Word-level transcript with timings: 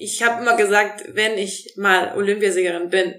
Ich 0.00 0.22
habe 0.22 0.42
immer 0.42 0.56
gesagt, 0.56 1.04
wenn 1.08 1.36
ich 1.36 1.74
mal 1.76 2.16
Olympiasiegerin 2.16 2.88
bin, 2.88 3.14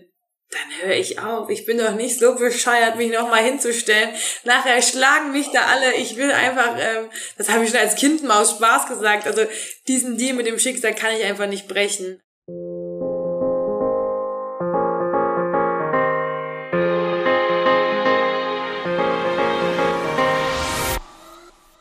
dann 0.50 0.82
höre 0.82 0.96
ich 0.96 1.20
auf. 1.20 1.50
Ich 1.50 1.66
bin 1.66 1.78
doch 1.78 1.94
nicht 1.94 2.18
so 2.18 2.36
bescheuert, 2.36 2.96
mich 2.96 3.12
nochmal 3.12 3.44
hinzustellen. 3.44 4.12
Nachher 4.46 4.82
schlagen 4.82 5.34
mich 5.34 5.52
da 5.52 5.64
alle. 5.64 5.96
Ich 5.96 6.16
will 6.16 6.32
einfach, 6.32 6.78
ähm, 6.80 7.10
das 7.38 7.50
habe 7.50 7.66
ich 7.66 7.72
schon 7.72 7.80
als 7.80 7.96
Kind 7.96 8.24
mal 8.24 8.42
aus 8.42 8.52
Spaß 8.52 8.88
gesagt. 8.88 9.28
Also 9.28 9.42
diesen 9.90 10.18
Deal 10.18 10.34
mit 10.34 10.48
dem 10.48 10.58
Schicksal 10.58 10.96
kann 10.96 11.14
ich 11.14 11.26
einfach 11.26 11.48
nicht 11.48 11.68
brechen. 11.68 12.22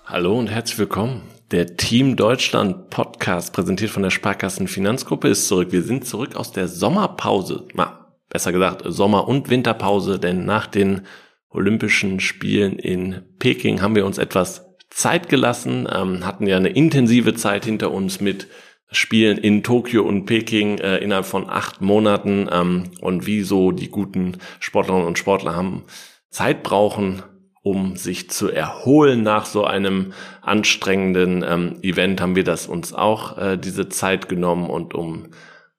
Hallo 0.07 0.37
und 0.37 0.49
herzlich 0.49 0.79
willkommen. 0.79 1.38
Der 1.51 1.77
Team 1.79 2.17
Deutschland 2.17 2.91
Podcast, 2.91 3.55
präsentiert 3.55 3.91
von 3.91 4.03
der 4.03 4.11
Sparkassen 4.11 4.69
Finanzgruppe, 4.69 5.29
ist 5.29 5.49
zurück. 5.49 5.73
Wir 5.73 5.83
sind 5.83 6.07
zurück 6.07 6.37
aus 6.37 6.53
der 6.53 6.69
Sommerpause. 6.69 7.67
Na, 7.73 8.13
besser 8.29 8.53
gesagt, 8.53 8.83
Sommer- 8.85 9.27
und 9.27 9.49
Winterpause, 9.49 10.19
denn 10.19 10.45
nach 10.45 10.67
den 10.67 11.07
Olympischen 11.49 12.21
Spielen 12.21 12.79
in 12.79 13.23
Peking 13.39 13.81
haben 13.81 13.95
wir 13.95 14.05
uns 14.05 14.19
etwas 14.19 14.67
Zeit 14.91 15.31
gelassen, 15.31 15.89
ähm, 15.91 16.27
hatten 16.27 16.47
ja 16.47 16.59
eine 16.59 16.69
intensive 16.69 17.33
Zeit 17.33 17.65
hinter 17.65 17.93
uns 17.93 18.21
mit 18.21 18.49
Spielen 18.91 19.39
in 19.39 19.63
Tokio 19.63 20.03
und 20.03 20.27
Peking 20.27 20.77
äh, 20.77 20.99
innerhalb 20.99 21.25
von 21.25 21.49
acht 21.49 21.81
Monaten 21.81 22.47
ähm, 22.53 22.91
und 23.01 23.27
wie 23.27 23.41
so 23.41 23.73
die 23.73 23.89
guten 23.89 24.37
Sportlerinnen 24.61 25.07
und 25.07 25.19
Sportler 25.19 25.57
haben 25.57 25.85
Zeit 26.29 26.63
brauchen, 26.63 27.23
um 27.63 27.97
sich 27.97 28.31
zu 28.31 28.51
erholen 28.51 29.23
nach 29.23 29.47
so 29.47 29.65
einem 29.65 30.13
anstrengenden 30.43 31.45
ähm, 31.47 31.77
Event, 31.83 32.21
haben 32.21 32.37
wir 32.37 32.45
das 32.45 32.67
uns 32.67 32.93
auch 32.93 33.39
äh, 33.39 33.57
diese 33.57 33.89
Zeit 33.89 34.29
genommen 34.29 34.71
und 34.71 34.95
um 34.95 35.29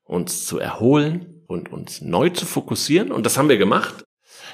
uns 0.04 0.46
zu 0.46 0.60
erholen 0.60 1.44
und 1.48 1.72
uns 1.72 2.02
neu 2.02 2.30
zu 2.30 2.46
fokussieren. 2.46 3.12
Und 3.12 3.26
das 3.26 3.38
haben 3.38 3.50
wir 3.50 3.58
gemacht. 3.58 4.03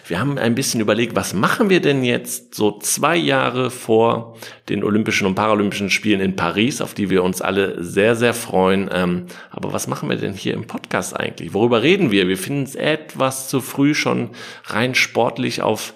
Wir 0.07 0.19
haben 0.19 0.37
ein 0.37 0.53
bisschen 0.53 0.81
überlegt, 0.81 1.15
was 1.15 1.33
machen 1.33 1.69
wir 1.69 1.81
denn 1.81 2.03
jetzt 2.03 2.53
so 2.53 2.77
zwei 2.77 3.15
Jahre 3.15 3.71
vor 3.71 4.37
den 4.69 4.83
Olympischen 4.83 5.25
und 5.25 5.33
Paralympischen 5.33 5.89
Spielen 5.89 6.21
in 6.21 6.35
Paris, 6.35 6.79
auf 6.79 6.93
die 6.93 7.09
wir 7.09 7.23
uns 7.23 7.41
alle 7.41 7.83
sehr, 7.83 8.15
sehr 8.15 8.35
freuen. 8.35 8.87
Ähm, 8.93 9.25
aber 9.49 9.73
was 9.73 9.87
machen 9.87 10.09
wir 10.09 10.17
denn 10.17 10.33
hier 10.33 10.53
im 10.53 10.67
Podcast 10.67 11.19
eigentlich? 11.19 11.53
Worüber 11.53 11.81
reden 11.81 12.11
wir? 12.11 12.27
Wir 12.27 12.37
finden 12.37 12.63
es 12.63 12.75
etwas 12.75 13.49
zu 13.49 13.61
früh 13.61 13.95
schon 13.95 14.29
rein 14.65 14.93
sportlich 14.93 15.63
auf 15.63 15.95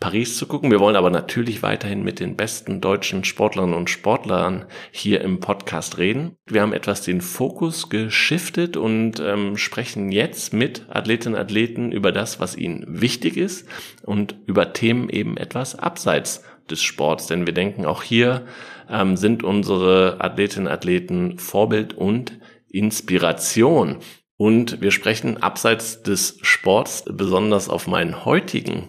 Paris 0.00 0.38
zu 0.38 0.46
gucken. 0.46 0.70
Wir 0.70 0.80
wollen 0.80 0.96
aber 0.96 1.10
natürlich 1.10 1.62
weiterhin 1.62 2.02
mit 2.02 2.20
den 2.20 2.34
besten 2.34 2.80
deutschen 2.80 3.22
Sportlerinnen 3.22 3.76
und 3.76 3.90
Sportlern 3.90 4.64
hier 4.90 5.20
im 5.20 5.40
Podcast 5.40 5.98
reden. 5.98 6.36
Wir 6.46 6.62
haben 6.62 6.72
etwas 6.72 7.02
den 7.02 7.20
Fokus 7.20 7.90
geschiftet 7.90 8.78
und 8.78 9.20
ähm, 9.20 9.58
sprechen 9.58 10.10
jetzt 10.10 10.54
mit 10.54 10.86
Athletinnen 10.88 11.34
und 11.34 11.40
Athleten 11.42 11.92
über 11.92 12.12
das, 12.12 12.40
was 12.40 12.56
ihnen 12.56 12.84
wichtig 12.88 13.36
ist 13.36 13.68
und 14.02 14.36
über 14.46 14.72
Themen 14.72 15.10
eben 15.10 15.36
etwas 15.36 15.78
abseits 15.78 16.42
des 16.70 16.82
Sports. 16.82 17.26
Denn 17.26 17.46
wir 17.46 17.52
denken, 17.52 17.84
auch 17.84 18.02
hier 18.02 18.46
ähm, 18.88 19.18
sind 19.18 19.42
unsere 19.42 20.16
Athletinnen 20.20 20.68
und 20.68 20.72
Athleten 20.72 21.38
Vorbild 21.38 21.92
und 21.92 22.38
Inspiration. 22.70 23.98
Und 24.38 24.80
wir 24.80 24.92
sprechen 24.92 25.42
abseits 25.42 26.02
des 26.02 26.38
Sports 26.40 27.04
besonders 27.06 27.68
auf 27.68 27.86
meinen 27.86 28.24
heutigen 28.24 28.88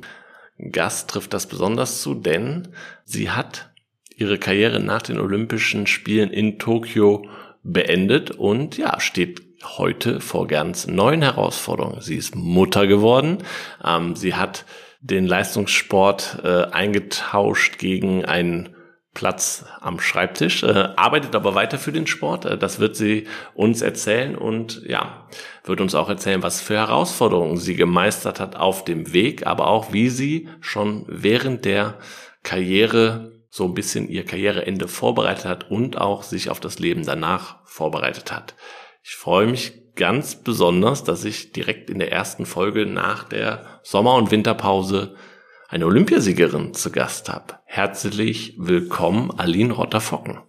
Gast 0.69 1.09
trifft 1.09 1.33
das 1.33 1.47
besonders 1.47 2.01
zu, 2.01 2.13
denn 2.13 2.67
sie 3.03 3.31
hat 3.31 3.71
ihre 4.15 4.37
Karriere 4.37 4.79
nach 4.79 5.01
den 5.01 5.19
Olympischen 5.19 5.87
Spielen 5.87 6.29
in 6.29 6.59
Tokio 6.59 7.27
beendet 7.63 8.31
und 8.31 8.77
ja, 8.77 8.99
steht 8.99 9.41
heute 9.77 10.21
vor 10.21 10.47
ganz 10.47 10.87
neuen 10.87 11.21
Herausforderungen. 11.21 12.01
Sie 12.01 12.15
ist 12.15 12.35
Mutter 12.35 12.87
geworden. 12.87 13.39
Ähm, 13.83 14.15
sie 14.15 14.35
hat 14.35 14.65
den 15.01 15.25
Leistungssport 15.25 16.39
äh, 16.43 16.65
eingetauscht 16.65 17.77
gegen 17.77 18.25
einen 18.25 18.69
Platz 19.13 19.65
am 19.81 19.99
Schreibtisch, 19.99 20.63
äh, 20.63 20.89
arbeitet 20.95 21.35
aber 21.35 21.53
weiter 21.53 21.77
für 21.77 21.91
den 21.91 22.07
Sport. 22.07 22.45
Äh, 22.45 22.57
das 22.57 22.79
wird 22.79 22.95
sie 22.95 23.27
uns 23.53 23.81
erzählen 23.81 24.35
und 24.35 24.83
ja, 24.85 25.27
wird 25.65 25.81
uns 25.81 25.95
auch 25.95 26.07
erzählen, 26.07 26.43
was 26.43 26.61
für 26.61 26.75
Herausforderungen 26.75 27.57
sie 27.57 27.75
gemeistert 27.75 28.39
hat 28.39 28.55
auf 28.55 28.85
dem 28.85 29.11
Weg, 29.11 29.45
aber 29.45 29.67
auch 29.67 29.91
wie 29.91 30.09
sie 30.09 30.47
schon 30.61 31.05
während 31.07 31.65
der 31.65 31.97
Karriere 32.43 33.33
so 33.49 33.65
ein 33.65 33.73
bisschen 33.73 34.07
ihr 34.07 34.23
Karriereende 34.23 34.87
vorbereitet 34.87 35.43
hat 35.43 35.69
und 35.69 35.99
auch 35.99 36.23
sich 36.23 36.49
auf 36.49 36.61
das 36.61 36.79
Leben 36.79 37.05
danach 37.05 37.57
vorbereitet 37.65 38.31
hat. 38.31 38.55
Ich 39.03 39.15
freue 39.15 39.47
mich 39.47 39.73
ganz 39.95 40.35
besonders, 40.35 41.03
dass 41.03 41.25
ich 41.25 41.51
direkt 41.51 41.89
in 41.89 41.99
der 41.99 42.13
ersten 42.13 42.45
Folge 42.45 42.85
nach 42.85 43.25
der 43.25 43.81
Sommer- 43.83 44.15
und 44.15 44.31
Winterpause 44.31 45.15
eine 45.71 45.85
Olympiasiegerin 45.85 46.73
zu 46.73 46.91
Gast 46.91 47.29
habe. 47.29 47.59
Herzlich 47.63 48.55
willkommen, 48.57 49.31
Aline 49.39 49.71
Rotter-Focken. 49.71 50.41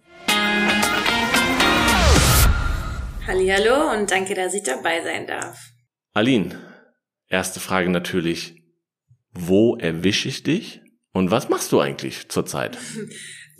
Hallo 3.25 3.91
und 3.93 4.11
danke, 4.11 4.35
dass 4.35 4.53
ich 4.53 4.63
dabei 4.63 5.01
sein 5.01 5.25
darf. 5.25 5.57
Aline, 6.13 6.59
erste 7.29 7.61
Frage 7.61 7.89
natürlich, 7.89 8.65
wo 9.31 9.77
erwische 9.77 10.27
ich 10.27 10.43
dich 10.43 10.81
und 11.13 11.31
was 11.31 11.47
machst 11.47 11.71
du 11.71 11.79
eigentlich 11.79 12.27
zurzeit? 12.27 12.77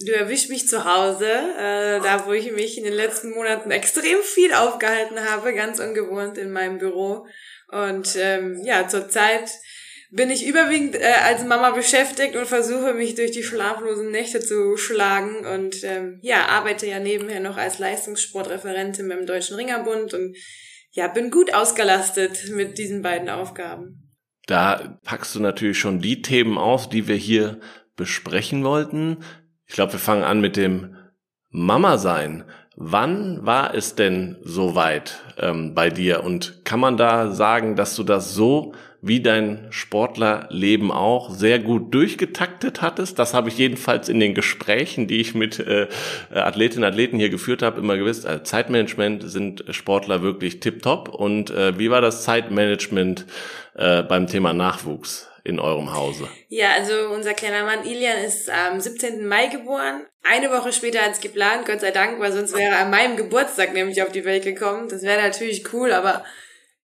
Du 0.06 0.12
erwischst 0.12 0.50
mich 0.50 0.68
zu 0.68 0.84
Hause, 0.84 1.32
äh, 1.32 2.02
da 2.02 2.26
wo 2.26 2.34
ich 2.34 2.52
mich 2.52 2.78
in 2.78 2.84
den 2.84 2.94
letzten 2.94 3.30
Monaten 3.30 3.72
extrem 3.72 4.18
viel 4.22 4.54
aufgehalten 4.54 5.18
habe, 5.30 5.54
ganz 5.54 5.80
ungewohnt 5.80 6.38
in 6.38 6.52
meinem 6.52 6.78
Büro. 6.78 7.26
Und 7.70 8.18
ähm, 8.18 8.60
ja, 8.66 8.90
zurzeit 8.90 9.50
bin 10.14 10.30
ich 10.30 10.46
überwiegend 10.46 10.96
äh, 10.96 11.14
als 11.26 11.44
Mama 11.44 11.72
beschäftigt 11.72 12.36
und 12.36 12.46
versuche 12.46 12.94
mich 12.94 13.16
durch 13.16 13.32
die 13.32 13.44
schlaflosen 13.44 14.12
Nächte 14.12 14.40
zu 14.40 14.78
schlagen 14.78 15.46
und 15.46 15.84
ähm, 15.84 16.20
ja, 16.22 16.48
arbeite 16.50 16.86
ja 16.86 17.00
nebenher 17.00 17.40
noch 17.40 17.58
als 17.58 17.80
Leistungssportreferentin 17.80 19.10
beim 19.10 19.26
Deutschen 19.26 19.56
Ringerbund 19.56 20.14
und 20.14 20.38
ja, 20.92 21.08
bin 21.08 21.32
gut 21.32 21.54
ausgelastet 21.54 22.52
mit 22.52 22.78
diesen 22.78 23.02
beiden 23.02 23.28
Aufgaben. 23.28 24.12
Da 24.46 25.00
packst 25.04 25.34
du 25.34 25.40
natürlich 25.40 25.80
schon 25.80 26.00
die 26.00 26.22
Themen 26.22 26.60
auf, 26.60 26.88
die 26.88 27.08
wir 27.08 27.16
hier 27.16 27.60
besprechen 27.96 28.64
wollten. 28.64 29.18
Ich 29.66 29.74
glaube, 29.74 29.94
wir 29.94 30.00
fangen 30.00 30.24
an 30.24 30.42
mit 30.42 30.58
dem 30.58 30.96
Mama 31.50 31.98
sein. 31.98 32.44
Wann 32.76 33.44
war 33.46 33.74
es 33.74 33.96
denn 33.96 34.38
soweit 34.44 35.22
ähm, 35.40 35.74
bei 35.74 35.90
dir? 35.90 36.24
Und 36.24 36.66
kann 36.66 36.80
man 36.80 36.98
da 36.98 37.32
sagen, 37.32 37.76
dass 37.76 37.96
du 37.96 38.04
das 38.04 38.34
so 38.34 38.74
wie 39.06 39.20
dein 39.20 39.68
Sportlerleben 39.70 40.90
auch 40.90 41.30
sehr 41.30 41.60
gut 41.60 41.94
durchgetaktet 41.94 42.82
hattest. 42.82 43.20
Das 43.20 43.34
habe 43.34 43.50
ich 43.50 43.58
jedenfalls 43.58 44.08
in 44.08 44.22
den 44.22 44.34
Gesprächen, 44.34 45.08
die 45.08 45.20
ich 45.20 45.36
mit 45.36 45.60
äh, 45.60 45.88
Athletinnen 46.32 46.86
und 46.86 46.90
Athleten 46.90 47.20
hier 47.20 47.30
geführt 47.30 47.62
habe, 47.62 47.82
immer 47.82 47.98
gewusst. 47.98 48.26
Als 48.26 48.50
Zeitmanagement 48.50 49.30
sind 49.30 49.66
Sportler 49.72 50.24
wirklich 50.24 50.62
tipptopp. 50.62 51.10
Und 51.10 51.52
äh, 51.52 51.78
wie 51.78 51.92
war 51.92 52.00
das 52.00 52.24
Zeitmanagement 52.24 53.26
äh, 53.76 54.04
beim 54.04 54.28
Thema 54.28 54.54
Nachwuchs? 54.54 55.30
in 55.46 55.60
eurem 55.60 55.94
Hause? 55.94 56.30
Ja, 56.48 56.70
also 56.72 56.94
unser 57.14 57.34
kleiner 57.34 57.66
Mann 57.66 57.86
Ilian 57.86 58.24
ist 58.24 58.50
am 58.50 58.80
17. 58.80 59.28
Mai 59.28 59.48
geboren. 59.48 60.06
Eine 60.24 60.50
Woche 60.50 60.72
später 60.72 61.04
als 61.04 61.20
geplant, 61.20 61.66
Gott 61.66 61.82
sei 61.82 61.92
Dank, 61.92 62.22
weil 62.22 62.32
sonst 62.32 62.56
wäre 62.56 62.76
er 62.76 62.80
an 62.80 62.90
meinem 62.90 63.18
Geburtstag 63.18 63.74
nämlich 63.74 64.02
auf 64.02 64.14
die 64.14 64.24
Welt 64.24 64.46
gekommen. 64.46 64.88
Das 64.88 65.02
wäre 65.02 65.22
natürlich 65.22 65.74
cool, 65.74 65.92
aber 65.92 66.24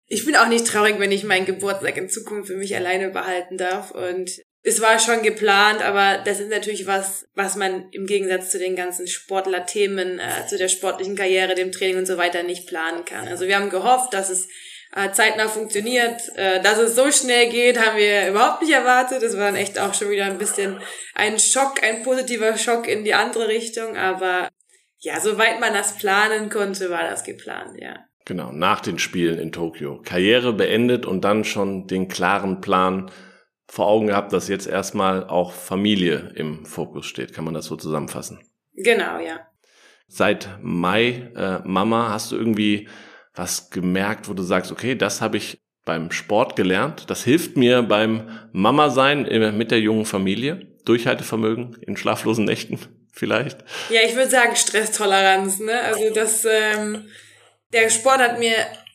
ich 0.10 0.26
bin 0.26 0.36
auch 0.36 0.48
nicht 0.48 0.66
traurig, 0.66 0.96
wenn 0.98 1.12
ich 1.12 1.24
meinen 1.24 1.46
Geburtstag 1.46 1.96
in 1.96 2.10
Zukunft 2.10 2.50
für 2.50 2.58
mich 2.58 2.76
alleine 2.76 3.12
behalten 3.12 3.58
darf. 3.58 3.92
Und 3.92 4.32
es 4.64 4.82
war 4.82 5.00
schon 5.00 5.22
geplant, 5.22 5.84
aber 5.84 6.18
das 6.26 6.40
ist 6.40 6.50
natürlich 6.50 6.88
was, 6.88 7.28
was 7.36 7.56
man 7.56 7.88
im 7.92 8.08
Gegensatz 8.08 8.50
zu 8.50 8.58
den 8.58 8.76
ganzen 8.76 9.08
Sportlerthemen, 9.08 10.20
äh, 10.20 10.48
zu 10.48 10.58
der 10.58 10.68
sportlichen 10.68 11.16
Karriere, 11.16 11.54
dem 11.54 11.72
Training 11.72 11.98
und 11.98 12.08
so 12.08 12.18
weiter 12.18 12.42
nicht 12.42 12.68
planen 12.68 13.06
kann. 13.06 13.28
Also 13.28 13.48
wir 13.48 13.56
haben 13.56 13.70
gehofft, 13.70 14.14
dass 14.14 14.32
es 14.32 14.48
äh, 14.96 15.12
zeitnah 15.12 15.48
funktioniert. 15.48 16.22
Äh, 16.36 16.60
dass 16.62 16.80
es 16.80 16.96
so 16.96 17.12
schnell 17.12 17.50
geht, 17.50 17.80
haben 17.80 17.98
wir 17.98 18.30
überhaupt 18.30 18.64
nicht 18.64 18.74
erwartet. 18.74 19.22
Das 19.22 19.38
war 19.38 19.46
dann 19.46 19.56
echt 19.56 19.78
auch 19.78 19.94
schon 19.94 20.10
wieder 20.10 20.26
ein 20.26 20.40
bisschen 20.40 20.82
ein 21.14 21.38
Schock, 21.38 21.84
ein 21.84 22.02
positiver 22.02 22.58
Schock 22.58 22.88
in 22.88 23.04
die 23.04 23.14
andere 23.14 23.48
Richtung. 23.48 23.96
Aber 23.96 24.50
ja, 24.98 25.20
soweit 25.20 25.60
man 25.60 25.74
das 25.74 25.98
planen 25.98 26.50
konnte, 26.50 26.90
war 26.90 27.08
das 27.08 27.24
geplant, 27.24 27.80
ja. 27.80 28.09
Genau, 28.30 28.52
nach 28.52 28.80
den 28.80 29.00
Spielen 29.00 29.40
in 29.40 29.52
Tokio. 29.52 30.04
Karriere 30.04 30.54
beendet 30.54 31.08
und 31.08 31.26
dann 31.26 31.44
schon 31.44 31.88
den 31.88 32.08
klaren 32.08 32.62
Plan 32.62 33.10
vor 33.68 33.88
Augen 33.88 34.06
gehabt, 34.06 34.34
dass 34.34 34.48
jetzt 34.48 34.68
erstmal 34.68 35.24
auch 35.28 35.52
Familie 35.52 36.32
im 36.36 36.64
Fokus 36.64 37.08
steht. 37.08 37.34
Kann 37.34 37.44
man 37.44 37.56
das 37.56 37.66
so 37.66 37.76
zusammenfassen? 37.76 38.40
Genau, 38.76 39.18
ja. 39.18 39.40
Seit 40.08 40.48
Mai, 40.62 41.32
äh, 41.36 41.68
Mama, 41.68 42.10
hast 42.10 42.32
du 42.32 42.36
irgendwie 42.36 42.88
was 43.34 43.72
gemerkt, 43.72 44.30
wo 44.30 44.36
du 44.36 44.44
sagst, 44.44 44.72
okay, 44.72 44.94
das 44.94 45.22
habe 45.22 45.38
ich 45.38 45.64
beim 45.84 46.12
Sport 46.12 46.56
gelernt. 46.56 47.10
Das 47.10 47.24
hilft 47.24 47.58
mir 47.58 47.82
beim 47.82 48.30
Mama 48.52 48.92
sein 48.92 49.24
mit 49.58 49.72
der 49.72 49.80
jungen 49.80 50.06
Familie. 50.06 50.68
Durchhaltevermögen 50.86 51.78
in 51.82 51.98
schlaflosen 51.98 52.46
Nächten 52.46 52.78
vielleicht. 53.12 53.62
Ja, 53.90 54.02
ich 54.06 54.16
würde 54.16 54.30
sagen 54.30 54.56
Stresstoleranz. 54.56 55.58
Ne? 55.62 55.82
Also 55.82 56.14
das 56.14 56.46
ähm, 56.46 57.08
der 57.74 57.90
Sport 57.90 58.20
hat 58.20 58.40
mir 58.40 58.54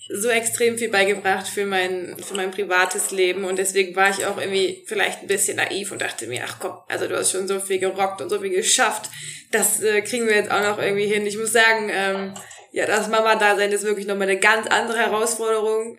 so 0.09 0.29
extrem 0.29 0.77
viel 0.77 0.91
beigebracht 0.91 1.49
für 1.49 1.65
mein, 1.65 2.17
für 2.19 2.35
mein 2.35 2.51
privates 2.51 3.11
Leben 3.11 3.45
und 3.45 3.59
deswegen 3.59 3.97
war 3.97 4.11
ich 4.11 4.27
auch 4.27 4.39
irgendwie 4.39 4.85
vielleicht 4.87 5.23
ein 5.23 5.27
bisschen 5.27 5.57
naiv 5.57 5.93
und 5.93 6.03
dachte 6.03 6.27
mir, 6.27 6.43
ach 6.47 6.59
komm, 6.61 6.77
also 6.89 7.09
du 7.09 7.17
hast 7.17 7.33
schon 7.33 7.49
so 7.49 7.59
viel 7.59 7.79
gerockt 7.79 8.21
und 8.21 8.29
so 8.29 8.41
viel 8.41 8.51
geschafft, 8.51 9.09
das 9.51 9.83
äh, 9.83 10.03
kriegen 10.03 10.27
wir 10.27 10.35
jetzt 10.35 10.51
auch 10.51 10.63
noch 10.63 10.79
irgendwie 10.79 11.07
hin. 11.07 11.27
Ich 11.27 11.39
muss 11.39 11.53
sagen, 11.53 11.91
ähm, 11.91 12.35
ja, 12.73 12.87
das 12.87 13.09
Mama-Dasein 13.09 13.73
ist 13.73 13.85
wirklich 13.85 14.07
nochmal 14.07 14.29
eine 14.29 14.39
ganz 14.39 14.67
andere 14.67 14.99
Herausforderung. 14.99 15.97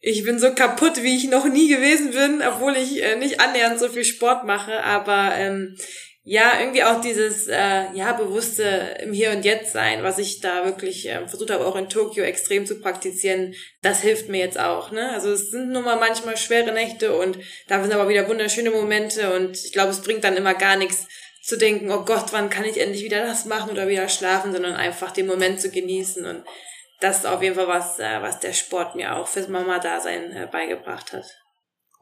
Ich 0.00 0.24
bin 0.24 0.38
so 0.38 0.54
kaputt, 0.54 1.02
wie 1.02 1.14
ich 1.14 1.28
noch 1.28 1.46
nie 1.46 1.68
gewesen 1.68 2.12
bin, 2.12 2.42
obwohl 2.42 2.74
ich 2.76 3.02
äh, 3.02 3.16
nicht 3.16 3.38
annähernd 3.38 3.78
so 3.78 3.88
viel 3.88 4.04
Sport 4.04 4.44
mache, 4.44 4.82
aber 4.82 5.34
ähm, 5.36 5.76
ja, 6.32 6.60
irgendwie 6.60 6.84
auch 6.84 7.00
dieses 7.00 7.48
äh, 7.48 7.92
ja 7.92 8.12
bewusste 8.12 8.62
im 9.02 9.12
Hier 9.12 9.32
und 9.32 9.44
Jetzt 9.44 9.72
sein, 9.72 10.04
was 10.04 10.16
ich 10.18 10.38
da 10.38 10.64
wirklich 10.64 11.08
äh, 11.08 11.26
versucht 11.26 11.50
habe, 11.50 11.66
auch 11.66 11.74
in 11.74 11.88
Tokio 11.88 12.22
extrem 12.22 12.66
zu 12.66 12.78
praktizieren, 12.78 13.52
das 13.82 14.00
hilft 14.00 14.28
mir 14.28 14.38
jetzt 14.38 14.56
auch. 14.56 14.92
Ne? 14.92 15.10
Also 15.10 15.32
es 15.32 15.50
sind 15.50 15.72
nun 15.72 15.82
mal 15.82 15.98
manchmal 15.98 16.36
schwere 16.36 16.70
Nächte 16.70 17.16
und 17.16 17.36
da 17.66 17.82
sind 17.82 17.92
aber 17.92 18.08
wieder 18.08 18.28
wunderschöne 18.28 18.70
Momente 18.70 19.34
und 19.34 19.56
ich 19.56 19.72
glaube, 19.72 19.90
es 19.90 20.02
bringt 20.02 20.22
dann 20.22 20.36
immer 20.36 20.54
gar 20.54 20.76
nichts 20.76 21.08
zu 21.42 21.58
denken, 21.58 21.90
oh 21.90 22.04
Gott, 22.04 22.26
wann 22.30 22.48
kann 22.48 22.64
ich 22.64 22.80
endlich 22.80 23.02
wieder 23.02 23.26
das 23.26 23.44
machen 23.44 23.72
oder 23.72 23.88
wieder 23.88 24.08
schlafen, 24.08 24.52
sondern 24.52 24.74
einfach 24.74 25.10
den 25.10 25.26
Moment 25.26 25.60
zu 25.60 25.72
genießen 25.72 26.24
und 26.26 26.44
das 27.00 27.18
ist 27.18 27.26
auf 27.26 27.42
jeden 27.42 27.56
Fall 27.56 27.66
was, 27.66 27.98
äh, 27.98 28.22
was 28.22 28.38
der 28.38 28.52
Sport 28.52 28.94
mir 28.94 29.16
auch 29.16 29.26
fürs 29.26 29.48
Mama-Dasein 29.48 30.30
äh, 30.30 30.46
beigebracht 30.46 31.12
hat. 31.12 31.24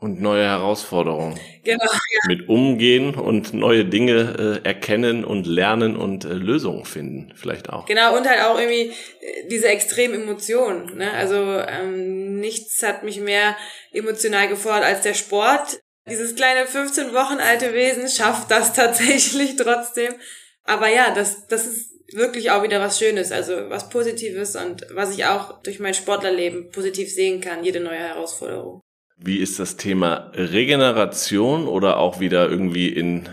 Und 0.00 0.20
neue 0.20 0.44
Herausforderungen. 0.44 1.40
Genau. 1.64 1.84
Ja. 1.84 2.20
Mit 2.28 2.48
umgehen 2.48 3.16
und 3.16 3.52
neue 3.52 3.84
Dinge 3.84 4.60
äh, 4.64 4.66
erkennen 4.66 5.24
und 5.24 5.44
lernen 5.48 5.96
und 5.96 6.24
äh, 6.24 6.34
Lösungen 6.34 6.84
finden, 6.84 7.32
vielleicht 7.34 7.68
auch. 7.68 7.86
Genau, 7.86 8.16
und 8.16 8.28
halt 8.28 8.42
auch 8.42 8.60
irgendwie 8.60 8.92
äh, 9.20 9.48
diese 9.50 9.66
extremen 9.66 10.22
Emotionen. 10.22 10.96
Ne? 10.98 11.12
Also 11.12 11.34
ähm, 11.36 12.38
nichts 12.38 12.80
hat 12.84 13.02
mich 13.02 13.20
mehr 13.20 13.56
emotional 13.90 14.46
gefordert 14.46 14.84
als 14.84 15.00
der 15.00 15.14
Sport. 15.14 15.80
Dieses 16.08 16.36
kleine 16.36 16.66
15 16.66 17.12
Wochen 17.12 17.40
alte 17.40 17.74
Wesen 17.74 18.08
schafft 18.08 18.52
das 18.52 18.72
tatsächlich 18.74 19.56
trotzdem. 19.56 20.14
Aber 20.62 20.88
ja, 20.88 21.12
das, 21.12 21.48
das 21.48 21.66
ist 21.66 21.90
wirklich 22.12 22.52
auch 22.52 22.62
wieder 22.62 22.80
was 22.80 23.00
Schönes, 23.00 23.32
also 23.32 23.68
was 23.68 23.88
Positives 23.88 24.54
und 24.54 24.86
was 24.92 25.12
ich 25.12 25.24
auch 25.24 25.60
durch 25.62 25.80
mein 25.80 25.94
Sportlerleben 25.94 26.70
positiv 26.70 27.12
sehen 27.12 27.40
kann, 27.40 27.64
jede 27.64 27.80
neue 27.80 27.98
Herausforderung. 27.98 28.80
Wie 29.18 29.38
ist 29.38 29.58
das 29.58 29.76
Thema 29.76 30.30
Regeneration 30.34 31.66
oder 31.66 31.98
auch 31.98 32.20
wieder 32.20 32.48
irgendwie 32.48 32.88
in 32.88 33.28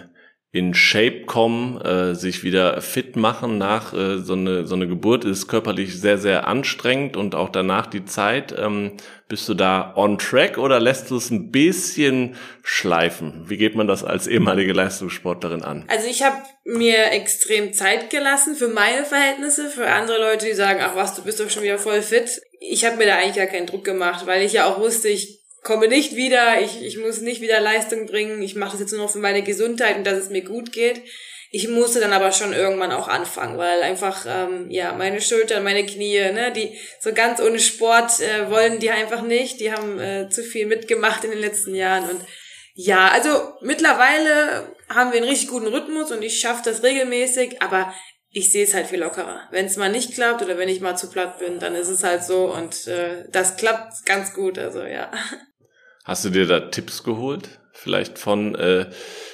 in 0.56 0.74
Shape 0.74 1.26
kommen, 1.26 1.82
äh, 1.82 2.16
sich 2.16 2.46
wieder 2.46 2.82
fit 2.82 3.18
machen 3.18 3.58
nach 3.58 3.94
äh, 3.94 4.20
so 4.20 4.34
eine 4.34 4.66
so 4.66 4.76
eine 4.76 4.88
Geburt 4.88 5.26
ist 5.26 5.50
körperlich 5.50 6.00
sehr 6.00 6.18
sehr 6.18 6.48
anstrengend 6.48 7.18
und 7.18 7.36
auch 7.36 7.50
danach 7.50 7.88
die 7.88 8.06
Zeit. 8.06 8.56
Ähm, 8.58 8.94
bist 9.28 9.50
du 9.50 9.54
da 9.54 9.94
on 9.98 10.18
track 10.18 10.58
oder 10.58 10.80
lässt 10.80 11.12
du 11.12 11.18
es 11.18 11.30
ein 11.30 11.52
bisschen 11.52 12.38
schleifen? 12.64 13.44
Wie 13.50 13.58
geht 13.58 13.76
man 13.76 13.88
das 13.88 14.06
als 14.06 14.28
ehemalige 14.28 14.72
Leistungssportlerin 14.72 15.62
an? 15.62 15.84
Also 15.90 16.08
ich 16.08 16.24
habe 16.24 16.38
mir 16.64 17.12
extrem 17.12 17.74
Zeit 17.74 18.10
gelassen 18.10 18.56
für 18.56 18.70
meine 18.70 19.04
Verhältnisse, 19.04 19.70
für 19.70 19.88
andere 19.88 20.20
Leute, 20.20 20.46
die 20.46 20.54
sagen, 20.54 20.80
ach 20.82 20.96
was, 20.96 21.16
du 21.16 21.24
bist 21.24 21.42
doch 21.42 21.50
schon 21.50 21.64
wieder 21.64 21.80
voll 21.80 22.02
fit. 22.02 22.42
Ich 22.62 22.86
habe 22.86 22.96
mir 22.96 23.08
da 23.08 23.18
eigentlich 23.18 23.36
gar 23.36 23.48
keinen 23.48 23.68
Druck 23.68 23.84
gemacht, 23.84 24.26
weil 24.26 24.42
ich 24.42 24.54
ja 24.54 24.68
auch 24.68 24.80
wusste, 24.80 25.10
ich 25.10 25.45
komme 25.66 25.88
nicht 25.88 26.16
wieder, 26.16 26.62
ich, 26.62 26.82
ich 26.84 26.98
muss 27.00 27.22
nicht 27.22 27.42
wieder 27.42 27.60
Leistung 27.60 28.06
bringen, 28.06 28.42
ich 28.42 28.56
mache 28.56 28.74
das 28.74 28.82
jetzt 28.82 28.92
nur 28.94 29.02
noch 29.02 29.10
für 29.10 29.18
meine 29.18 29.42
Gesundheit 29.42 29.98
und 29.98 30.06
dass 30.06 30.20
es 30.20 30.30
mir 30.30 30.44
gut 30.44 30.72
geht. 30.72 31.02
Ich 31.50 31.68
musste 31.68 32.00
dann 32.00 32.14
aber 32.14 32.32
schon 32.32 32.54
irgendwann 32.54 32.92
auch 32.92 33.08
anfangen, 33.08 33.58
weil 33.58 33.82
einfach, 33.82 34.26
ähm, 34.28 34.70
ja, 34.70 34.94
meine 34.94 35.22
Schultern, 35.22 35.64
meine 35.64 35.86
Knie, 35.86 36.20
ne, 36.20 36.52
die 36.52 36.78
so 37.00 37.14
ganz 37.14 37.42
ohne 37.42 37.60
Sport 37.60 38.20
äh, 38.20 38.52
wollen 38.52 38.80
die 38.80 38.92
einfach 38.92 39.24
nicht. 39.24 39.60
Die 39.60 39.72
haben 39.72 40.00
äh, 40.00 40.30
zu 40.30 40.44
viel 40.44 40.68
mitgemacht 40.68 41.24
in 41.24 41.32
den 41.32 41.40
letzten 41.40 41.74
Jahren. 41.74 42.10
Und 42.10 42.22
ja, 42.76 43.08
also 43.08 43.30
mittlerweile 43.62 44.76
haben 44.90 45.14
wir 45.14 45.18
einen 45.18 45.30
richtig 45.30 45.50
guten 45.50 45.68
Rhythmus 45.68 46.12
und 46.12 46.22
ich 46.22 46.40
schaffe 46.40 46.62
das 46.66 46.84
regelmäßig, 46.84 47.62
aber 47.62 47.92
ich 48.30 48.52
sehe 48.52 48.66
es 48.66 48.74
halt 48.74 48.88
viel 48.88 49.00
lockerer. 49.00 49.48
Wenn 49.50 49.66
es 49.66 49.78
mal 49.78 49.90
nicht 49.90 50.14
klappt 50.14 50.44
oder 50.44 50.58
wenn 50.58 50.70
ich 50.70 50.82
mal 50.82 50.98
zu 50.98 51.10
platt 51.10 51.40
bin, 51.40 51.60
dann 51.60 51.74
ist 51.74 51.88
es 51.88 52.04
halt 52.04 52.24
so 52.24 52.54
und 52.54 52.86
äh, 52.86 53.24
das 53.32 53.56
klappt 53.56 54.06
ganz 54.06 54.34
gut, 54.34 54.60
also 54.60 54.84
ja. 54.84 55.10
Hast 56.06 56.24
du 56.24 56.30
dir 56.30 56.46
da 56.46 56.60
Tipps 56.60 57.04
geholt? 57.04 57.50
Vielleicht 57.74 58.20
von 58.20 58.54
äh, 58.56 58.86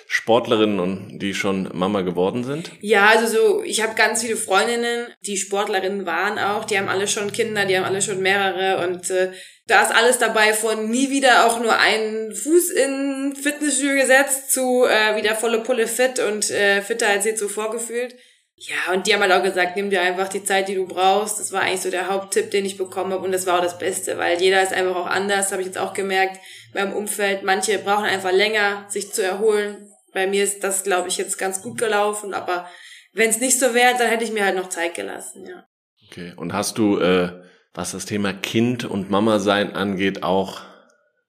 Sportlerinnen 0.07 0.79
und 0.79 1.19
die 1.19 1.33
schon 1.33 1.69
Mama 1.73 2.01
geworden 2.01 2.45
sind? 2.45 2.71
Ja, 2.79 3.07
also 3.09 3.27
so, 3.27 3.63
ich 3.63 3.83
habe 3.83 3.94
ganz 3.95 4.21
viele 4.21 4.38
Freundinnen, 4.38 5.07
die 5.25 5.38
Sportlerinnen 5.38 6.06
waren 6.06 6.39
auch, 6.39 6.63
die 6.63 6.77
haben 6.77 6.88
alle 6.88 7.07
schon 7.07 7.31
Kinder, 7.33 7.65
die 7.65 7.77
haben 7.77 7.83
alle 7.83 8.01
schon 8.01 8.21
mehrere 8.21 8.88
und 8.88 9.09
äh, 9.09 9.31
da 9.68 9.83
ist 9.83 9.94
alles 9.94 10.18
dabei 10.18 10.53
von 10.53 10.89
nie 10.89 11.12
wieder 11.12 11.45
auch 11.45 11.59
nur 11.59 11.77
einen 11.77 12.33
Fuß 12.33 12.71
in 12.71 13.35
Fitnessstudio 13.35 13.95
gesetzt 13.95 14.51
zu 14.51 14.85
äh, 14.85 15.15
wieder 15.17 15.35
volle 15.35 15.59
Pulle 15.59 15.88
fit 15.88 16.19
und 16.19 16.50
äh, 16.51 16.81
fitter 16.81 17.07
als 17.09 17.25
je 17.25 17.35
zuvor 17.35 17.71
gefühlt. 17.71 18.15
Ja, 18.63 18.94
und 18.94 19.08
die 19.08 19.13
haben 19.16 19.22
halt 19.22 19.31
auch 19.31 19.42
gesagt, 19.42 19.75
nimm 19.75 19.90
dir 19.90 20.02
einfach 20.02 20.28
die 20.28 20.44
Zeit, 20.44 20.68
die 20.68 20.75
du 20.75 20.86
brauchst. 20.86 21.40
Das 21.40 21.52
war 21.52 21.62
eigentlich 21.62 21.81
so 21.81 21.90
der 21.90 22.10
Haupttipp, 22.10 22.52
den 22.52 22.63
ich 22.63 22.78
bekommen 22.78 23.12
habe 23.12 23.25
und 23.25 23.31
das 23.31 23.48
war 23.48 23.58
auch 23.58 23.63
das 23.63 23.80
Beste, 23.80 24.19
weil 24.19 24.40
jeder 24.40 24.62
ist 24.62 24.72
einfach 24.72 24.96
auch 24.96 25.08
anders, 25.08 25.52
habe 25.52 25.63
ich 25.63 25.68
jetzt 25.68 25.80
auch 25.80 25.94
gemerkt 25.94 26.40
beim 26.72 26.94
Umfeld. 26.94 27.42
Manche 27.42 27.80
brauchen 27.80 28.06
einfach 28.06 28.31
länger, 28.31 28.86
sich 28.88 29.12
zu 29.12 29.24
erholen. 29.24 29.90
Bei 30.13 30.28
mir 30.28 30.44
ist 30.44 30.63
das, 30.63 30.84
glaube 30.84 31.08
ich, 31.08 31.18
jetzt 31.18 31.40
ganz 31.40 31.63
gut 31.63 31.80
gelaufen, 31.80 32.36
aber 32.36 32.68
wenn 33.13 33.31
es 33.31 33.40
nicht 33.40 33.60
so 33.60 33.74
wäre, 33.74 33.98
dann 33.98 34.10
hätte 34.10 34.25
ich 34.25 34.31
mir 34.31 34.46
halt 34.46 34.56
noch 34.56 34.69
Zeit 34.69 34.94
gelassen, 34.94 35.48
ja. 35.48 35.66
Okay, 36.08 36.34
und 36.36 36.54
hast 36.54 36.78
du, 36.78 37.00
äh, 37.00 37.42
was 37.74 37.94
das 37.94 38.06
Thema 38.06 38.31
Kind 38.31 38.86
und 38.86 39.10
Mama 39.10 39.40
sein 39.40 39.75
angeht, 39.75 40.22
auch 40.22 40.62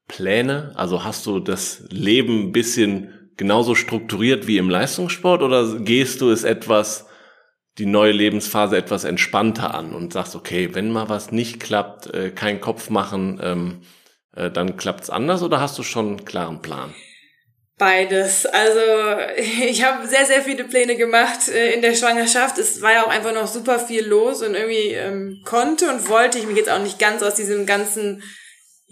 Pläne? 0.07 0.73
Also 0.75 1.03
hast 1.03 1.25
du 1.25 1.41
das 1.41 1.85
Leben 1.89 2.49
ein 2.49 2.53
bisschen 2.53 3.31
genauso 3.39 3.75
strukturiert 3.75 4.47
wie 4.47 4.59
im 4.59 4.69
Leistungssport 4.69 5.43
oder 5.43 5.79
gehst 5.79 6.21
du 6.21 6.31
es 6.31 6.45
etwas 6.45 7.07
die 7.79 7.87
neue 7.87 8.13
Lebensphase 8.13 8.77
etwas 8.77 9.05
entspannter 9.05 9.75
an 9.75 9.95
und 9.95 10.13
sagst, 10.13 10.37
okay, 10.37 10.75
wenn 10.75 10.91
mal 10.91 11.09
was 11.09 11.33
nicht 11.33 11.61
klappt, 11.61 12.13
äh, 12.13 12.31
kein 12.31 12.61
Kopf 12.61 12.91
machen, 12.91 13.41
ähm, 13.43 13.81
äh, 14.37 14.51
dann 14.51 14.77
klappt's 14.77 15.11
anders 15.11 15.43
oder 15.43 15.61
hast 15.61 15.79
du 15.79 15.83
schon 15.83 16.09
einen 16.09 16.25
klaren 16.25 16.61
Plan? 16.61 16.95
Beides. 17.79 18.47
Also 18.47 18.81
ich 19.37 19.85
habe 19.85 20.07
sehr, 20.07 20.27
sehr 20.27 20.43
viele 20.43 20.65
Pläne 20.65 20.97
gemacht 20.97 21.49
äh, 21.49 21.73
in 21.73 21.83
der 21.83 21.95
Schwangerschaft. 21.95 22.59
Es 22.59 22.83
war 22.83 22.93
ja 22.93 23.05
auch 23.05 23.11
einfach 23.11 23.33
noch 23.33 23.47
super 23.47 23.79
viel 23.79 24.07
los 24.07 24.43
und 24.43 24.55
irgendwie 24.55 24.93
ähm, 24.93 25.43
konnte 25.45 25.89
und 25.89 26.09
wollte 26.09 26.39
ich 26.39 26.47
mich 26.47 26.57
jetzt 26.57 26.71
auch 26.71 26.83
nicht 26.83 26.99
ganz 26.99 27.23
aus 27.23 27.35
diesem 27.35 27.67
ganzen 27.67 28.23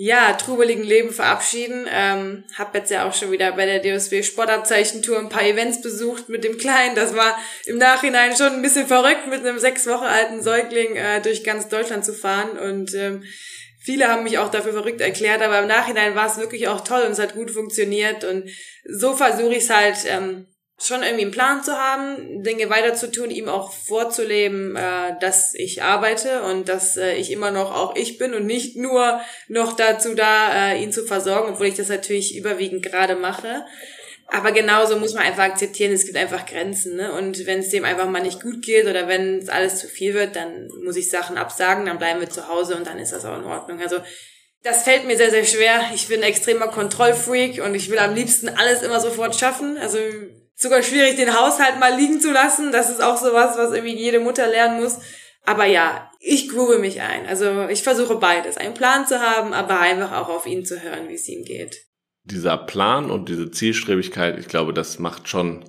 ja, 0.03 0.33
trubeligen 0.33 0.83
Leben 0.83 1.13
verabschieden. 1.13 1.87
Ähm, 1.91 2.45
hab 2.57 2.75
jetzt 2.75 2.91
ja 2.91 3.07
auch 3.07 3.13
schon 3.13 3.33
wieder 3.33 3.53
bei 3.53 3.67
der 3.67 3.83
DSW 3.83 4.23
Sportabzeichentour 4.23 5.19
ein 5.19 5.29
paar 5.29 5.45
Events 5.45 5.83
besucht 5.83 6.31
mit 6.31 6.43
dem 6.43 6.57
Kleinen. 6.57 6.95
Das 6.95 7.15
war 7.15 7.39
im 7.67 7.77
Nachhinein 7.77 8.35
schon 8.35 8.55
ein 8.55 8.63
bisschen 8.63 8.87
verrückt, 8.87 9.27
mit 9.27 9.41
einem 9.41 9.59
sechs 9.59 9.87
Wochen 9.87 10.05
alten 10.05 10.43
Säugling 10.43 10.97
äh, 10.97 11.21
durch 11.21 11.45
ganz 11.45 11.69
Deutschland 11.69 12.07
zu 12.07 12.15
fahren. 12.15 12.59
Und 12.59 12.95
ähm, 12.95 13.25
viele 13.79 14.09
haben 14.09 14.23
mich 14.23 14.39
auch 14.39 14.51
dafür 14.51 14.73
verrückt 14.73 15.03
erklärt, 15.03 15.43
aber 15.43 15.59
im 15.59 15.69
Nachhinein 15.69 16.15
war 16.15 16.29
es 16.29 16.39
wirklich 16.39 16.69
auch 16.69 16.81
toll 16.81 17.03
und 17.03 17.13
es 17.13 17.19
hat 17.19 17.35
gut 17.35 17.51
funktioniert. 17.51 18.25
Und 18.25 18.49
so 18.89 19.15
versuche 19.15 19.53
ich 19.53 19.65
es 19.65 19.69
halt 19.69 19.99
ähm, 20.07 20.47
schon 20.83 21.03
irgendwie 21.03 21.25
einen 21.25 21.31
Plan 21.31 21.63
zu 21.63 21.77
haben, 21.77 22.43
Dinge 22.43 22.71
weiter 22.71 22.95
zu 22.95 23.11
tun, 23.11 23.31
ihm 23.31 23.49
auch 23.49 23.73
vorzuleben, 23.73 24.77
äh, 24.77 25.19
dass 25.21 25.55
ich 25.55 25.83
arbeite 25.83 26.43
und 26.43 26.69
dass 26.69 26.97
äh, 26.97 27.15
ich 27.15 27.31
immer 27.31 27.51
noch 27.51 27.75
auch 27.75 27.97
ich 27.97 28.19
bin 28.19 28.33
und 28.33 28.47
nicht 28.47 28.77
nur 28.77 29.21
noch 29.49 29.75
dazu 29.75 30.15
da, 30.15 30.73
äh, 30.73 30.83
ihn 30.83 30.93
zu 30.93 31.05
versorgen, 31.05 31.53
obwohl 31.53 31.67
ich 31.67 31.77
das 31.77 31.89
natürlich 31.89 32.37
überwiegend 32.37 32.83
gerade 32.83 33.15
mache. 33.15 33.65
Aber 34.33 34.53
genauso 34.53 34.97
muss 34.97 35.15
man 35.15 35.25
einfach 35.25 35.43
akzeptieren, 35.43 35.93
es 35.93 36.05
gibt 36.05 36.17
einfach 36.17 36.47
Grenzen. 36.47 36.97
Ne? 36.97 37.13
Und 37.13 37.47
wenn 37.47 37.59
es 37.59 37.71
dem 37.71 37.85
einfach 37.85 38.09
mal 38.09 38.23
nicht 38.23 38.41
gut 38.41 38.63
geht 38.63 38.87
oder 38.87 39.09
wenn 39.09 39.39
es 39.39 39.49
alles 39.49 39.81
zu 39.81 39.89
viel 39.89 40.15
wird, 40.15 40.37
dann 40.37 40.69
muss 40.85 40.97
ich 40.97 41.11
Sachen 41.11 41.37
absagen, 41.37 41.87
dann 41.87 41.99
bleiben 41.99 42.21
wir 42.21 42.31
zu 42.31 42.47
Hause 42.49 42.77
und 42.77 42.87
dann 42.87 42.99
ist 42.99 43.13
das 43.13 43.25
auch 43.25 43.37
in 43.37 43.45
Ordnung. 43.45 43.81
Also 43.81 43.97
das 44.63 44.85
fällt 44.85 45.05
mir 45.07 45.17
sehr, 45.17 45.31
sehr 45.31 45.45
schwer. 45.45 45.83
Ich 45.95 46.07
bin 46.07 46.21
ein 46.21 46.29
extremer 46.29 46.69
Kontrollfreak 46.69 47.63
und 47.65 47.75
ich 47.75 47.91
will 47.91 47.99
am 47.99 48.15
liebsten 48.15 48.49
alles 48.49 48.83
immer 48.83 49.01
sofort 49.01 49.35
schaffen. 49.35 49.77
Also 49.79 49.99
sogar 50.61 50.83
schwierig, 50.83 51.17
den 51.17 51.39
Haushalt 51.39 51.79
mal 51.79 51.95
liegen 51.95 52.21
zu 52.21 52.33
lassen. 52.33 52.73
Das 52.73 52.91
ist 52.91 53.03
auch 53.03 53.17
sowas, 53.17 53.57
was 53.57 53.73
irgendwie 53.73 53.97
jede 53.97 54.21
Mutter 54.21 54.47
lernen 54.47 54.83
muss. 54.83 54.99
Aber 55.45 55.65
ja, 55.65 56.11
ich 56.21 56.49
groove 56.49 56.79
mich 56.79 57.01
ein. 57.01 57.27
Also 57.27 57.69
ich 57.69 57.83
versuche 57.83 58.17
beides. 58.17 58.57
Einen 58.57 58.75
Plan 58.75 59.07
zu 59.07 59.21
haben, 59.21 59.53
aber 59.53 59.81
einfach 59.81 60.13
auch 60.13 60.29
auf 60.29 60.47
ihn 60.47 60.65
zu 60.65 60.83
hören, 60.83 61.09
wie 61.09 61.15
es 61.15 61.29
ihm 61.29 61.45
geht. 61.45 61.87
Dieser 62.25 62.59
Plan 62.59 63.11
und 63.11 63.29
diese 63.29 63.51
Zielstrebigkeit, 63.51 64.39
ich 64.39 64.49
glaube, 64.49 64.75
das 64.75 64.99
macht 64.99 65.29
schon 65.29 65.65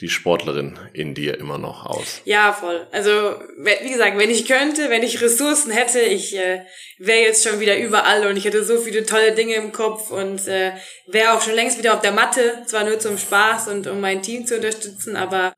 die 0.00 0.08
Sportlerin 0.08 0.78
in 0.94 1.14
dir 1.14 1.38
immer 1.38 1.58
noch 1.58 1.86
aus. 1.86 2.22
Ja, 2.24 2.52
voll. 2.52 2.86
Also, 2.92 3.10
wie 3.58 3.90
gesagt, 3.90 4.18
wenn 4.18 4.30
ich 4.30 4.46
könnte, 4.46 4.90
wenn 4.90 5.02
ich 5.02 5.20
Ressourcen 5.20 5.70
hätte, 5.70 6.00
ich 6.00 6.36
äh, 6.36 6.64
wäre 6.98 7.20
jetzt 7.20 7.46
schon 7.46 7.60
wieder 7.60 7.78
überall 7.78 8.26
und 8.26 8.36
ich 8.36 8.44
hätte 8.44 8.64
so 8.64 8.78
viele 8.78 9.04
tolle 9.04 9.32
Dinge 9.32 9.54
im 9.54 9.70
Kopf 9.70 10.10
und 10.10 10.48
äh, 10.48 10.72
wäre 11.06 11.34
auch 11.34 11.42
schon 11.42 11.54
längst 11.54 11.78
wieder 11.78 11.94
auf 11.94 12.00
der 12.00 12.12
Matte, 12.12 12.62
zwar 12.66 12.84
nur 12.84 12.98
zum 12.98 13.18
Spaß 13.18 13.68
und 13.68 13.86
um 13.86 14.00
mein 14.00 14.22
Team 14.22 14.46
zu 14.46 14.56
unterstützen, 14.56 15.14
aber 15.14 15.52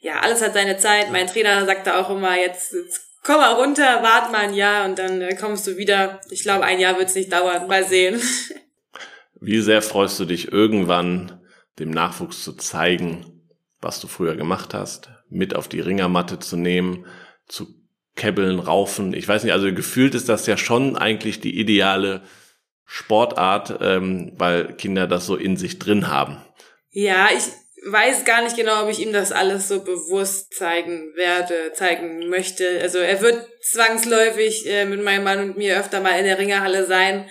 ja, 0.00 0.20
alles 0.20 0.42
hat 0.42 0.54
seine 0.54 0.76
Zeit. 0.76 1.10
Mein 1.10 1.26
Trainer 1.26 1.64
sagt 1.64 1.86
da 1.86 2.00
auch 2.00 2.10
immer, 2.10 2.36
jetzt, 2.36 2.72
jetzt 2.72 3.00
komm 3.22 3.36
mal 3.36 3.54
runter, 3.54 4.02
wart 4.02 4.30
mal 4.30 4.42
ein 4.42 4.54
Jahr 4.54 4.86
und 4.86 4.98
dann 4.98 5.20
äh, 5.20 5.34
kommst 5.34 5.66
du 5.66 5.76
wieder. 5.76 6.20
Ich 6.30 6.42
glaube, 6.42 6.64
ein 6.64 6.78
Jahr 6.78 6.98
wird's 6.98 7.14
nicht 7.14 7.32
dauern. 7.32 7.66
Mal 7.68 7.86
sehen. 7.86 8.20
Wie 9.40 9.60
sehr 9.60 9.82
freust 9.82 10.20
du 10.20 10.24
dich 10.24 10.52
irgendwann, 10.52 11.40
dem 11.78 11.90
Nachwuchs 11.90 12.44
zu 12.44 12.52
zeigen, 12.52 13.33
was 13.84 14.00
du 14.00 14.08
früher 14.08 14.34
gemacht 14.34 14.74
hast, 14.74 15.10
mit 15.28 15.54
auf 15.54 15.68
die 15.68 15.80
Ringermatte 15.80 16.38
zu 16.38 16.56
nehmen, 16.56 17.06
zu 17.46 17.68
kebbeln, 18.16 18.58
raufen. 18.58 19.12
Ich 19.14 19.28
weiß 19.28 19.44
nicht, 19.44 19.52
also 19.52 19.72
gefühlt 19.72 20.14
ist 20.14 20.28
das 20.28 20.46
ja 20.46 20.56
schon 20.56 20.96
eigentlich 20.96 21.40
die 21.40 21.58
ideale 21.58 22.22
Sportart, 22.86 23.78
ähm, 23.80 24.32
weil 24.36 24.74
Kinder 24.74 25.06
das 25.06 25.26
so 25.26 25.36
in 25.36 25.56
sich 25.56 25.78
drin 25.78 26.08
haben. 26.08 26.38
Ja, 26.90 27.28
ich 27.36 27.44
weiß 27.90 28.24
gar 28.24 28.42
nicht 28.42 28.56
genau, 28.56 28.84
ob 28.84 28.90
ich 28.90 29.00
ihm 29.00 29.12
das 29.12 29.32
alles 29.32 29.68
so 29.68 29.82
bewusst 29.82 30.54
zeigen 30.54 31.14
werde, 31.16 31.72
zeigen 31.74 32.28
möchte. 32.28 32.80
Also 32.80 32.98
er 32.98 33.20
wird 33.20 33.46
zwangsläufig 33.62 34.66
äh, 34.66 34.86
mit 34.86 35.02
meinem 35.02 35.24
Mann 35.24 35.40
und 35.40 35.56
mir 35.58 35.78
öfter 35.78 36.00
mal 36.00 36.18
in 36.18 36.24
der 36.24 36.38
Ringerhalle 36.38 36.86
sein. 36.86 37.28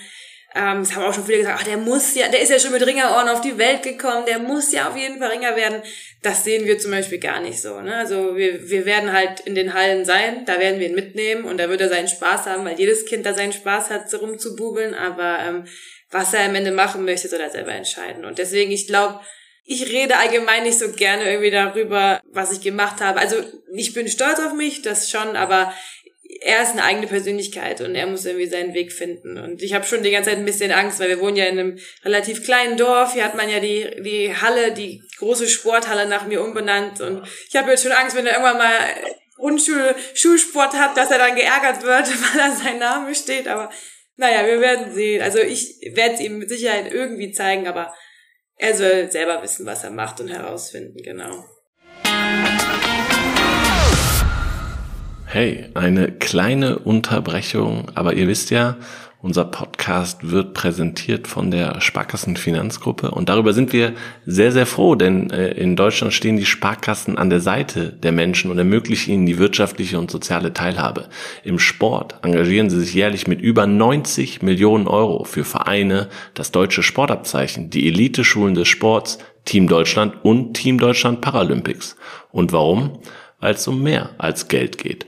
Ähm, 0.56 0.82
es 0.82 0.96
haben 0.96 1.04
auch 1.04 1.14
schon 1.14 1.26
viele 1.26 1.40
gesagt, 1.40 1.60
ach, 1.62 1.66
der 1.66 1.78
muss 1.78 2.14
ja, 2.14 2.28
der 2.28 2.42
ist 2.42 2.50
ja 2.50 2.60
schon 2.60 2.72
mit 2.72 2.86
Ringerohren 2.86 3.28
auf 3.28 3.42
die 3.42 3.58
Welt 3.58 3.82
gekommen, 3.82 4.26
der 4.28 4.38
muss 4.38 4.72
ja 4.72 4.88
auf 4.88 4.96
jeden 4.96 5.18
Fall 5.18 5.30
Ringer 5.30 5.56
werden. 5.56 5.82
Das 6.22 6.44
sehen 6.44 6.66
wir 6.66 6.78
zum 6.78 6.92
Beispiel 6.92 7.20
gar 7.20 7.40
nicht 7.40 7.60
so. 7.60 7.82
Ne? 7.82 7.96
Also 7.96 8.36
wir, 8.36 8.70
wir 8.70 8.86
werden 8.86 9.12
halt 9.12 9.40
in 9.42 9.56
den 9.56 9.74
Hallen 9.74 10.06
sein, 10.06 10.46
da 10.46 10.60
werden 10.60 10.80
wir 10.80 10.88
ihn 10.88 10.96
mitnehmen 10.96 11.46
und 11.46 11.58
da 11.58 11.70
wird 11.70 11.82
er 11.82 11.90
seinen 11.90 12.08
Spaß 12.08 12.46
haben, 12.46 12.66
weil 12.66 12.80
jedes 12.80 13.06
Kind 13.06 13.26
da 13.26 13.34
seinen 13.34 13.54
Spaß 13.54 13.90
hat, 13.90 14.10
so 14.10 14.18
rumzububeln. 14.18 14.94
Aber 14.94 15.40
ähm, 15.40 15.66
was 16.12 16.34
er 16.34 16.46
am 16.46 16.56
Ende 16.56 16.72
machen 16.72 17.04
möchte, 17.04 17.28
soll 17.28 17.42
er 17.42 17.50
selber 17.50 17.74
entscheiden. 17.74 18.24
Und 18.24 18.38
deswegen, 18.38 18.72
ich 18.72 18.86
glaube, 18.86 19.20
ich 19.66 19.92
rede 19.92 20.18
allgemein 20.18 20.64
nicht 20.64 20.78
so 20.78 20.92
gerne 20.92 21.26
irgendwie 21.26 21.52
darüber, 21.52 22.22
was 22.32 22.52
ich 22.52 22.62
gemacht 22.62 23.02
habe. 23.02 23.20
Also 23.20 23.38
ich 23.74 23.94
bin 23.94 24.08
stolz 24.08 24.40
auf 24.40 24.54
mich, 24.54 24.82
das 24.82 25.10
schon, 25.10 25.36
aber 25.36 25.74
er 26.44 26.62
ist 26.62 26.72
eine 26.72 26.84
eigene 26.84 27.08
Persönlichkeit 27.08 27.80
und 27.82 27.96
er 27.96 28.06
muss 28.06 28.26
irgendwie 28.26 28.48
seinen 28.48 28.74
Weg 28.74 28.92
finden. 28.92 29.38
Und 29.38 29.62
ich 29.62 29.74
habe 29.74 29.86
schon 29.86 30.04
die 30.04 30.12
ganze 30.12 30.30
Zeit 30.30 30.40
ein 30.40 30.46
bisschen 30.46 30.72
Angst, 30.72 31.00
weil 31.00 31.10
wir 31.10 31.22
wohnen 31.22 31.38
ja 31.38 31.46
in 31.46 31.58
einem 31.58 31.80
relativ 32.04 32.44
kleinen 32.44 32.76
Dorf. 32.76 33.14
Hier 33.14 33.24
hat 33.24 33.36
man 33.36 33.50
ja 33.50 33.60
die, 33.60 34.02
die 34.04 34.36
Halle, 34.36 34.74
die 34.74 35.02
große 35.20 35.48
Sporthalle 35.48 36.08
nach 36.08 36.28
mir 36.28 36.44
umbenannt. 36.44 37.00
Und 37.00 37.26
ich 37.48 37.56
habe 37.56 37.72
jetzt 37.72 37.84
schon 37.84 37.94
Angst, 37.94 38.16
wenn 38.18 38.26
er 38.26 38.34
irgendwann 38.34 38.58
mal 38.58 38.78
Grundschul 39.38 39.96
Schulsport 40.14 40.74
hat, 40.74 40.98
dass 40.98 41.12
er 41.12 41.18
dann 41.18 41.36
geärgert 41.36 41.82
wird, 41.84 42.08
weil 42.34 42.38
da 42.38 42.52
sein 42.52 42.78
Name 42.78 43.16
steht. 43.16 43.48
Aber 43.48 43.70
naja, 44.18 44.46
wir 44.46 44.60
werden 44.60 44.94
sehen. 44.94 45.22
Also 45.22 45.40
ich 45.40 45.78
werde 45.94 46.16
es 46.16 46.20
ihm 46.20 46.40
mit 46.40 46.50
Sicherheit 46.50 46.92
irgendwie 46.92 47.32
zeigen, 47.32 47.68
aber 47.68 47.94
er 48.58 48.76
soll 48.76 49.10
selber 49.12 49.42
wissen, 49.42 49.66
was 49.66 49.84
er 49.84 49.92
macht 49.92 50.20
und 50.20 50.28
herausfinden, 50.28 51.02
genau. 51.02 51.46
Hey, 55.34 55.66
eine 55.74 56.12
kleine 56.12 56.78
Unterbrechung, 56.78 57.88
aber 57.96 58.14
ihr 58.14 58.28
wisst 58.28 58.52
ja, 58.52 58.78
unser 59.20 59.46
Podcast 59.46 60.30
wird 60.30 60.54
präsentiert 60.54 61.28
von 61.28 61.50
der 61.50 61.82
Sparkassen 61.82 62.38
Finanzgruppe 62.38 63.10
und 63.10 63.30
darüber 63.30 63.52
sind 63.54 63.74
wir 63.74 63.94
sehr, 64.28 64.52
sehr 64.52 64.68
froh, 64.68 64.94
denn 64.94 65.32
äh, 65.32 65.54
in 65.54 65.76
Deutschland 65.76 66.14
stehen 66.14 66.38
die 66.38 66.46
Sparkassen 66.46 67.18
an 67.18 67.32
der 67.32 67.40
Seite 67.40 67.94
der 67.94 68.12
Menschen 68.12 68.52
und 68.52 68.60
ermöglichen 68.60 69.12
ihnen 69.12 69.26
die 69.26 69.40
wirtschaftliche 69.40 69.98
und 69.98 70.12
soziale 70.12 70.54
Teilhabe. 70.54 71.08
Im 71.44 71.58
Sport 71.58 72.20
engagieren 72.22 72.70
sie 72.70 72.80
sich 72.80 72.94
jährlich 72.94 73.26
mit 73.26 73.42
über 73.42 73.66
90 73.66 74.44
Millionen 74.44 74.86
Euro 74.88 75.24
für 75.24 75.46
Vereine, 75.46 76.10
das 76.36 76.52
deutsche 76.52 76.84
Sportabzeichen, 76.84 77.72
die 77.72 77.88
Elite-Schulen 77.88 78.54
des 78.54 78.68
Sports, 78.68 79.18
Team 79.46 79.68
Deutschland 79.68 80.14
und 80.22 80.54
Team 80.54 80.78
Deutschland 80.78 81.22
Paralympics. 81.22 81.96
Und 82.32 82.52
warum? 82.52 83.00
Es 83.52 83.68
um 83.68 83.84
mehr 83.84 84.12
als 84.18 84.48
Geld 84.48 84.78
geht. 84.78 85.06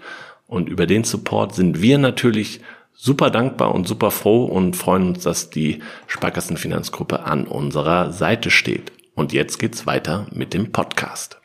Und 0.48 0.70
über 0.70 0.86
den 0.86 1.04
Support 1.04 1.56
sind 1.56 1.82
wir 1.82 1.98
natürlich 1.98 2.62
super 2.94 3.30
dankbar 3.30 3.74
und 3.74 3.88
super 3.88 4.12
froh 4.12 4.46
und 4.46 4.76
freuen 4.76 5.10
uns, 5.10 5.24
dass 5.24 5.50
die 5.50 5.82
Sparkassenfinanzgruppe 6.08 7.24
an 7.24 7.46
unserer 7.46 8.12
Seite 8.12 8.52
steht. 8.52 8.92
Und 9.16 9.34
jetzt 9.34 9.58
geht's 9.60 9.86
weiter 9.86 10.28
mit 10.32 10.54
dem 10.54 10.72
Podcast. 10.72 11.40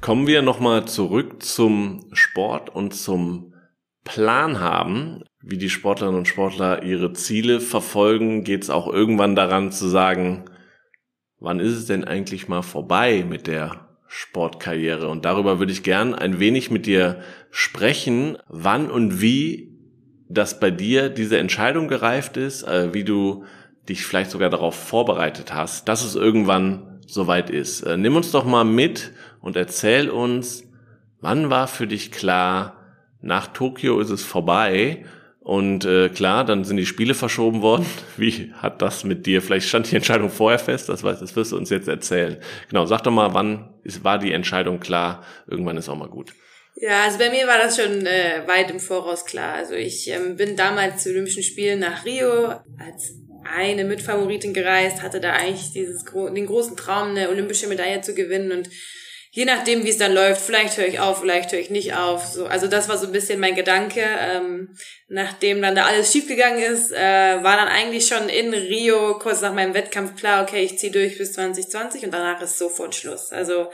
Kommen 0.00 0.26
wir 0.26 0.42
nochmal 0.42 0.84
zurück 0.84 1.42
zum 1.42 2.04
Sport 2.12 2.70
und 2.70 2.94
zum 2.94 3.54
Plan 4.04 4.60
haben, 4.60 5.24
wie 5.42 5.58
die 5.58 5.70
Sportlerinnen 5.70 6.20
und 6.20 6.28
Sportler 6.28 6.82
ihre 6.84 7.12
Ziele 7.12 7.60
verfolgen, 7.60 8.44
geht's 8.44 8.70
auch 8.70 8.86
irgendwann 8.86 9.34
daran 9.34 9.72
zu 9.72 9.88
sagen, 9.88 10.44
wann 11.40 11.60
ist 11.60 11.72
es 11.72 11.86
denn 11.86 12.04
eigentlich 12.04 12.48
mal 12.48 12.62
vorbei 12.62 13.24
mit 13.28 13.46
der 13.46 13.86
Sportkarriere. 14.08 15.08
Und 15.08 15.24
darüber 15.24 15.58
würde 15.58 15.72
ich 15.72 15.82
gern 15.82 16.14
ein 16.14 16.38
wenig 16.38 16.70
mit 16.70 16.86
dir 16.86 17.20
sprechen, 17.50 18.38
wann 18.48 18.90
und 18.90 19.20
wie 19.20 19.76
das 20.28 20.60
bei 20.60 20.70
dir 20.70 21.08
diese 21.08 21.38
Entscheidung 21.38 21.88
gereift 21.88 22.36
ist, 22.36 22.62
äh, 22.62 22.92
wie 22.94 23.04
du 23.04 23.44
dich 23.88 24.04
vielleicht 24.04 24.30
sogar 24.30 24.50
darauf 24.50 24.74
vorbereitet 24.74 25.52
hast, 25.54 25.88
dass 25.88 26.04
es 26.04 26.16
irgendwann 26.16 27.00
soweit 27.06 27.50
ist. 27.50 27.82
Äh, 27.82 27.96
nimm 27.96 28.16
uns 28.16 28.32
doch 28.32 28.44
mal 28.44 28.64
mit 28.64 29.12
und 29.40 29.56
erzähl 29.56 30.10
uns, 30.10 30.64
wann 31.20 31.50
war 31.50 31.68
für 31.68 31.86
dich 31.86 32.10
klar, 32.10 32.76
nach 33.20 33.48
Tokio 33.48 34.00
ist 34.00 34.10
es 34.10 34.22
vorbei 34.22 35.04
und 35.46 35.84
äh, 35.84 36.08
klar, 36.08 36.44
dann 36.44 36.64
sind 36.64 36.76
die 36.76 36.86
Spiele 36.86 37.14
verschoben 37.14 37.62
worden. 37.62 37.86
Wie 38.16 38.52
hat 38.56 38.82
das 38.82 39.04
mit 39.04 39.26
dir? 39.26 39.40
Vielleicht 39.40 39.68
stand 39.68 39.88
die 39.88 39.94
Entscheidung 39.94 40.28
vorher 40.28 40.58
fest, 40.58 40.88
das, 40.88 41.04
weiß, 41.04 41.20
das 41.20 41.36
wirst 41.36 41.52
du 41.52 41.56
uns 41.56 41.70
jetzt 41.70 41.86
erzählen. 41.86 42.38
Genau, 42.68 42.84
sag 42.84 43.04
doch 43.04 43.12
mal, 43.12 43.32
wann 43.32 43.72
ist, 43.84 44.02
war 44.02 44.18
die 44.18 44.32
Entscheidung 44.32 44.80
klar? 44.80 45.24
Irgendwann 45.46 45.76
ist 45.76 45.88
auch 45.88 45.94
mal 45.94 46.08
gut. 46.08 46.32
Ja, 46.74 47.04
also 47.04 47.18
bei 47.18 47.30
mir 47.30 47.46
war 47.46 47.58
das 47.58 47.76
schon 47.76 48.06
äh, 48.06 48.42
weit 48.46 48.72
im 48.72 48.80
Voraus 48.80 49.24
klar. 49.24 49.54
Also 49.54 49.74
ich 49.74 50.10
ähm, 50.10 50.34
bin 50.34 50.56
damals 50.56 51.04
zu 51.04 51.10
Olympischen 51.10 51.44
Spielen 51.44 51.78
nach 51.78 52.04
Rio 52.04 52.48
als 52.80 53.14
eine 53.44 53.84
Mitfavoritin 53.84 54.52
gereist, 54.52 55.00
hatte 55.02 55.20
da 55.20 55.34
eigentlich 55.34 55.70
dieses 55.72 56.04
den 56.04 56.46
großen 56.46 56.76
Traum, 56.76 57.10
eine 57.10 57.28
olympische 57.28 57.68
Medaille 57.68 58.00
zu 58.00 58.16
gewinnen 58.16 58.50
und 58.50 58.68
je 59.36 59.44
nachdem, 59.44 59.84
wie 59.84 59.90
es 59.90 59.98
dann 59.98 60.14
läuft, 60.14 60.40
vielleicht 60.40 60.78
höre 60.78 60.88
ich 60.88 60.98
auf, 60.98 61.20
vielleicht 61.20 61.52
höre 61.52 61.58
ich 61.58 61.68
nicht 61.68 61.94
auf. 61.94 62.24
So, 62.24 62.46
also 62.46 62.68
das 62.68 62.88
war 62.88 62.96
so 62.96 63.04
ein 63.04 63.12
bisschen 63.12 63.38
mein 63.38 63.54
Gedanke. 63.54 64.00
Ähm, 64.02 64.74
nachdem 65.08 65.60
dann 65.60 65.74
da 65.74 65.84
alles 65.84 66.10
schiefgegangen 66.10 66.62
ist, 66.62 66.90
äh, 66.90 66.96
war 67.42 67.58
dann 67.58 67.68
eigentlich 67.68 68.06
schon 68.06 68.30
in 68.30 68.54
Rio 68.54 69.18
kurz 69.18 69.42
nach 69.42 69.52
meinem 69.52 69.74
Wettkampf 69.74 70.18
klar, 70.18 70.42
okay, 70.42 70.64
ich 70.64 70.78
ziehe 70.78 70.90
durch 70.90 71.18
bis 71.18 71.34
2020 71.34 72.04
und 72.04 72.14
danach 72.14 72.40
ist 72.40 72.56
sofort 72.56 72.94
Schluss. 72.94 73.30
Also 73.30 73.70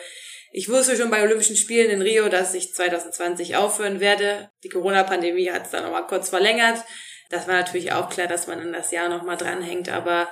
ich 0.50 0.69
wusste 0.69 0.97
schon 0.97 1.11
bei 1.11 1.23
Olympischen 1.23 1.57
Spielen 1.57 1.90
in 1.90 2.02
Rio, 2.02 2.28
dass 2.28 2.54
ich 2.54 2.75
2020 2.75 3.54
aufhören 3.54 4.00
werde. 4.00 4.50
Die 4.64 4.69
Corona-Pandemie 4.69 5.52
hat 5.52 5.66
es 5.66 5.71
dann 5.71 5.85
nochmal 5.85 6.09
kurz 6.09 6.28
verlängert. 6.28 6.83
Das 7.31 7.47
war 7.47 7.54
natürlich 7.54 7.92
auch 7.92 8.11
klar, 8.11 8.26
dass 8.26 8.49
man 8.49 8.61
in 8.61 8.73
das 8.73 8.90
Jahr 8.90 9.09
nochmal 9.09 9.37
dranhängt, 9.37 9.88
aber 9.90 10.28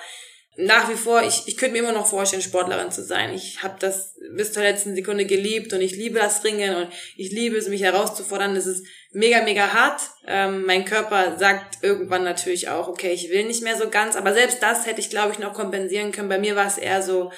nach 0.57 0.89
wie 0.91 0.97
vor, 0.97 1.23
ich, 1.23 1.47
ich 1.47 1.57
könnte 1.57 1.75
mir 1.75 1.89
immer 1.89 1.97
noch 1.97 2.07
vorstellen, 2.07 2.43
Sportlerin 2.43 2.91
zu 2.91 3.05
sein. 3.05 3.33
Ich 3.33 3.63
habe 3.63 3.77
das 3.79 4.17
bis 4.35 4.53
zur 4.53 4.63
letzten 4.63 4.95
Sekunde 4.97 5.25
geliebt 5.25 5.73
und 5.73 5.81
ich 5.81 5.93
liebe 5.93 6.19
das 6.19 6.43
Ringen 6.45 6.75
und 6.75 6.89
ich 7.17 7.31
liebe 7.31 7.57
es, 7.57 7.69
mich 7.69 7.83
herauszufordern. 7.83 8.55
Das 8.55 8.67
ist 8.67 8.85
mega, 9.13 9.43
mega 9.43 9.73
hart. 9.73 10.01
Ähm, 10.27 10.65
mein 10.67 10.85
Körper 10.85 11.39
sagt 11.39 11.83
irgendwann 11.83 12.25
natürlich 12.25 12.69
auch, 12.69 12.89
okay, 12.89 13.13
ich 13.13 13.31
will 13.31 13.45
nicht 13.45 13.63
mehr 13.63 13.77
so 13.77 13.89
ganz. 13.91 14.17
Aber 14.17 14.35
selbst 14.35 14.63
das 14.63 14.87
hätte 14.87 15.01
ich, 15.01 15.11
glaube 15.11 15.33
ich, 15.33 15.39
noch 15.39 15.55
kompensieren 15.55 16.11
können. 16.11 16.29
Bei 16.29 16.39
mir 16.39 16.57
war 16.57 16.67
es 16.67 16.79
eher 16.79 17.03
so 17.03 17.31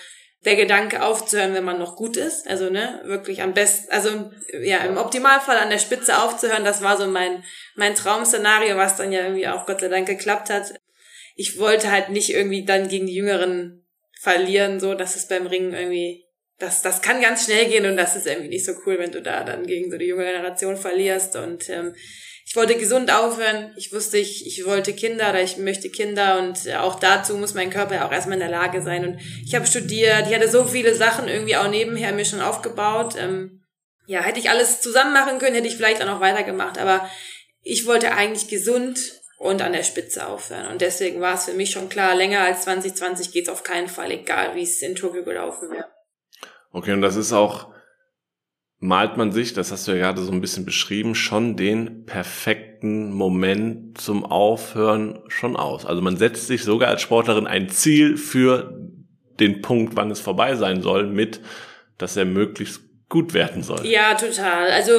der 0.47 0.57
Gedanke 0.57 1.05
aufzuhören, 1.05 1.55
wenn 1.55 1.65
man 1.65 1.79
noch 1.79 1.97
gut 1.97 2.17
ist. 2.17 2.49
Also, 2.49 2.71
ne, 2.71 3.03
wirklich 3.05 3.43
am 3.43 3.53
besten, 3.53 3.93
also 3.93 4.33
ja, 4.63 4.79
im 4.79 4.97
Optimalfall 4.97 5.59
an 5.59 5.71
der 5.71 5.79
Spitze 5.79 6.21
aufzuhören. 6.21 6.65
Das 6.65 6.83
war 6.83 6.97
so 6.97 7.07
mein, 7.07 7.45
mein 7.77 7.95
Traum-Szenario, 7.95 8.77
was 8.77 8.97
dann 8.97 9.13
ja 9.13 9.21
irgendwie 9.21 9.47
auch 9.47 9.67
Gott 9.67 9.81
sei 9.81 9.89
Dank 9.89 10.07
geklappt 10.07 10.49
hat 10.49 10.73
ich 11.35 11.59
wollte 11.59 11.91
halt 11.91 12.11
nicht 12.11 12.31
irgendwie 12.31 12.65
dann 12.65 12.89
gegen 12.89 13.07
die 13.07 13.15
Jüngeren 13.15 13.85
verlieren, 14.21 14.81
so, 14.81 14.95
dass 14.95 15.17
es 15.17 15.29
beim 15.29 15.47
Ringen 15.47 15.75
irgendwie, 15.75 16.25
das, 16.59 16.83
das 16.83 17.03
kann 17.03 17.21
ganz 17.21 17.45
schnell 17.45 17.67
gehen 17.67 17.87
und 17.87 17.97
das 17.97 18.17
ist 18.17 18.27
irgendwie 18.27 18.49
nicht 18.49 18.65
so 18.65 18.73
cool, 18.87 18.99
wenn 18.99 19.13
du 19.13 19.21
da 19.21 19.45
dann 19.45 19.67
gegen 19.67 19.91
so 19.91 19.99
die 19.99 20.07
junge 20.07 20.25
Generation 20.25 20.77
verlierst 20.77 21.37
und 21.37 21.69
ähm, 21.69 21.95
ich 22.45 22.57
wollte 22.57 22.77
gesund 22.77 23.11
aufhören. 23.11 23.73
Ich 23.77 23.93
wusste, 23.93 24.19
ich, 24.19 24.47
ich 24.47 24.67
wollte 24.67 24.93
Kinder 24.93 25.31
oder 25.31 25.43
ich 25.43 25.57
möchte 25.57 25.89
Kinder 25.91 26.39
und 26.39 26.69
auch 26.75 26.99
dazu 26.99 27.37
muss 27.37 27.55
mein 27.55 27.71
Körper 27.71 27.95
ja 27.95 28.07
auch 28.07 28.13
erstmal 28.13 28.35
in 28.35 28.41
der 28.41 28.51
Lage 28.51 28.83
sein. 28.83 29.07
Und 29.07 29.21
ich 29.45 29.55
habe 29.55 29.67
studiert, 29.67 30.27
ich 30.29 30.35
hatte 30.35 30.51
so 30.51 30.65
viele 30.65 30.95
Sachen 30.95 31.29
irgendwie 31.29 31.57
auch 31.57 31.71
nebenher 31.71 32.13
mir 32.13 32.25
schon 32.25 32.41
aufgebaut. 32.41 33.15
Ähm, 33.17 33.63
ja, 34.07 34.21
hätte 34.21 34.41
ich 34.41 34.51
alles 34.51 34.81
zusammen 34.81 35.13
machen 35.13 35.39
können, 35.39 35.55
hätte 35.55 35.69
ich 35.69 35.77
vielleicht 35.77 36.03
auch 36.03 36.07
noch 36.07 36.21
weitergemacht. 36.21 36.79
Aber 36.79 37.09
ich 37.63 37.87
wollte 37.87 38.13
eigentlich 38.13 38.49
gesund 38.49 38.99
und 39.43 39.61
an 39.61 39.73
der 39.73 39.83
Spitze 39.83 40.29
aufhören. 40.29 40.69
Und 40.69 40.81
deswegen 40.81 41.21
war 41.21 41.35
es 41.35 41.47
für 41.47 41.53
mich 41.53 41.73
schon 41.73 41.89
klar, 41.89 42.15
länger 42.15 42.41
als 42.41 42.63
2020 42.63 43.33
geht's 43.33 43.49
auf 43.49 43.65
keinen 43.65 43.89
Fall, 43.89 44.13
egal 44.13 44.55
wie 44.55 44.63
es 44.63 44.81
in 44.83 44.95
Tokio 44.95 45.25
gelaufen 45.25 45.69
wäre. 45.71 45.87
Okay, 46.71 46.93
und 46.93 47.03
das 47.03 47.17
ist 47.17 47.33
auch, 47.33 47.75
malt 48.79 49.17
man 49.17 49.33
sich, 49.33 49.53
das 49.53 49.73
hast 49.73 49.89
du 49.89 49.93
ja 49.93 49.99
gerade 49.99 50.23
so 50.23 50.31
ein 50.31 50.41
bisschen 50.41 50.65
beschrieben, 50.65 51.17
schon 51.17 51.57
den 51.57 52.07
perfekten 52.07 53.13
Moment 53.13 54.01
zum 54.01 54.25
Aufhören 54.25 55.19
schon 55.27 55.57
aus. 55.57 55.87
Also 55.87 56.03
man 56.03 56.17
setzt 56.17 56.47
sich 56.47 56.63
sogar 56.63 56.89
als 56.91 57.03
Sportlerin 57.03 57.49
ein 57.49 57.69
Ziel 57.69 58.17
für 58.17 58.79
den 59.41 59.61
Punkt, 59.61 59.97
wann 59.97 60.13
es 60.13 60.21
vorbei 60.21 60.55
sein 60.55 60.83
soll, 60.83 61.09
mit, 61.09 61.41
dass 61.99 62.17
er 62.17 62.27
möglichst 62.27 62.81
gut 63.13 63.35
werden 63.35 63.63
soll. 63.63 63.87
Ja, 63.87 64.15
total. 64.15 64.71
Also 64.71 64.93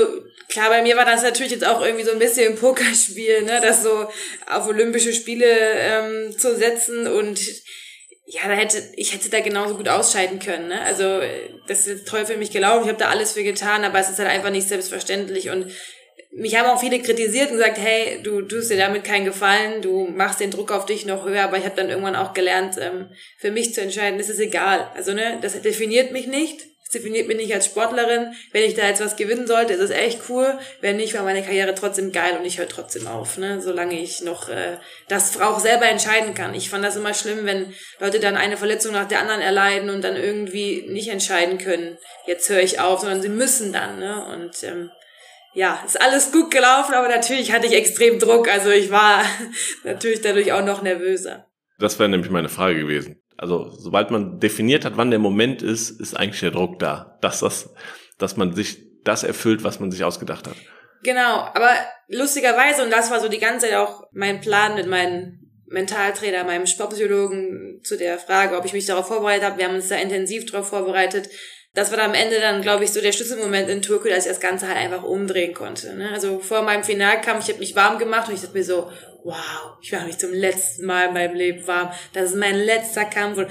klar, 0.48 0.70
bei 0.70 0.84
mir 0.84 0.96
war 0.96 1.04
das 1.04 1.24
natürlich 1.24 1.52
jetzt 1.52 1.66
auch 1.66 1.84
irgendwie 1.84 2.06
so 2.06 2.12
ein 2.12 2.20
bisschen 2.20 2.54
ein 2.54 2.60
Pokerspiel, 2.60 3.42
ne, 3.42 3.60
das 3.60 3.82
so 3.82 4.08
auf 4.48 4.68
Olympische 4.68 5.14
Spiele 5.14 5.48
ähm, 5.48 6.38
zu 6.38 6.56
setzen 6.56 7.08
und 7.08 7.42
ja, 8.28 8.42
da 8.48 8.54
hätte 8.54 8.78
ich 8.96 9.16
hätte 9.16 9.30
da 9.30 9.40
genauso 9.40 9.76
gut 9.76 9.90
ausscheiden 9.90 10.38
können. 10.38 10.68
Ne? 10.68 10.80
Also 10.82 11.22
das 11.68 11.88
ist 11.88 12.08
toll 12.08 12.26
für 12.26 12.38
mich 12.38 12.52
gelaufen. 12.52 12.84
Ich 12.84 12.90
habe 12.90 13.00
da 13.00 13.10
alles 13.10 13.34
für 13.34 13.44
getan, 13.44 13.84
aber 13.84 14.00
es 14.00 14.10
ist 14.10 14.20
halt 14.20 14.30
einfach 14.30 14.52
nicht 14.52 14.68
selbstverständlich 14.68 15.50
und 15.50 15.72
mich 16.36 16.56
haben 16.56 16.70
auch 16.70 16.80
viele 16.80 17.00
kritisiert 17.00 17.50
und 17.50 17.58
gesagt, 17.58 17.80
hey, 17.80 18.22
du 18.22 18.44
tust 18.44 18.70
dir 18.70 18.78
damit 18.78 19.04
keinen 19.04 19.26
Gefallen, 19.26 19.82
du 19.82 20.06
machst 20.06 20.40
den 20.40 20.52
Druck 20.52 20.72
auf 20.72 20.86
dich 20.86 21.06
noch 21.06 21.26
höher, 21.26 21.44
aber 21.44 21.58
ich 21.58 21.66
habe 21.66 21.76
dann 21.76 21.90
irgendwann 21.90 22.16
auch 22.16 22.34
gelernt, 22.34 22.76
ähm, 22.80 23.10
für 23.40 23.52
mich 23.52 23.74
zu 23.74 23.82
entscheiden, 23.82 24.20
es 24.20 24.30
ist 24.30 24.40
egal. 24.40 24.92
Also 24.96 25.14
ne, 25.14 25.40
das 25.42 25.60
definiert 25.62 26.12
mich 26.12 26.28
nicht, 26.28 26.73
definiert 26.94 27.28
mich 27.28 27.38
nicht 27.38 27.54
als 27.54 27.66
Sportlerin. 27.66 28.34
Wenn 28.52 28.64
ich 28.64 28.76
da 28.76 28.88
jetzt 28.88 29.04
was 29.04 29.16
gewinnen 29.16 29.48
sollte, 29.48 29.74
ist 29.74 29.82
es 29.82 29.90
echt 29.90 30.22
cool. 30.30 30.58
Wenn 30.82 30.98
nicht, 30.98 31.14
war 31.14 31.24
meine 31.24 31.44
Karriere 31.44 31.76
trotzdem 31.76 32.12
geil 32.12 32.38
und 32.38 32.46
ich 32.46 32.60
höre 32.60 32.68
trotzdem 32.68 33.08
auf, 33.08 33.38
ne, 33.38 33.62
solange 33.62 34.00
ich 34.00 34.22
noch 34.22 34.50
äh, 34.50 34.78
das 35.08 35.40
auch 35.42 35.60
selber 35.60 35.88
entscheiden 35.88 36.34
kann. 36.34 36.54
Ich 36.54 36.70
fand 36.70 36.84
das 36.84 36.96
immer 36.96 37.14
schlimm, 37.14 37.46
wenn 37.46 37.74
Leute 38.00 38.20
dann 38.20 38.38
eine 38.38 38.58
Verletzung 38.58 38.94
nach 38.94 39.08
der 39.08 39.20
anderen 39.20 39.42
erleiden 39.42 39.90
und 39.90 40.04
dann 40.04 40.16
irgendwie 40.16 40.86
nicht 40.88 41.10
entscheiden 41.10 41.58
können, 41.58 41.98
jetzt 42.28 42.50
höre 42.50 42.62
ich 42.62 42.80
auf, 42.80 43.02
sondern 43.02 43.22
sie 43.22 43.30
müssen 43.30 43.74
dann, 43.74 44.00
ne? 44.00 44.26
Und 44.26 44.64
ähm, 44.64 44.92
ja, 45.54 45.80
ist 45.86 46.02
alles 46.02 46.32
gut 46.32 46.52
gelaufen, 46.52 46.94
aber 46.94 47.10
natürlich 47.10 47.52
hatte 47.52 47.68
ich 47.68 47.74
extrem 47.74 48.20
Druck. 48.20 48.50
Also 48.50 48.70
ich 48.70 48.92
war 48.92 49.24
natürlich 49.84 50.22
dadurch 50.22 50.52
auch 50.52 50.66
noch 50.66 50.82
nervöser. 50.82 51.48
Das 51.80 52.00
wäre 52.00 52.10
nämlich 52.10 52.32
meine 52.32 52.50
Frage 52.50 52.80
gewesen. 52.80 53.23
Also 53.38 53.70
sobald 53.70 54.12
man 54.12 54.40
definiert 54.40 54.86
hat, 54.86 54.98
wann 54.98 55.10
der 55.10 55.20
Moment 55.20 55.62
ist, 55.62 55.90
ist 56.00 56.16
eigentlich 56.16 56.40
der 56.40 56.52
Druck 56.52 56.80
da, 56.80 57.18
dass 57.22 57.40
das, 57.40 57.74
dass 58.18 58.38
man 58.38 58.54
sich 58.54 58.78
das 59.04 59.24
erfüllt, 59.24 59.64
was 59.64 59.80
man 59.80 59.92
sich 59.92 60.04
ausgedacht 60.04 60.48
hat. 60.48 60.56
Genau, 61.04 61.40
aber 61.54 61.72
lustigerweise 62.08 62.84
und 62.84 62.92
das 62.92 63.12
war 63.12 63.20
so 63.20 63.28
die 63.28 63.40
ganze 63.40 63.68
Zeit 63.68 63.76
auch 63.76 64.04
mein 64.12 64.40
Plan 64.40 64.76
mit 64.76 64.88
meinem 64.88 65.40
Mentaltrainer, 65.66 66.44
meinem 66.44 66.68
Sportpsychologen 66.68 67.82
zu 67.84 67.98
der 67.98 68.20
Frage, 68.20 68.58
ob 68.58 68.66
ich 68.66 68.74
mich 68.74 68.86
darauf 68.86 69.08
vorbereitet 69.08 69.44
habe. 69.44 69.58
Wir 69.58 69.66
haben 69.66 69.76
uns 69.76 69.90
da 69.90 69.96
intensiv 69.96 70.50
darauf 70.50 70.70
vorbereitet 70.70 71.30
das 71.74 71.92
war 71.92 72.00
am 72.00 72.14
Ende 72.14 72.40
dann, 72.40 72.62
glaube 72.62 72.84
ich, 72.84 72.92
so 72.92 73.02
der 73.02 73.12
Schlüsselmoment 73.12 73.68
in 73.68 73.82
Turku, 73.82 74.08
dass 74.08 74.26
ich 74.26 74.32
das 74.32 74.40
Ganze 74.40 74.68
halt 74.68 74.78
einfach 74.78 75.04
umdrehen 75.04 75.54
konnte. 75.54 75.96
Ne? 75.96 76.10
Also 76.12 76.40
vor 76.40 76.62
meinem 76.62 76.84
Finalkampf, 76.84 77.44
ich 77.44 77.50
habe 77.50 77.60
mich 77.60 77.76
warm 77.76 77.98
gemacht 77.98 78.30
und 78.30 78.36
ich 78.36 78.42
dachte 78.42 78.56
mir 78.56 78.64
so, 78.64 78.92
wow, 79.24 79.78
ich 79.82 79.92
mache 79.92 80.06
mich 80.06 80.18
zum 80.18 80.34
letzten 80.34 80.86
Mal 80.86 81.08
in 81.08 81.14
meinem 81.14 81.36
Leben 81.36 81.68
warm. 81.68 81.92
Das 82.14 82.32
ist 82.32 82.36
mein 82.36 82.56
letzter 82.56 83.06
Kampf. 83.06 83.38
Und 83.38 83.48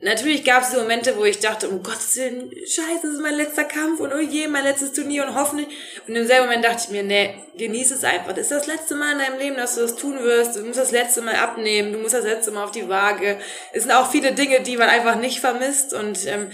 natürlich 0.00 0.44
gab 0.44 0.62
es 0.62 0.72
so 0.72 0.80
Momente, 0.80 1.16
wo 1.16 1.24
ich 1.24 1.38
dachte, 1.38 1.68
um 1.68 1.82
Gottes 1.82 2.16
Willen, 2.16 2.50
scheiße, 2.50 3.02
das 3.02 3.12
ist 3.12 3.20
mein 3.20 3.36
letzter 3.36 3.64
Kampf 3.64 4.00
und 4.00 4.12
oh 4.12 4.18
je, 4.18 4.48
mein 4.48 4.64
letztes 4.64 4.92
Turnier 4.92 5.26
und 5.26 5.34
hoffentlich. 5.34 5.68
Und 6.06 6.16
im 6.16 6.26
selben 6.26 6.46
Moment 6.46 6.64
dachte 6.64 6.82
ich 6.84 6.90
mir, 6.90 7.02
nee, 7.02 7.34
genieß 7.56 7.92
es 7.92 8.04
einfach. 8.04 8.32
Das 8.32 8.50
ist 8.50 8.52
das 8.52 8.66
letzte 8.66 8.94
Mal 8.94 9.12
in 9.12 9.18
deinem 9.18 9.38
Leben, 9.38 9.56
dass 9.56 9.76
du 9.76 9.82
das 9.82 9.96
tun 9.96 10.18
wirst. 10.22 10.56
Du 10.56 10.64
musst 10.64 10.78
das 10.78 10.90
letzte 10.90 11.22
Mal 11.22 11.36
abnehmen, 11.36 11.92
du 11.92 11.98
musst 11.98 12.14
das 12.14 12.24
letzte 12.24 12.50
Mal 12.50 12.64
auf 12.64 12.72
die 12.72 12.88
Waage. 12.88 13.38
Es 13.72 13.82
sind 13.84 13.92
auch 13.92 14.10
viele 14.10 14.32
Dinge, 14.32 14.60
die 14.60 14.76
man 14.76 14.88
einfach 14.88 15.16
nicht 15.16 15.40
vermisst 15.40 15.94
und 15.94 16.26
ähm, 16.26 16.50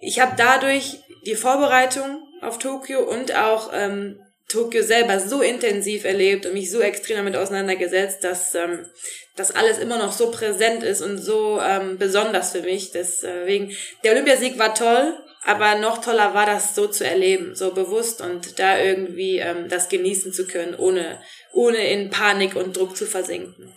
ich 0.00 0.20
habe 0.20 0.34
dadurch 0.36 1.00
die 1.24 1.34
Vorbereitung 1.34 2.22
auf 2.42 2.58
Tokio 2.58 3.00
und 3.00 3.34
auch 3.34 3.70
ähm, 3.72 4.20
Tokio 4.48 4.82
selber 4.82 5.18
so 5.18 5.42
intensiv 5.42 6.04
erlebt 6.04 6.46
und 6.46 6.54
mich 6.54 6.70
so 6.70 6.80
extrem 6.80 7.16
damit 7.16 7.36
auseinandergesetzt, 7.36 8.22
dass 8.22 8.54
ähm, 8.54 8.86
das 9.34 9.54
alles 9.54 9.78
immer 9.78 9.98
noch 9.98 10.12
so 10.12 10.30
präsent 10.30 10.82
ist 10.82 11.02
und 11.02 11.18
so 11.18 11.60
ähm, 11.60 11.98
besonders 11.98 12.52
für 12.52 12.62
mich. 12.62 12.92
Deswegen, 12.92 13.72
der 14.04 14.12
Olympiasieg 14.12 14.58
war 14.58 14.74
toll, 14.74 15.14
aber 15.44 15.76
noch 15.78 15.98
toller 15.98 16.34
war 16.34 16.46
das 16.46 16.74
so 16.74 16.86
zu 16.86 17.04
erleben, 17.04 17.54
so 17.54 17.72
bewusst 17.72 18.20
und 18.20 18.58
da 18.58 18.78
irgendwie 18.78 19.38
ähm, 19.38 19.68
das 19.68 19.88
genießen 19.88 20.32
zu 20.32 20.46
können, 20.46 20.74
ohne, 20.76 21.20
ohne 21.52 21.78
in 21.78 22.10
Panik 22.10 22.54
und 22.54 22.76
Druck 22.76 22.96
zu 22.96 23.06
versinken. 23.06 23.72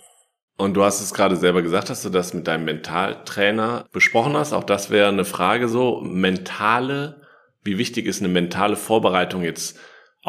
Und 0.58 0.74
du 0.74 0.84
hast 0.84 1.00
es 1.00 1.14
gerade 1.14 1.36
selber 1.36 1.62
gesagt, 1.62 1.90
dass 1.90 2.04
du 2.04 2.10
das 2.10 2.34
mit 2.34 2.46
deinem 2.48 2.66
Mentaltrainer 2.66 3.88
besprochen 3.94 4.36
hast. 4.36 4.52
Auch 4.52 4.66
das 4.66 4.90
wäre 4.90 5.08
eine 5.08 5.26
Frage 5.26 5.70
so. 5.70 6.02
Mentale, 6.02 7.22
wie 7.64 7.78
wichtig 7.78 8.06
ist 8.06 8.20
eine 8.20 8.28
mentale 8.28 8.76
Vorbereitung 8.76 9.44
jetzt 9.44 9.80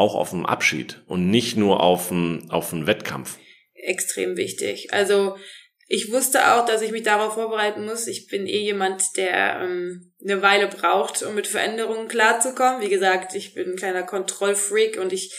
auch 0.01 0.15
auf 0.15 0.31
den 0.31 0.47
Abschied 0.47 1.03
und 1.07 1.31
nicht 1.31 1.57
nur 1.57 1.81
auf 1.81 2.11
einen, 2.11 2.51
auf 2.51 2.73
einen 2.73 2.87
Wettkampf? 2.87 3.39
Extrem 3.75 4.37
wichtig. 4.37 4.93
Also 4.93 5.37
ich 5.87 6.13
wusste 6.13 6.53
auch, 6.53 6.65
dass 6.67 6.83
ich 6.83 6.93
mich 6.93 7.03
darauf 7.03 7.35
vorbereiten 7.35 7.85
muss. 7.85 8.07
Ich 8.07 8.29
bin 8.29 8.47
eh 8.47 8.61
jemand, 8.61 9.17
der 9.17 9.61
ähm, 9.61 10.13
eine 10.23 10.41
Weile 10.41 10.69
braucht, 10.69 11.23
um 11.23 11.35
mit 11.35 11.47
Veränderungen 11.47 12.09
klarzukommen. 12.09 12.81
Wie 12.81 12.89
gesagt, 12.89 13.35
ich 13.35 13.55
bin 13.55 13.73
ein 13.73 13.77
kleiner 13.77 14.05
Kontrollfreak 14.05 14.99
und 14.99 15.13
ich 15.13 15.35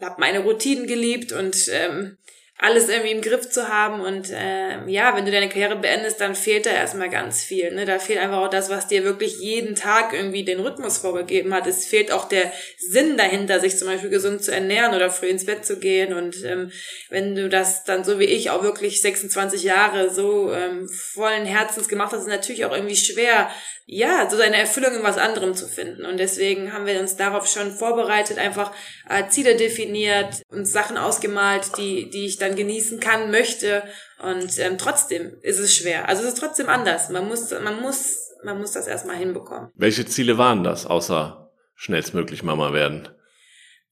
habe 0.00 0.18
meine 0.18 0.40
Routinen 0.40 0.86
geliebt 0.86 1.32
und 1.32 1.68
ähm, 1.70 2.16
alles 2.62 2.90
irgendwie 2.90 3.12
im 3.12 3.22
Griff 3.22 3.48
zu 3.48 3.68
haben. 3.68 4.00
Und 4.00 4.30
äh, 4.30 4.86
ja, 4.86 5.16
wenn 5.16 5.24
du 5.24 5.30
deine 5.30 5.48
Karriere 5.48 5.76
beendest, 5.76 6.20
dann 6.20 6.34
fehlt 6.34 6.66
da 6.66 6.70
erstmal 6.70 7.08
ganz 7.08 7.42
viel. 7.42 7.72
Ne? 7.72 7.86
Da 7.86 7.98
fehlt 7.98 8.20
einfach 8.20 8.38
auch 8.38 8.50
das, 8.50 8.68
was 8.68 8.86
dir 8.86 9.02
wirklich 9.02 9.38
jeden 9.40 9.74
Tag 9.74 10.12
irgendwie 10.12 10.44
den 10.44 10.60
Rhythmus 10.60 10.98
vorgegeben 10.98 11.54
hat. 11.54 11.66
Es 11.66 11.86
fehlt 11.86 12.12
auch 12.12 12.28
der 12.28 12.52
Sinn 12.76 13.16
dahinter, 13.16 13.60
sich 13.60 13.78
zum 13.78 13.88
Beispiel 13.88 14.10
gesund 14.10 14.44
zu 14.44 14.52
ernähren 14.52 14.94
oder 14.94 15.10
früh 15.10 15.28
ins 15.28 15.46
Bett 15.46 15.64
zu 15.64 15.78
gehen. 15.78 16.12
Und 16.12 16.44
ähm, 16.44 16.70
wenn 17.08 17.34
du 17.34 17.48
das 17.48 17.84
dann 17.84 18.04
so 18.04 18.18
wie 18.18 18.24
ich 18.24 18.50
auch 18.50 18.62
wirklich 18.62 19.00
26 19.00 19.62
Jahre 19.62 20.10
so 20.10 20.52
ähm, 20.52 20.86
vollen 20.88 21.46
Herzens 21.46 21.88
gemacht 21.88 22.12
hast, 22.12 22.20
ist 22.20 22.28
natürlich 22.28 22.66
auch 22.66 22.74
irgendwie 22.74 22.96
schwer, 22.96 23.48
ja, 23.92 24.30
so 24.30 24.36
seine 24.36 24.56
Erfüllung 24.56 24.94
in 24.94 25.02
was 25.02 25.18
anderem 25.18 25.54
zu 25.54 25.66
finden. 25.66 26.06
Und 26.06 26.18
deswegen 26.18 26.72
haben 26.72 26.86
wir 26.86 27.00
uns 27.00 27.16
darauf 27.16 27.48
schon 27.48 27.72
vorbereitet, 27.72 28.38
einfach 28.38 28.70
äh, 29.08 29.26
Ziele 29.28 29.56
definiert, 29.56 30.42
und 30.48 30.64
Sachen 30.66 30.96
ausgemalt, 30.96 31.76
die, 31.76 32.08
die 32.08 32.26
ich 32.26 32.38
dann 32.38 32.54
genießen 32.54 33.00
kann, 33.00 33.32
möchte. 33.32 33.82
Und 34.22 34.56
ähm, 34.60 34.78
trotzdem 34.78 35.36
ist 35.42 35.58
es 35.58 35.74
schwer. 35.74 36.08
Also 36.08 36.22
es 36.22 36.34
ist 36.34 36.38
trotzdem 36.38 36.68
anders. 36.68 37.10
Man 37.10 37.26
muss, 37.26 37.50
man 37.50 37.80
muss, 37.82 38.30
man 38.44 38.60
muss 38.60 38.70
das 38.70 38.86
erstmal 38.86 39.16
hinbekommen. 39.16 39.70
Welche 39.74 40.06
Ziele 40.06 40.38
waren 40.38 40.62
das, 40.62 40.86
außer 40.86 41.50
schnellstmöglich 41.74 42.44
Mama 42.44 42.72
werden? 42.72 43.08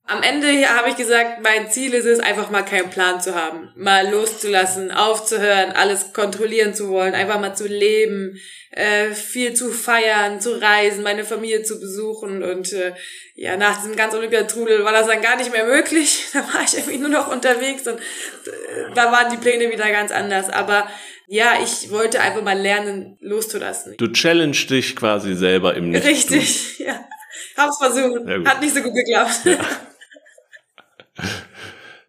Am 0.09 0.23
Ende 0.23 0.49
habe 0.71 0.89
ich 0.89 0.97
gesagt, 0.97 1.43
mein 1.43 1.71
Ziel 1.71 1.93
ist 1.93 2.07
es, 2.07 2.19
einfach 2.19 2.51
mal 2.51 2.63
keinen 2.63 2.89
Plan 2.89 3.21
zu 3.21 3.35
haben, 3.35 3.71
mal 3.77 4.11
loszulassen, 4.11 4.91
aufzuhören, 4.91 5.73
alles 5.73 6.15
kontrollieren 6.15 6.75
zu 6.75 6.89
wollen, 6.89 7.15
einfach 7.15 7.39
mal 7.39 7.55
zu 7.55 7.69
leben, 7.69 8.41
äh, 8.71 9.11
viel 9.11 9.53
zu 9.53 9.71
feiern, 9.71 10.41
zu 10.41 10.61
reisen, 10.63 11.03
meine 11.03 11.25
Familie 11.25 11.63
zu 11.63 11.79
besuchen 11.79 12.43
und 12.43 12.73
äh, 12.73 12.95
ja, 13.35 13.59
nach 13.59 13.83
diesem 13.83 13.97
ganzen 13.97 14.17
Olympiatrudel 14.17 14.83
war 14.83 14.93
das 14.93 15.07
dann 15.07 15.21
gar 15.21 15.37
nicht 15.37 15.53
mehr 15.53 15.67
möglich. 15.67 16.25
Da 16.33 16.41
war 16.41 16.63
ich 16.65 16.75
irgendwie 16.77 16.99
nur 16.99 17.11
noch 17.11 17.29
unterwegs 17.31 17.87
und 17.87 17.99
äh, 17.99 18.95
da 18.95 19.13
waren 19.13 19.31
die 19.31 19.37
Pläne 19.37 19.71
wieder 19.71 19.91
ganz 19.91 20.11
anders. 20.11 20.49
Aber 20.49 20.89
ja, 21.27 21.59
ich 21.63 21.91
wollte 21.91 22.21
einfach 22.21 22.43
mal 22.43 22.59
lernen, 22.59 23.19
loszulassen. 23.21 23.95
Du 23.99 24.09
challenge 24.09 24.57
dich 24.71 24.97
quasi 24.97 25.35
selber 25.35 25.75
im 25.75 25.91
Nichts. 25.91 26.07
Richtig, 26.07 26.79
ja. 26.79 27.07
Hab's 27.59 27.77
versucht. 27.79 28.27
Hat 28.47 28.61
nicht 28.63 28.75
so 28.75 28.81
gut 28.81 28.95
geklappt. 28.95 29.41
Ja. 29.45 29.59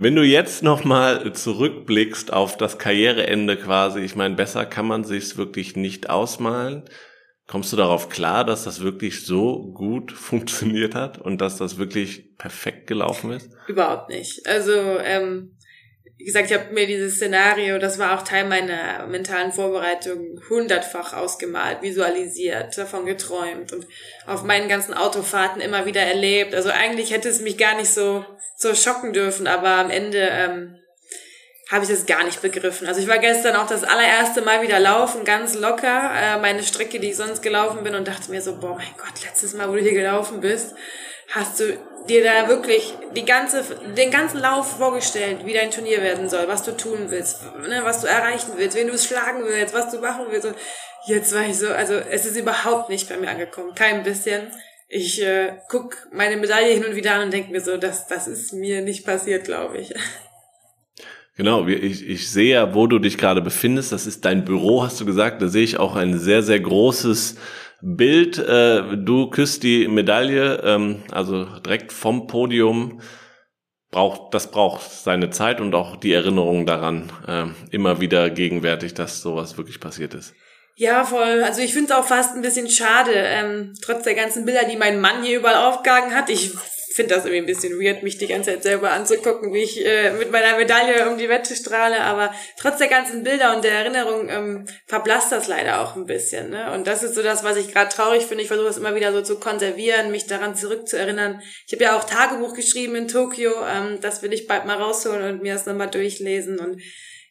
Wenn 0.01 0.15
du 0.15 0.23
jetzt 0.23 0.63
nochmal 0.63 1.33
zurückblickst 1.33 2.31
auf 2.31 2.55
das 2.55 2.77
Karriereende 2.77 3.57
quasi, 3.57 3.99
ich 3.99 4.15
meine, 4.15 4.33
besser 4.33 4.65
kann 4.65 4.87
man 4.87 5.03
sich's 5.03 5.35
wirklich 5.35 5.75
nicht 5.75 6.09
ausmalen. 6.09 6.85
Kommst 7.47 7.73
du 7.73 7.77
darauf 7.77 8.07
klar, 8.07 8.45
dass 8.45 8.63
das 8.63 8.79
wirklich 8.79 9.25
so 9.25 9.73
gut 9.73 10.11
funktioniert 10.13 10.95
hat 10.95 11.17
und 11.17 11.41
dass 11.41 11.57
das 11.57 11.77
wirklich 11.77 12.37
perfekt 12.37 12.87
gelaufen 12.87 13.31
ist? 13.31 13.51
Überhaupt 13.67 14.07
nicht. 14.07 14.47
Also, 14.47 14.71
ähm, 14.71 15.57
wie 16.19 16.25
gesagt, 16.25 16.51
ich 16.51 16.53
habe 16.53 16.73
mir 16.73 16.85
dieses 16.85 17.15
Szenario, 17.15 17.79
das 17.79 17.97
war 17.97 18.17
auch 18.19 18.23
Teil 18.23 18.43
meiner 18.43 19.07
mentalen 19.07 19.53
Vorbereitung, 19.53 20.41
hundertfach 20.49 21.13
ausgemalt, 21.13 21.81
visualisiert, 21.81 22.77
davon 22.77 23.05
geträumt 23.05 23.71
und 23.71 23.87
auf 24.27 24.43
meinen 24.43 24.67
ganzen 24.67 24.93
Autofahrten 24.93 25.61
immer 25.61 25.85
wieder 25.85 26.01
erlebt. 26.01 26.53
Also 26.53 26.71
eigentlich 26.71 27.11
hätte 27.11 27.29
es 27.29 27.39
mich 27.39 27.57
gar 27.57 27.77
nicht 27.77 27.89
so 27.89 28.25
so 28.57 28.75
schocken 28.75 29.13
dürfen, 29.13 29.47
aber 29.47 29.69
am 29.69 29.89
Ende 29.89 30.17
ähm, 30.19 30.75
habe 31.71 31.85
ich 31.85 31.89
das 31.89 32.05
gar 32.05 32.25
nicht 32.25 32.41
begriffen. 32.41 32.85
Also 32.85 32.99
ich 32.99 33.07
war 33.07 33.19
gestern 33.19 33.55
auch 33.55 33.67
das 33.67 33.85
allererste 33.85 34.41
Mal 34.41 34.61
wieder 34.61 34.81
laufen, 34.81 35.23
ganz 35.23 35.55
locker, 35.55 36.11
äh, 36.13 36.37
meine 36.39 36.63
Strecke, 36.63 36.99
die 36.99 37.11
ich 37.11 37.15
sonst 37.15 37.41
gelaufen 37.41 37.81
bin 37.85 37.95
und 37.95 38.09
dachte 38.09 38.29
mir 38.29 38.41
so, 38.41 38.57
boah, 38.57 38.75
mein 38.75 38.93
Gott, 38.97 39.23
letztes 39.23 39.53
Mal, 39.53 39.69
wo 39.69 39.75
du 39.75 39.79
hier 39.79 39.93
gelaufen 39.93 40.41
bist, 40.41 40.75
hast 41.29 41.61
du 41.61 41.77
dir 42.07 42.23
da 42.23 42.47
wirklich 42.47 42.93
die 43.15 43.25
ganze, 43.25 43.63
den 43.97 44.11
ganzen 44.11 44.39
Lauf 44.39 44.77
vorgestellt, 44.77 45.45
wie 45.45 45.53
dein 45.53 45.71
Turnier 45.71 46.01
werden 46.01 46.29
soll, 46.29 46.47
was 46.47 46.63
du 46.63 46.75
tun 46.75 47.07
willst, 47.09 47.41
ne, 47.67 47.81
was 47.83 48.01
du 48.01 48.07
erreichen 48.07 48.51
willst, 48.55 48.77
wen 48.77 48.87
du 48.87 48.93
es 48.93 49.05
schlagen 49.05 49.43
willst, 49.45 49.73
was 49.73 49.91
du 49.91 49.99
machen 49.99 50.25
willst. 50.29 50.45
Und 50.45 50.55
jetzt 51.05 51.33
war 51.33 51.45
ich 51.45 51.57
so, 51.57 51.67
also 51.67 51.93
es 51.93 52.25
ist 52.25 52.37
überhaupt 52.37 52.89
nicht 52.89 53.09
bei 53.09 53.17
mir 53.17 53.29
angekommen, 53.29 53.75
kein 53.75 54.03
bisschen 54.03 54.51
ich 54.89 55.21
äh, 55.21 55.57
guck 55.69 56.07
meine 56.11 56.35
Medaille 56.35 56.73
hin 56.73 56.83
und 56.83 56.95
wieder 56.95 57.13
an 57.13 57.25
und 57.25 57.33
denke 57.33 57.51
mir 57.51 57.61
so, 57.61 57.77
das, 57.77 58.07
das 58.07 58.27
ist 58.27 58.53
mir 58.53 58.81
nicht 58.81 59.05
passiert, 59.05 59.45
glaube 59.45 59.77
ich. 59.77 59.93
Genau, 61.37 61.65
ich, 61.67 62.05
ich 62.05 62.29
sehe 62.29 62.55
ja, 62.55 62.75
wo 62.75 62.85
du 62.87 62.99
dich 62.99 63.17
gerade 63.17 63.41
befindest. 63.41 63.93
Das 63.93 64.07
ist 64.07 64.25
dein 64.25 64.43
Büro, 64.43 64.83
hast 64.83 64.99
du 64.99 65.05
gesagt. 65.05 65.41
Da 65.41 65.47
sehe 65.47 65.63
ich 65.63 65.77
auch 65.77 65.95
ein 65.95 66.17
sehr, 66.19 66.43
sehr 66.43 66.59
großes 66.59 67.37
Bild, 67.81 68.37
äh, 68.37 68.97
du 68.97 69.29
küsst 69.29 69.63
die 69.63 69.87
Medaille, 69.87 70.61
ähm, 70.63 71.03
also 71.11 71.45
direkt 71.45 71.91
vom 71.91 72.27
Podium. 72.27 73.01
Braucht, 73.91 74.35
das 74.35 74.51
braucht 74.51 74.81
seine 74.91 75.31
Zeit 75.31 75.59
und 75.59 75.73
auch 75.73 75.95
die 75.95 76.13
Erinnerung 76.13 76.67
daran, 76.67 77.11
äh, 77.27 77.45
immer 77.71 77.99
wieder 77.99 78.29
gegenwärtig, 78.29 78.93
dass 78.93 79.21
sowas 79.21 79.57
wirklich 79.57 79.79
passiert 79.79 80.13
ist. 80.13 80.35
Ja, 80.75 81.03
voll. 81.03 81.43
Also 81.43 81.61
ich 81.61 81.73
finde 81.73 81.91
es 81.91 81.99
auch 81.99 82.05
fast 82.05 82.35
ein 82.35 82.41
bisschen 82.41 82.69
schade, 82.69 83.11
ähm, 83.13 83.73
trotz 83.81 84.03
der 84.03 84.13
ganzen 84.13 84.45
Bilder, 84.45 84.65
die 84.65 84.77
mein 84.77 85.01
Mann 85.01 85.23
hier 85.23 85.39
überall 85.39 85.67
aufgehangen 85.67 86.15
hat. 86.15 86.29
Ich 86.29 86.51
finde 86.99 87.15
das 87.15 87.23
irgendwie 87.23 87.43
ein 87.43 87.45
bisschen 87.45 87.79
weird, 87.79 88.03
mich 88.03 88.17
die 88.17 88.27
ganze 88.27 88.51
Zeit 88.51 88.63
selber 88.63 88.91
anzugucken, 88.91 89.53
wie 89.53 89.63
ich 89.63 89.85
äh, 89.85 90.11
mit 90.11 90.33
meiner 90.33 90.57
Medaille 90.57 91.09
um 91.09 91.17
die 91.17 91.29
Wette 91.29 91.55
strahle. 91.55 92.01
Aber 92.01 92.33
trotz 92.59 92.77
der 92.77 92.89
ganzen 92.89 93.23
Bilder 93.23 93.55
und 93.55 93.63
der 93.63 93.71
Erinnerung 93.71 94.27
ähm, 94.27 94.65
verblasst 94.85 95.31
das 95.31 95.47
leider 95.47 95.79
auch 95.79 95.95
ein 95.95 96.05
bisschen. 96.05 96.49
Ne? 96.49 96.73
Und 96.73 96.87
das 96.87 97.01
ist 97.01 97.15
so 97.15 97.23
das, 97.23 97.45
was 97.45 97.55
ich 97.55 97.71
gerade 97.71 97.89
traurig 97.89 98.25
finde. 98.25 98.43
Ich 98.43 98.49
versuche 98.49 98.67
es 98.67 98.75
immer 98.75 98.95
wieder 98.95 99.13
so 99.13 99.21
zu 99.21 99.39
konservieren, 99.39 100.11
mich 100.11 100.27
daran 100.27 100.57
zurückzuerinnern. 100.57 101.41
Ich 101.67 101.71
habe 101.71 101.85
ja 101.85 101.97
auch 101.97 102.03
Tagebuch 102.03 102.53
geschrieben 102.53 102.95
in 102.95 103.07
Tokio. 103.07 103.53
Ähm, 103.65 103.99
das 104.01 104.21
will 104.21 104.33
ich 104.33 104.45
bald 104.45 104.65
mal 104.65 104.75
rausholen 104.75 105.35
und 105.35 105.41
mir 105.41 105.53
das 105.53 105.65
nochmal 105.67 105.89
durchlesen 105.89 106.59
und 106.59 106.81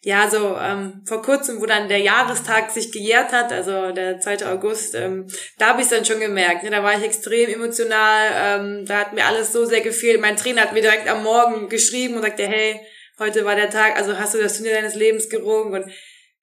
ja, 0.02 0.30
so 0.30 0.56
ähm, 0.56 1.02
vor 1.06 1.22
kurzem, 1.22 1.60
wo 1.60 1.66
dann 1.66 1.88
der 1.88 1.98
Jahrestag 1.98 2.70
sich 2.70 2.92
gejährt 2.92 3.32
hat, 3.32 3.52
also 3.52 3.90
der 3.90 4.20
2. 4.20 4.46
August, 4.46 4.94
ähm, 4.94 5.26
da 5.58 5.68
habe 5.68 5.82
ich 5.82 5.88
dann 5.88 6.04
schon 6.04 6.20
gemerkt. 6.20 6.62
Ne? 6.62 6.70
Da 6.70 6.82
war 6.82 6.96
ich 6.96 7.04
extrem 7.04 7.50
emotional, 7.50 8.28
ähm, 8.34 8.86
da 8.86 8.98
hat 8.98 9.12
mir 9.12 9.26
alles 9.26 9.52
so 9.52 9.64
sehr 9.64 9.80
gefehlt. 9.80 10.20
Mein 10.20 10.36
Trainer 10.36 10.62
hat 10.62 10.72
mir 10.72 10.82
direkt 10.82 11.08
am 11.08 11.24
Morgen 11.24 11.68
geschrieben 11.68 12.14
und 12.14 12.22
sagte, 12.22 12.46
hey, 12.46 12.80
heute 13.18 13.44
war 13.44 13.56
der 13.56 13.70
Tag, 13.70 13.96
also 13.96 14.16
hast 14.16 14.34
du 14.34 14.38
das 14.38 14.56
Turnier 14.56 14.74
deines 14.74 14.94
Lebens 14.94 15.28
gerungen 15.28 15.74
und 15.74 15.92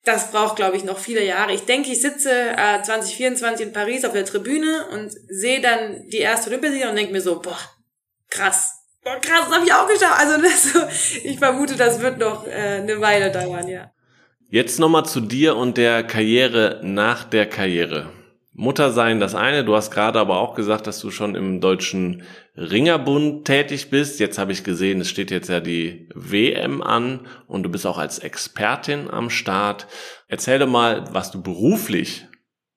das 0.04 0.30
braucht, 0.30 0.56
glaube 0.56 0.76
ich, 0.76 0.84
noch 0.84 0.98
viele 0.98 1.24
Jahre. 1.24 1.52
Ich 1.52 1.62
denke, 1.62 1.90
ich 1.90 2.00
sitze 2.00 2.30
äh, 2.30 2.82
2024 2.82 3.66
in 3.66 3.72
Paris 3.72 4.04
auf 4.04 4.12
der 4.12 4.24
Tribüne 4.24 4.86
und 4.92 5.12
sehe 5.28 5.60
dann 5.60 6.06
die 6.08 6.18
erste 6.18 6.50
Olympiasieger 6.50 6.90
und 6.90 6.96
denke 6.96 7.12
mir 7.12 7.20
so, 7.20 7.40
boah, 7.40 7.58
krass, 8.30 8.75
Boah, 9.06 9.20
krass, 9.20 9.46
das 9.46 9.54
habe 9.54 9.64
ich 9.64 9.72
auch 9.72 9.86
geschafft. 9.86 10.18
Also 10.18 10.42
das, 10.42 11.16
ich 11.22 11.38
vermute, 11.38 11.76
das 11.76 12.00
wird 12.00 12.18
noch 12.18 12.44
äh, 12.44 12.80
eine 12.80 13.00
Weile 13.00 13.30
dauern, 13.30 13.68
ja. 13.68 13.92
Jetzt 14.48 14.80
nochmal 14.80 15.06
zu 15.06 15.20
dir 15.20 15.54
und 15.56 15.76
der 15.76 16.02
Karriere 16.02 16.80
nach 16.82 17.22
der 17.22 17.46
Karriere. 17.46 18.10
Mutter 18.52 18.90
sein 18.90 19.20
das 19.20 19.36
eine, 19.36 19.64
du 19.64 19.76
hast 19.76 19.92
gerade 19.92 20.18
aber 20.18 20.40
auch 20.40 20.54
gesagt, 20.56 20.88
dass 20.88 20.98
du 20.98 21.12
schon 21.12 21.36
im 21.36 21.60
deutschen 21.60 22.24
Ringerbund 22.56 23.44
tätig 23.44 23.90
bist. 23.90 24.18
Jetzt 24.18 24.38
habe 24.38 24.50
ich 24.50 24.64
gesehen, 24.64 25.00
es 25.00 25.08
steht 25.08 25.30
jetzt 25.30 25.50
ja 25.50 25.60
die 25.60 26.08
WM 26.12 26.82
an 26.82 27.28
und 27.46 27.62
du 27.62 27.68
bist 27.68 27.86
auch 27.86 27.98
als 27.98 28.18
Expertin 28.18 29.08
am 29.08 29.30
Start. 29.30 29.86
Erzähl 30.26 30.58
doch 30.58 30.66
mal, 30.66 31.04
was 31.12 31.30
du 31.30 31.40
beruflich 31.40 32.26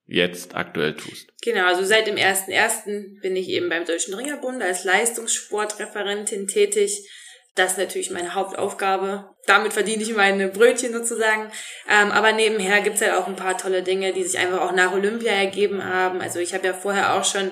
jetzt 0.10 0.56
aktuell 0.56 0.96
tust. 0.96 1.28
Genau, 1.42 1.66
also 1.66 1.84
seit 1.84 2.08
dem 2.08 2.16
1.1. 2.16 3.22
bin 3.22 3.36
ich 3.36 3.48
eben 3.50 3.70
beim 3.70 3.86
Deutschen 3.86 4.14
Ringerbund 4.14 4.62
als 4.62 4.84
Leistungssportreferentin 4.84 6.48
tätig. 6.48 7.08
Das 7.56 7.74
ist 7.74 7.78
natürlich 7.78 8.10
meine 8.10 8.36
Hauptaufgabe. 8.36 9.30
Damit 9.46 9.74
verdiene 9.74 10.04
ich 10.04 10.16
meine 10.16 10.48
Brötchen 10.48 10.94
sozusagen. 10.94 11.52
Ähm, 11.90 12.12
aber 12.12 12.32
nebenher 12.32 12.82
gibt's 12.82 13.02
halt 13.02 13.14
auch 13.14 13.28
ein 13.28 13.36
paar 13.36 13.58
tolle 13.58 13.84
Dinge, 13.84 14.14
die 14.14 14.24
sich 14.24 14.40
einfach 14.40 14.62
auch 14.62 14.72
nach 14.72 14.94
Olympia 14.94 15.32
ergeben 15.32 15.84
haben. 15.84 16.22
Also 16.22 16.40
ich 16.40 16.54
habe 16.54 16.68
ja 16.68 16.74
vorher 16.74 17.16
auch 17.16 17.26
schon 17.26 17.52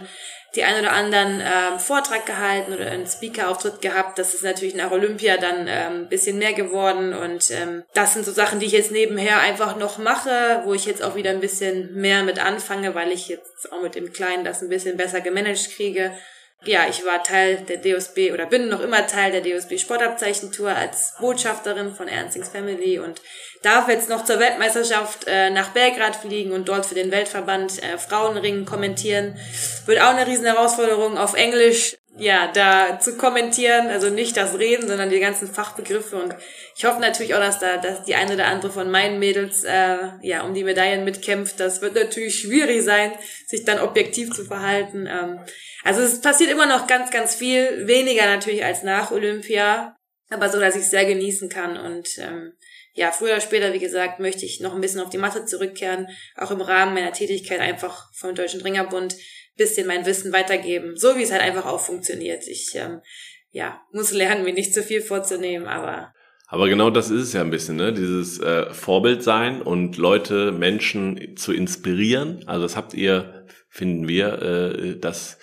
die 0.58 0.64
ein 0.64 0.80
oder 0.80 0.92
anderen 0.92 1.40
ähm, 1.40 1.80
Vortrag 1.80 2.26
gehalten 2.26 2.74
oder 2.74 2.88
einen 2.88 3.06
Speaker-Auftritt 3.06 3.80
gehabt. 3.80 4.18
Das 4.18 4.34
ist 4.34 4.44
natürlich 4.44 4.74
nach 4.74 4.92
Olympia 4.92 5.38
dann 5.38 5.68
ähm, 5.68 5.94
ein 6.02 6.10
bisschen 6.10 6.40
mehr 6.40 6.54
geworden 6.54 7.14
und 7.14 7.52
ähm, 7.52 7.84
das 7.94 8.16
sind 8.16 8.26
so 8.26 8.32
Sachen, 8.32 8.60
die 8.60 8.66
ich 8.66 8.72
jetzt 8.72 8.92
nebenher 8.92 9.40
einfach 9.40 9.78
noch 9.78 10.00
mache, 10.00 10.64
wo 10.66 10.74
ich 10.74 10.86
jetzt 10.86 11.04
auch 11.04 11.16
wieder 11.16 11.30
ein 11.30 11.40
bisschen 11.40 11.94
mehr 11.94 12.24
mit 12.24 12.44
anfange, 12.44 12.96
weil 12.96 13.12
ich 13.12 13.28
jetzt 13.28 13.72
auch 13.72 13.82
mit 13.84 13.94
dem 13.94 14.12
Kleinen 14.12 14.44
das 14.44 14.64
ein 14.64 14.70
bisschen 14.70 14.98
besser 14.98 15.22
gemanagt 15.22 15.70
kriege 15.76 16.12
ja, 16.66 16.88
ich 16.90 17.06
war 17.06 17.24
Teil 17.24 17.58
der 17.58 17.78
DOSB 17.78 18.32
oder 18.34 18.46
bin 18.46 18.68
noch 18.68 18.82
immer 18.82 19.06
Teil 19.08 19.32
der 19.32 19.42
DOSB 19.42 19.78
Sportabzeichentour 19.78 20.70
als 20.70 21.14
Botschafterin 21.20 21.94
von 21.94 22.08
Ernstings 22.08 22.50
Family 22.50 23.00
und 23.00 23.22
darf 23.62 23.88
jetzt 23.88 24.10
noch 24.10 24.26
zur 24.26 24.40
Weltmeisterschaft 24.40 25.26
äh, 25.28 25.50
nach 25.50 25.70
Belgrad 25.70 26.16
fliegen 26.16 26.52
und 26.52 26.68
dort 26.68 26.86
für 26.86 26.96
den 26.96 27.12
Weltverband 27.12 27.82
äh, 27.84 27.98
Frauenringen 27.98 28.66
kommentieren. 28.66 29.38
Wird 29.86 30.02
auch 30.02 30.16
eine 30.16 30.28
riesen 30.28 30.46
Herausforderung 30.46 31.18
auf 31.18 31.36
Englisch 31.36 31.98
ja, 32.20 32.52
da 32.52 33.00
zu 33.00 33.16
kommentieren, 33.16 33.88
also 33.90 34.10
nicht 34.10 34.36
das 34.38 34.58
Reden, 34.58 34.88
sondern 34.88 35.12
die 35.12 35.20
ganzen 35.20 35.48
Fachbegriffe 35.48 36.16
und 36.18 36.36
ich 36.76 36.86
hoffe 36.86 37.00
natürlich 37.00 37.36
auch, 37.36 37.40
dass 37.40 37.60
da 37.60 37.78
dass 37.78 38.04
die 38.04 38.16
eine 38.16 38.34
oder 38.34 38.48
andere 38.48 38.72
von 38.72 38.90
meinen 38.90 39.20
Mädels 39.20 39.64
äh, 39.64 39.98
ja 40.22 40.42
um 40.42 40.54
die 40.54 40.64
Medaillen 40.64 41.06
mitkämpft. 41.06 41.60
Das 41.60 41.82
wird 41.82 41.96
natürlich 41.96 42.40
schwierig 42.40 42.84
sein, 42.84 43.14
sich 43.46 43.66
dann 43.66 43.80
objektiv 43.80 44.34
zu 44.34 44.46
verhalten. 44.46 45.08
Ähm, 45.08 45.40
also 45.88 46.02
es 46.02 46.20
passiert 46.20 46.52
immer 46.52 46.66
noch 46.66 46.86
ganz, 46.86 47.12
ganz 47.12 47.34
viel, 47.34 47.88
weniger 47.88 48.26
natürlich 48.26 48.66
als 48.66 48.84
nach 48.84 49.12
Olympia, 49.12 49.96
aber 50.30 50.50
so, 50.50 50.60
dass 50.60 50.76
ich 50.76 50.82
es 50.82 50.92
sehr 50.92 51.06
genießen 51.06 51.48
kann 51.48 51.78
und 51.78 52.10
ähm, 52.18 52.52
ja, 52.92 53.12
früher 53.12 53.32
oder 53.34 53.42
später, 53.42 53.74
wie 53.74 53.80
gesagt, 53.80 54.20
möchte 54.20 54.46
ich 54.46 54.60
noch 54.60 54.76
ein 54.76 54.82
bisschen 54.82 55.00
auf 55.00 55.10
die 55.10 55.18
Matte 55.18 55.46
zurückkehren, 55.46 56.08
auch 56.36 56.52
im 56.52 56.60
Rahmen 56.60 56.94
meiner 56.94 57.14
Tätigkeit 57.14 57.62
einfach 57.62 58.12
vom 58.14 58.36
Deutschen 58.36 58.60
Ringerbund 58.62 59.16
bisschen 59.56 59.88
mein 59.88 60.06
Wissen 60.06 60.34
weitergeben, 60.34 60.98
so 60.98 61.16
wie 61.16 61.24
es 61.24 61.32
halt 61.32 61.42
einfach 61.42 61.66
auch 61.66 61.80
funktioniert. 61.80 62.46
Ich 62.48 62.76
ähm, 62.76 63.00
ja, 63.52 63.82
muss 63.94 64.12
lernen, 64.12 64.44
mir 64.44 64.54
nicht 64.54 64.74
zu 64.74 64.84
viel 64.84 65.02
vorzunehmen, 65.02 65.68
aber 65.68 66.14
aber 66.50 66.70
genau 66.70 66.90
das 66.90 67.10
ist 67.10 67.24
es 67.24 67.34
ja 67.34 67.42
ein 67.42 67.50
bisschen, 67.50 67.76
ne? 67.76 67.92
Dieses 67.94 68.40
äh, 68.40 68.74
Vorbild 68.74 69.22
sein 69.22 69.62
und 69.62 69.98
Leute, 69.98 70.54
Menschen 70.54 71.36
zu 71.36 71.52
inspirieren. 71.52 72.44
Also 72.48 72.64
das 72.64 72.78
habt 72.78 72.94
ihr, 72.94 73.46
finden 73.70 74.08
wir, 74.08 74.42
äh, 74.42 74.98
dass 74.98 75.40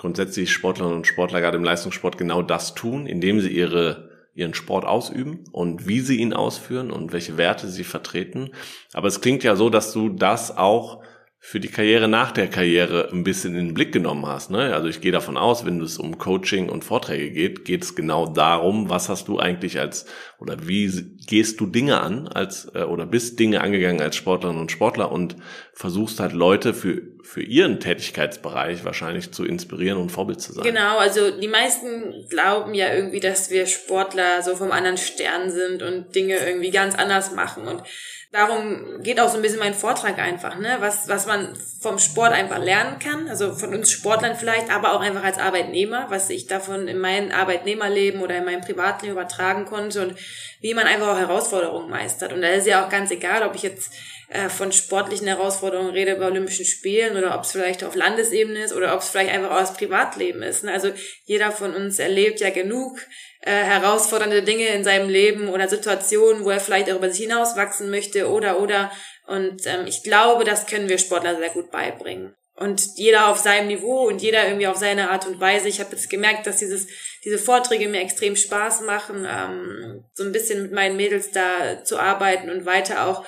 grundsätzlich 0.00 0.50
Sportlerinnen 0.50 0.96
und 0.96 1.06
Sportler 1.06 1.42
gerade 1.42 1.58
im 1.58 1.64
Leistungssport 1.64 2.16
genau 2.16 2.40
das 2.40 2.74
tun, 2.74 3.06
indem 3.06 3.40
sie 3.40 3.50
ihre 3.50 4.08
ihren 4.32 4.54
Sport 4.54 4.86
ausüben 4.86 5.44
und 5.52 5.86
wie 5.88 6.00
sie 6.00 6.16
ihn 6.16 6.32
ausführen 6.32 6.90
und 6.90 7.12
welche 7.12 7.36
Werte 7.36 7.68
sie 7.68 7.84
vertreten. 7.84 8.50
Aber 8.94 9.08
es 9.08 9.20
klingt 9.20 9.42
ja 9.42 9.56
so, 9.56 9.68
dass 9.68 9.92
du 9.92 10.08
das 10.08 10.56
auch 10.56 11.02
für 11.42 11.58
die 11.58 11.68
Karriere 11.68 12.06
nach 12.06 12.32
der 12.32 12.48
Karriere 12.48 13.08
ein 13.10 13.24
bisschen 13.24 13.56
in 13.56 13.68
den 13.68 13.74
Blick 13.74 13.92
genommen 13.92 14.26
hast. 14.26 14.50
Ne? 14.50 14.74
Also 14.74 14.88
ich 14.88 15.00
gehe 15.00 15.10
davon 15.10 15.38
aus, 15.38 15.64
wenn 15.64 15.80
es 15.80 15.96
um 15.96 16.18
Coaching 16.18 16.68
und 16.68 16.84
Vorträge 16.84 17.30
geht, 17.30 17.64
geht 17.64 17.82
es 17.82 17.94
genau 17.94 18.26
darum, 18.26 18.90
was 18.90 19.08
hast 19.08 19.26
du 19.26 19.38
eigentlich 19.38 19.80
als 19.80 20.04
oder 20.38 20.68
wie 20.68 21.16
gehst 21.26 21.58
du 21.58 21.64
Dinge 21.64 22.02
an 22.02 22.28
als 22.28 22.70
äh, 22.74 22.82
oder 22.82 23.06
bist 23.06 23.38
Dinge 23.38 23.62
angegangen 23.62 24.02
als 24.02 24.16
Sportlerin 24.16 24.58
und 24.58 24.70
Sportler 24.70 25.10
und 25.10 25.36
versuchst 25.72 26.20
halt 26.20 26.34
Leute 26.34 26.74
für 26.74 27.00
für 27.22 27.42
ihren 27.42 27.80
Tätigkeitsbereich 27.80 28.84
wahrscheinlich 28.84 29.32
zu 29.32 29.44
inspirieren 29.44 29.98
und 29.98 30.10
Vorbild 30.10 30.40
zu 30.40 30.52
sein. 30.52 30.64
Genau, 30.64 30.98
also 30.98 31.30
die 31.30 31.48
meisten 31.48 32.26
glauben 32.28 32.74
ja 32.74 32.92
irgendwie, 32.92 33.20
dass 33.20 33.50
wir 33.50 33.66
Sportler 33.66 34.42
so 34.42 34.56
vom 34.56 34.72
anderen 34.72 34.98
Stern 34.98 35.50
sind 35.50 35.82
und 35.82 36.14
Dinge 36.14 36.36
irgendwie 36.36 36.70
ganz 36.70 36.96
anders 36.96 37.32
machen 37.32 37.66
und 37.68 37.82
Darum 38.32 39.02
geht 39.02 39.18
auch 39.18 39.28
so 39.28 39.36
ein 39.36 39.42
bisschen 39.42 39.58
mein 39.58 39.74
Vortrag 39.74 40.20
einfach, 40.20 40.56
ne? 40.56 40.76
Was, 40.78 41.08
was 41.08 41.26
man 41.26 41.56
vom 41.80 41.98
Sport 41.98 42.32
einfach 42.32 42.58
lernen 42.58 43.00
kann, 43.00 43.28
also 43.28 43.54
von 43.54 43.74
uns 43.74 43.90
Sportlern 43.90 44.36
vielleicht, 44.36 44.70
aber 44.70 44.92
auch 44.92 45.00
einfach 45.00 45.24
als 45.24 45.38
Arbeitnehmer, 45.38 46.06
was 46.10 46.30
ich 46.30 46.46
davon 46.46 46.86
in 46.86 46.98
mein 46.98 47.32
Arbeitnehmerleben 47.32 48.20
oder 48.20 48.36
in 48.36 48.44
meinem 48.44 48.60
Privatleben 48.60 49.14
übertragen 49.14 49.64
konnte 49.64 50.02
und 50.02 50.14
wie 50.60 50.74
man 50.74 50.86
einfach 50.86 51.08
auch 51.08 51.18
Herausforderungen 51.18 51.90
meistert. 51.90 52.32
Und 52.32 52.42
da 52.42 52.48
ist 52.50 52.68
ja 52.68 52.84
auch 52.84 52.88
ganz 52.88 53.10
egal, 53.10 53.42
ob 53.42 53.56
ich 53.56 53.62
jetzt 53.62 53.92
äh, 54.28 54.48
von 54.48 54.70
sportlichen 54.70 55.26
Herausforderungen 55.26 55.90
rede 55.90 56.14
bei 56.14 56.26
Olympischen 56.26 56.64
Spielen 56.64 57.16
oder 57.16 57.34
ob 57.34 57.42
es 57.42 57.50
vielleicht 57.50 57.82
auf 57.82 57.96
Landesebene 57.96 58.62
ist 58.62 58.72
oder 58.72 58.94
ob 58.94 59.00
es 59.00 59.08
vielleicht 59.08 59.32
einfach 59.32 59.60
aus 59.60 59.74
Privatleben 59.74 60.42
ist. 60.42 60.62
Ne? 60.62 60.72
Also 60.72 60.92
jeder 61.24 61.50
von 61.50 61.74
uns 61.74 61.98
erlebt 61.98 62.38
ja 62.38 62.50
genug 62.50 63.00
äh, 63.40 63.52
herausfordernde 63.52 64.42
Dinge 64.42 64.68
in 64.68 64.84
seinem 64.84 65.08
Leben 65.08 65.48
oder 65.48 65.68
Situationen, 65.68 66.44
wo 66.44 66.50
er 66.50 66.60
vielleicht 66.60 66.88
darüber 66.88 67.10
sich 67.10 67.22
hinauswachsen 67.22 67.90
möchte 67.90 68.28
oder 68.30 68.60
oder. 68.60 68.90
Und 69.26 69.66
ähm, 69.66 69.86
ich 69.86 70.02
glaube, 70.02 70.44
das 70.44 70.66
können 70.66 70.88
wir 70.88 70.98
Sportler 70.98 71.36
sehr 71.36 71.50
gut 71.50 71.70
beibringen. 71.70 72.34
Und 72.60 72.82
jeder 72.96 73.28
auf 73.28 73.38
seinem 73.38 73.68
Niveau 73.68 74.06
und 74.06 74.20
jeder 74.20 74.46
irgendwie 74.46 74.66
auf 74.66 74.76
seine 74.76 75.10
Art 75.10 75.26
und 75.26 75.40
Weise. 75.40 75.68
Ich 75.68 75.80
habe 75.80 75.92
jetzt 75.92 76.10
gemerkt, 76.10 76.46
dass 76.46 76.58
dieses, 76.58 76.88
diese 77.24 77.38
Vorträge 77.38 77.88
mir 77.88 78.02
extrem 78.02 78.36
Spaß 78.36 78.82
machen, 78.82 79.26
ähm, 79.26 80.04
so 80.12 80.24
ein 80.24 80.32
bisschen 80.32 80.60
mit 80.62 80.72
meinen 80.72 80.96
Mädels 80.96 81.30
da 81.30 81.82
zu 81.84 81.98
arbeiten 81.98 82.50
und 82.50 82.66
weiter 82.66 83.06
auch, 83.06 83.24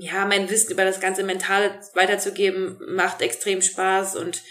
ja, 0.00 0.24
mein 0.24 0.50
Wissen 0.50 0.72
über 0.72 0.84
das 0.84 0.98
ganze 0.98 1.22
Mentale 1.22 1.78
weiterzugeben, 1.94 2.78
macht 2.88 3.22
extrem 3.22 3.62
Spaß 3.62 4.16
und 4.16 4.42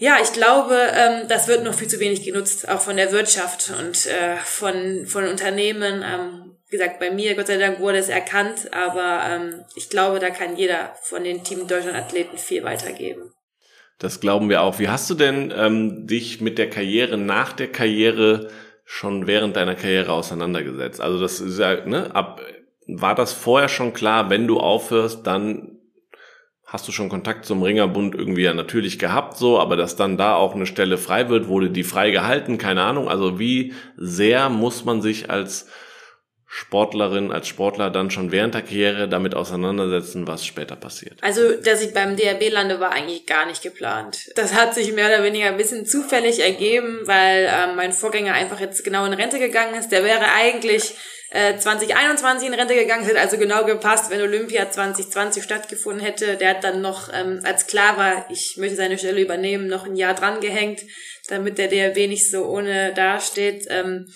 ja, 0.00 0.16
ich 0.22 0.32
glaube, 0.32 0.74
ähm, 0.94 1.28
das 1.28 1.46
wird 1.46 1.62
noch 1.62 1.74
viel 1.74 1.86
zu 1.86 2.00
wenig 2.00 2.22
genutzt, 2.24 2.66
auch 2.66 2.80
von 2.80 2.96
der 2.96 3.12
Wirtschaft 3.12 3.70
und 3.78 4.06
äh, 4.06 4.38
von, 4.42 5.04
von 5.04 5.28
Unternehmen. 5.28 6.02
Ähm, 6.02 6.56
wie 6.70 6.78
gesagt, 6.78 7.00
bei 7.00 7.10
mir, 7.10 7.34
Gott 7.34 7.48
sei 7.48 7.58
Dank, 7.58 7.80
wurde 7.80 7.98
es 7.98 8.08
erkannt, 8.08 8.72
aber 8.72 9.20
ähm, 9.28 9.64
ich 9.74 9.90
glaube, 9.90 10.18
da 10.18 10.30
kann 10.30 10.56
jeder 10.56 10.94
von 11.02 11.22
den 11.22 11.44
Team 11.44 11.68
Deutschland 11.68 11.98
Athleten 11.98 12.38
viel 12.38 12.64
weitergeben. 12.64 13.34
Das 13.98 14.20
glauben 14.20 14.48
wir 14.48 14.62
auch. 14.62 14.78
Wie 14.78 14.88
hast 14.88 15.10
du 15.10 15.14
denn 15.14 15.52
ähm, 15.54 16.06
dich 16.06 16.40
mit 16.40 16.56
der 16.56 16.70
Karriere 16.70 17.18
nach 17.18 17.52
der 17.52 17.70
Karriere 17.70 18.48
schon 18.86 19.26
während 19.26 19.56
deiner 19.56 19.74
Karriere 19.74 20.12
auseinandergesetzt? 20.12 21.02
Also 21.02 21.20
das 21.20 21.40
ist 21.40 21.58
ja, 21.58 21.84
ne, 21.84 22.14
ab, 22.14 22.40
war 22.86 23.14
das 23.14 23.34
vorher 23.34 23.68
schon 23.68 23.92
klar, 23.92 24.30
wenn 24.30 24.46
du 24.46 24.60
aufhörst, 24.60 25.26
dann 25.26 25.79
hast 26.70 26.86
du 26.86 26.92
schon 26.92 27.08
Kontakt 27.08 27.44
zum 27.46 27.64
Ringerbund 27.64 28.14
irgendwie 28.14 28.42
ja 28.44 28.54
natürlich 28.54 29.00
gehabt, 29.00 29.36
so, 29.36 29.58
aber 29.58 29.76
dass 29.76 29.96
dann 29.96 30.16
da 30.16 30.36
auch 30.36 30.54
eine 30.54 30.66
Stelle 30.66 30.98
frei 30.98 31.28
wird, 31.28 31.48
wurde 31.48 31.68
die 31.68 31.82
frei 31.82 32.12
gehalten, 32.12 32.58
keine 32.58 32.82
Ahnung. 32.82 33.08
Also 33.08 33.40
wie 33.40 33.74
sehr 33.96 34.48
muss 34.48 34.84
man 34.84 35.02
sich 35.02 35.30
als 35.30 35.66
Sportlerin, 36.52 37.30
als 37.30 37.46
Sportler 37.46 37.90
dann 37.90 38.10
schon 38.10 38.32
während 38.32 38.54
der 38.54 38.62
Karriere 38.62 39.08
damit 39.08 39.36
auseinandersetzen, 39.36 40.26
was 40.26 40.44
später 40.44 40.74
passiert? 40.74 41.16
Also, 41.22 41.52
dass 41.54 41.80
ich 41.80 41.94
beim 41.94 42.16
DRB 42.16 42.50
lande, 42.50 42.80
war 42.80 42.90
eigentlich 42.90 43.24
gar 43.24 43.46
nicht 43.46 43.62
geplant. 43.62 44.28
Das 44.34 44.52
hat 44.52 44.74
sich 44.74 44.92
mehr 44.92 45.06
oder 45.06 45.22
weniger 45.22 45.46
ein 45.46 45.56
bisschen 45.56 45.86
zufällig 45.86 46.40
ergeben, 46.40 47.02
weil 47.04 47.48
ähm, 47.48 47.76
mein 47.76 47.92
Vorgänger 47.92 48.34
einfach 48.34 48.58
jetzt 48.58 48.82
genau 48.82 49.04
in 49.04 49.12
Rente 49.12 49.38
gegangen 49.38 49.76
ist. 49.76 49.90
Der 49.90 50.02
wäre 50.02 50.24
eigentlich 50.34 50.96
äh, 51.30 51.56
2021 51.56 52.48
in 52.48 52.54
Rente 52.54 52.74
gegangen, 52.74 53.04
hätte 53.04 53.20
also 53.20 53.38
genau 53.38 53.64
gepasst, 53.64 54.10
wenn 54.10 54.20
Olympia 54.20 54.68
2020 54.68 55.44
stattgefunden 55.44 56.04
hätte. 56.04 56.36
Der 56.36 56.50
hat 56.50 56.64
dann 56.64 56.80
noch, 56.80 57.10
ähm, 57.14 57.38
als 57.44 57.68
klar 57.68 57.96
war, 57.96 58.26
ich 58.28 58.56
möchte 58.56 58.74
seine 58.74 58.98
Stelle 58.98 59.20
übernehmen, 59.20 59.68
noch 59.68 59.86
ein 59.86 59.94
Jahr 59.94 60.14
dran 60.14 60.40
gehängt, 60.40 60.80
damit 61.28 61.58
der 61.58 61.68
DRB 61.68 62.08
nicht 62.08 62.28
so 62.28 62.44
ohne 62.46 62.92
dasteht. 62.92 63.66
Ähm, 63.70 64.08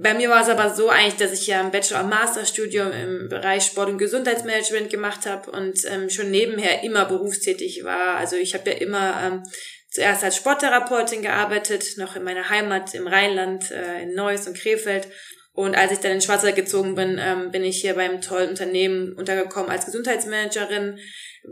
bei 0.00 0.14
mir 0.14 0.30
war 0.30 0.42
es 0.42 0.48
aber 0.48 0.74
so 0.74 0.88
eigentlich, 0.88 1.16
dass 1.16 1.32
ich 1.32 1.46
ja 1.48 1.60
ein 1.60 1.72
Bachelor- 1.72 2.04
und 2.04 2.10
Masterstudium 2.10 2.92
im 2.92 3.28
Bereich 3.28 3.64
Sport- 3.64 3.88
und 3.88 3.98
Gesundheitsmanagement 3.98 4.90
gemacht 4.90 5.26
habe 5.26 5.50
und 5.50 5.78
ähm, 5.86 6.08
schon 6.08 6.30
nebenher 6.30 6.84
immer 6.84 7.04
berufstätig 7.04 7.82
war. 7.82 8.16
Also 8.16 8.36
ich 8.36 8.54
habe 8.54 8.70
ja 8.70 8.76
immer 8.76 9.20
ähm, 9.20 9.42
zuerst 9.90 10.22
als 10.22 10.36
Sporttherapeutin 10.36 11.22
gearbeitet, 11.22 11.96
noch 11.96 12.14
in 12.14 12.22
meiner 12.22 12.48
Heimat 12.48 12.94
im 12.94 13.08
Rheinland, 13.08 13.72
äh, 13.72 14.02
in 14.02 14.14
Neuss 14.14 14.46
und 14.46 14.56
Krefeld. 14.56 15.08
Und 15.52 15.76
als 15.76 15.90
ich 15.90 15.98
dann 15.98 16.12
in 16.12 16.20
Schwarzwald 16.20 16.54
gezogen 16.54 16.94
bin, 16.94 17.18
ähm, 17.20 17.50
bin 17.50 17.64
ich 17.64 17.80
hier 17.80 17.94
beim 17.94 18.20
tollen 18.20 18.50
Unternehmen 18.50 19.14
untergekommen 19.14 19.70
als 19.70 19.86
Gesundheitsmanagerin. 19.86 21.00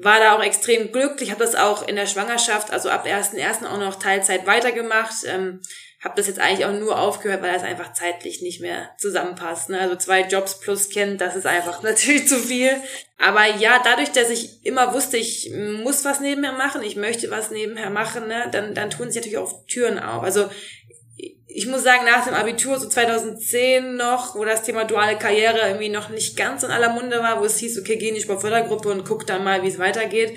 War 0.03 0.21
da 0.21 0.37
auch 0.37 0.43
extrem 0.43 0.93
glücklich, 0.93 1.31
habe 1.31 1.45
das 1.45 1.55
auch 1.55 1.87
in 1.87 1.97
der 1.97 2.07
Schwangerschaft, 2.07 2.71
also 2.71 2.89
ab 2.91 3.07
1.1. 3.07 3.67
auch 3.67 3.79
noch 3.79 3.99
Teilzeit 3.99 4.47
weitergemacht. 4.47 5.25
Ähm, 5.27 5.61
habe 6.07 6.15
das 6.17 6.29
jetzt 6.29 6.39
eigentlich 6.39 6.65
auch 6.67 6.73
nur 6.73 6.99
aufgehört, 6.99 7.43
weil 7.43 7.53
das 7.53 7.63
einfach 7.63 7.93
zeitlich 7.93 8.41
nicht 8.41 8.61
mehr 8.61 8.91
zusammenpasst. 8.99 9.71
Ne? 9.71 9.81
Also 9.81 9.97
zwei 9.97 10.23
Jobs 10.23 10.61
plus 10.61 10.89
Kind, 10.89 11.21
das 11.21 11.35
ist 11.35 11.47
einfach 11.47 11.83
natürlich 11.83 12.29
zu 12.29 12.39
viel. 12.39 12.71
Aber 13.19 13.47
ja, 13.57 13.81
dadurch, 13.83 14.13
dass 14.13 14.31
ich 14.31 14.65
immer 14.65 14.93
wusste, 14.95 15.17
ich 15.17 15.51
muss 15.51 16.05
was 16.05 16.21
nebenher 16.21 16.53
machen, 16.53 16.83
ich 16.83 16.97
möchte 16.97 17.31
was 17.31 17.51
nebenher 17.51 17.91
machen, 17.91 18.29
ne, 18.29 18.49
dann, 18.53 18.75
dann 18.75 18.91
tun 18.91 19.11
sich 19.11 19.17
natürlich 19.17 19.39
auch 19.39 19.67
Türen 19.67 19.99
auf. 19.99 20.23
Also 20.23 20.49
ich 21.57 21.67
muss 21.67 21.85
sagen, 21.85 22.05
nach 22.05 22.23
dem 22.23 22.35
Abitur, 22.35 22.79
so 22.79 22.87
2010 22.87 23.97
noch, 23.97 24.35
wo 24.35 24.45
das 24.45 24.63
Thema 24.63 24.85
duale 24.85 25.17
Karriere 25.17 25.61
irgendwie 25.69 25.89
noch 25.89 26.11
nicht 26.11 26.37
ganz 26.37 26.63
in 26.63 26.71
aller 26.71 26.91
Munde 26.91 27.21
war, 27.21 27.41
wo 27.41 27.47
es 27.47 27.57
hieß, 27.57 27.79
okay, 27.81 27.97
geh 27.97 28.11
in 28.11 28.15
die 28.15 28.21
Sportfördergruppe 28.21 28.91
und 28.91 29.07
guck 29.07 29.27
dann 29.27 29.43
mal, 29.43 29.63
wie 29.63 29.69
es 29.69 29.79
weitergeht, 29.79 30.37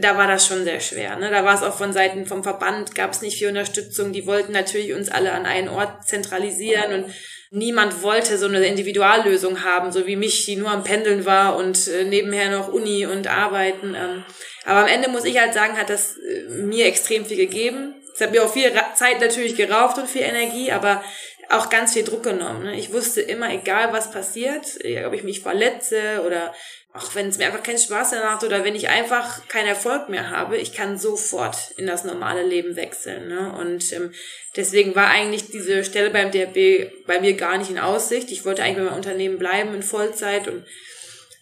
da 0.00 0.16
war 0.16 0.26
das 0.26 0.46
schon 0.46 0.64
sehr 0.64 0.80
schwer. 0.80 1.16
Ne? 1.16 1.30
Da 1.30 1.44
war 1.44 1.54
es 1.54 1.62
auch 1.62 1.76
von 1.76 1.92
Seiten 1.92 2.24
vom 2.24 2.42
Verband, 2.42 2.94
gab 2.94 3.12
es 3.12 3.20
nicht 3.20 3.36
viel 3.36 3.48
Unterstützung. 3.48 4.14
Die 4.14 4.26
wollten 4.26 4.52
natürlich 4.52 4.94
uns 4.94 5.10
alle 5.10 5.32
an 5.32 5.44
einen 5.44 5.68
Ort 5.68 6.08
zentralisieren 6.08 6.94
und 6.94 7.14
niemand 7.50 8.02
wollte 8.02 8.38
so 8.38 8.46
eine 8.46 8.64
Individuallösung 8.64 9.64
haben, 9.64 9.92
so 9.92 10.06
wie 10.06 10.16
mich, 10.16 10.46
die 10.46 10.56
nur 10.56 10.70
am 10.70 10.82
Pendeln 10.82 11.26
war 11.26 11.56
und 11.56 11.88
äh, 11.88 12.04
nebenher 12.04 12.50
noch 12.50 12.72
Uni 12.72 13.04
und 13.04 13.26
Arbeiten. 13.26 13.94
Ähm. 13.94 14.24
Aber 14.64 14.80
am 14.80 14.86
Ende 14.86 15.10
muss 15.10 15.26
ich 15.26 15.38
halt 15.38 15.52
sagen, 15.52 15.76
hat 15.76 15.90
das 15.90 16.16
äh, 16.16 16.48
mir 16.48 16.86
extrem 16.86 17.26
viel 17.26 17.36
gegeben 17.36 17.96
es 18.14 18.20
hat 18.20 18.30
mir 18.30 18.44
auch 18.44 18.52
viel 18.52 18.72
Zeit 18.94 19.20
natürlich 19.20 19.56
geraubt 19.56 19.98
und 19.98 20.08
viel 20.08 20.22
Energie, 20.22 20.70
aber 20.70 21.02
auch 21.50 21.68
ganz 21.68 21.92
viel 21.92 22.04
Druck 22.04 22.22
genommen. 22.22 22.64
Ne? 22.64 22.78
Ich 22.78 22.92
wusste 22.92 23.20
immer, 23.20 23.52
egal 23.52 23.92
was 23.92 24.10
passiert, 24.10 24.66
ob 25.06 25.12
ich 25.12 25.24
mich 25.24 25.40
verletze 25.40 26.22
oder 26.24 26.54
auch 26.94 27.14
wenn 27.16 27.28
es 27.28 27.38
mir 27.38 27.46
einfach 27.46 27.62
keinen 27.62 27.78
Spaß 27.78 28.12
mehr 28.12 28.24
macht 28.24 28.44
oder 28.44 28.62
wenn 28.62 28.76
ich 28.76 28.88
einfach 28.88 29.48
keinen 29.48 29.66
Erfolg 29.66 30.08
mehr 30.08 30.30
habe, 30.30 30.56
ich 30.56 30.72
kann 30.72 30.96
sofort 30.96 31.72
in 31.76 31.88
das 31.88 32.04
normale 32.04 32.44
Leben 32.44 32.76
wechseln. 32.76 33.26
Ne? 33.28 33.52
Und 33.58 33.92
ähm, 33.92 34.14
deswegen 34.54 34.94
war 34.94 35.08
eigentlich 35.08 35.50
diese 35.50 35.82
Stelle 35.82 36.10
beim 36.10 36.30
DRB 36.30 37.04
bei 37.04 37.20
mir 37.20 37.34
gar 37.34 37.58
nicht 37.58 37.70
in 37.70 37.80
Aussicht. 37.80 38.30
Ich 38.30 38.44
wollte 38.44 38.62
eigentlich 38.62 38.76
bei 38.76 38.84
meinem 38.84 38.96
Unternehmen 38.96 39.38
bleiben 39.38 39.74
in 39.74 39.82
Vollzeit 39.82 40.46
und 40.46 40.64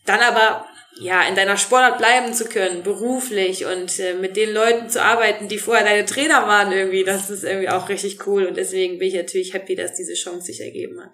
dann 0.07 0.21
aber 0.21 0.67
ja, 1.01 1.23
in 1.29 1.35
deiner 1.35 1.57
Sportart 1.57 1.99
bleiben 1.99 2.35
zu 2.35 2.45
können, 2.45 2.83
beruflich 2.83 3.65
und 3.67 3.99
äh, 3.99 4.15
mit 4.15 4.37
den 4.37 4.53
Leuten 4.53 4.89
zu 4.89 5.03
arbeiten, 5.03 5.49
die 5.49 5.59
vorher 5.59 5.85
deine 5.85 6.05
Trainer 6.05 6.47
waren 6.47 6.73
irgendwie, 6.73 7.05
das 7.05 7.31
ist 7.31 7.45
irgendwie 7.45 7.71
auch 7.71 7.89
richtig 7.89 8.27
cool 8.27 8.45
und 8.45 8.57
deswegen 8.57 8.99
bin 8.99 9.09
ich 9.09 9.15
natürlich 9.15 9.55
happy, 9.55 9.75
dass 9.75 9.95
diese 9.95 10.15
Chance 10.15 10.47
sich 10.47 10.61
ergeben 10.61 11.01
hat. 11.01 11.13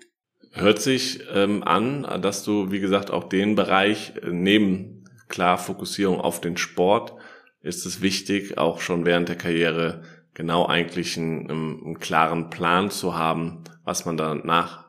Hört 0.52 0.80
sich 0.80 1.20
ähm, 1.32 1.62
an, 1.62 2.20
dass 2.22 2.42
du, 2.42 2.70
wie 2.72 2.80
gesagt, 2.80 3.10
auch 3.10 3.28
den 3.28 3.54
Bereich 3.54 4.12
äh, 4.22 4.30
neben 4.30 5.04
klar 5.28 5.58
Fokussierung 5.58 6.20
auf 6.20 6.40
den 6.40 6.56
Sport 6.56 7.14
ist 7.60 7.84
es 7.86 8.00
wichtig, 8.00 8.56
auch 8.56 8.80
schon 8.80 9.04
während 9.04 9.28
der 9.28 9.36
Karriere 9.36 10.02
genau 10.32 10.66
eigentlich 10.66 11.16
einen, 11.16 11.50
einen 11.50 11.98
klaren 11.98 12.50
Plan 12.50 12.90
zu 12.90 13.16
haben, 13.16 13.64
was 13.84 14.04
man 14.04 14.16
danach 14.16 14.87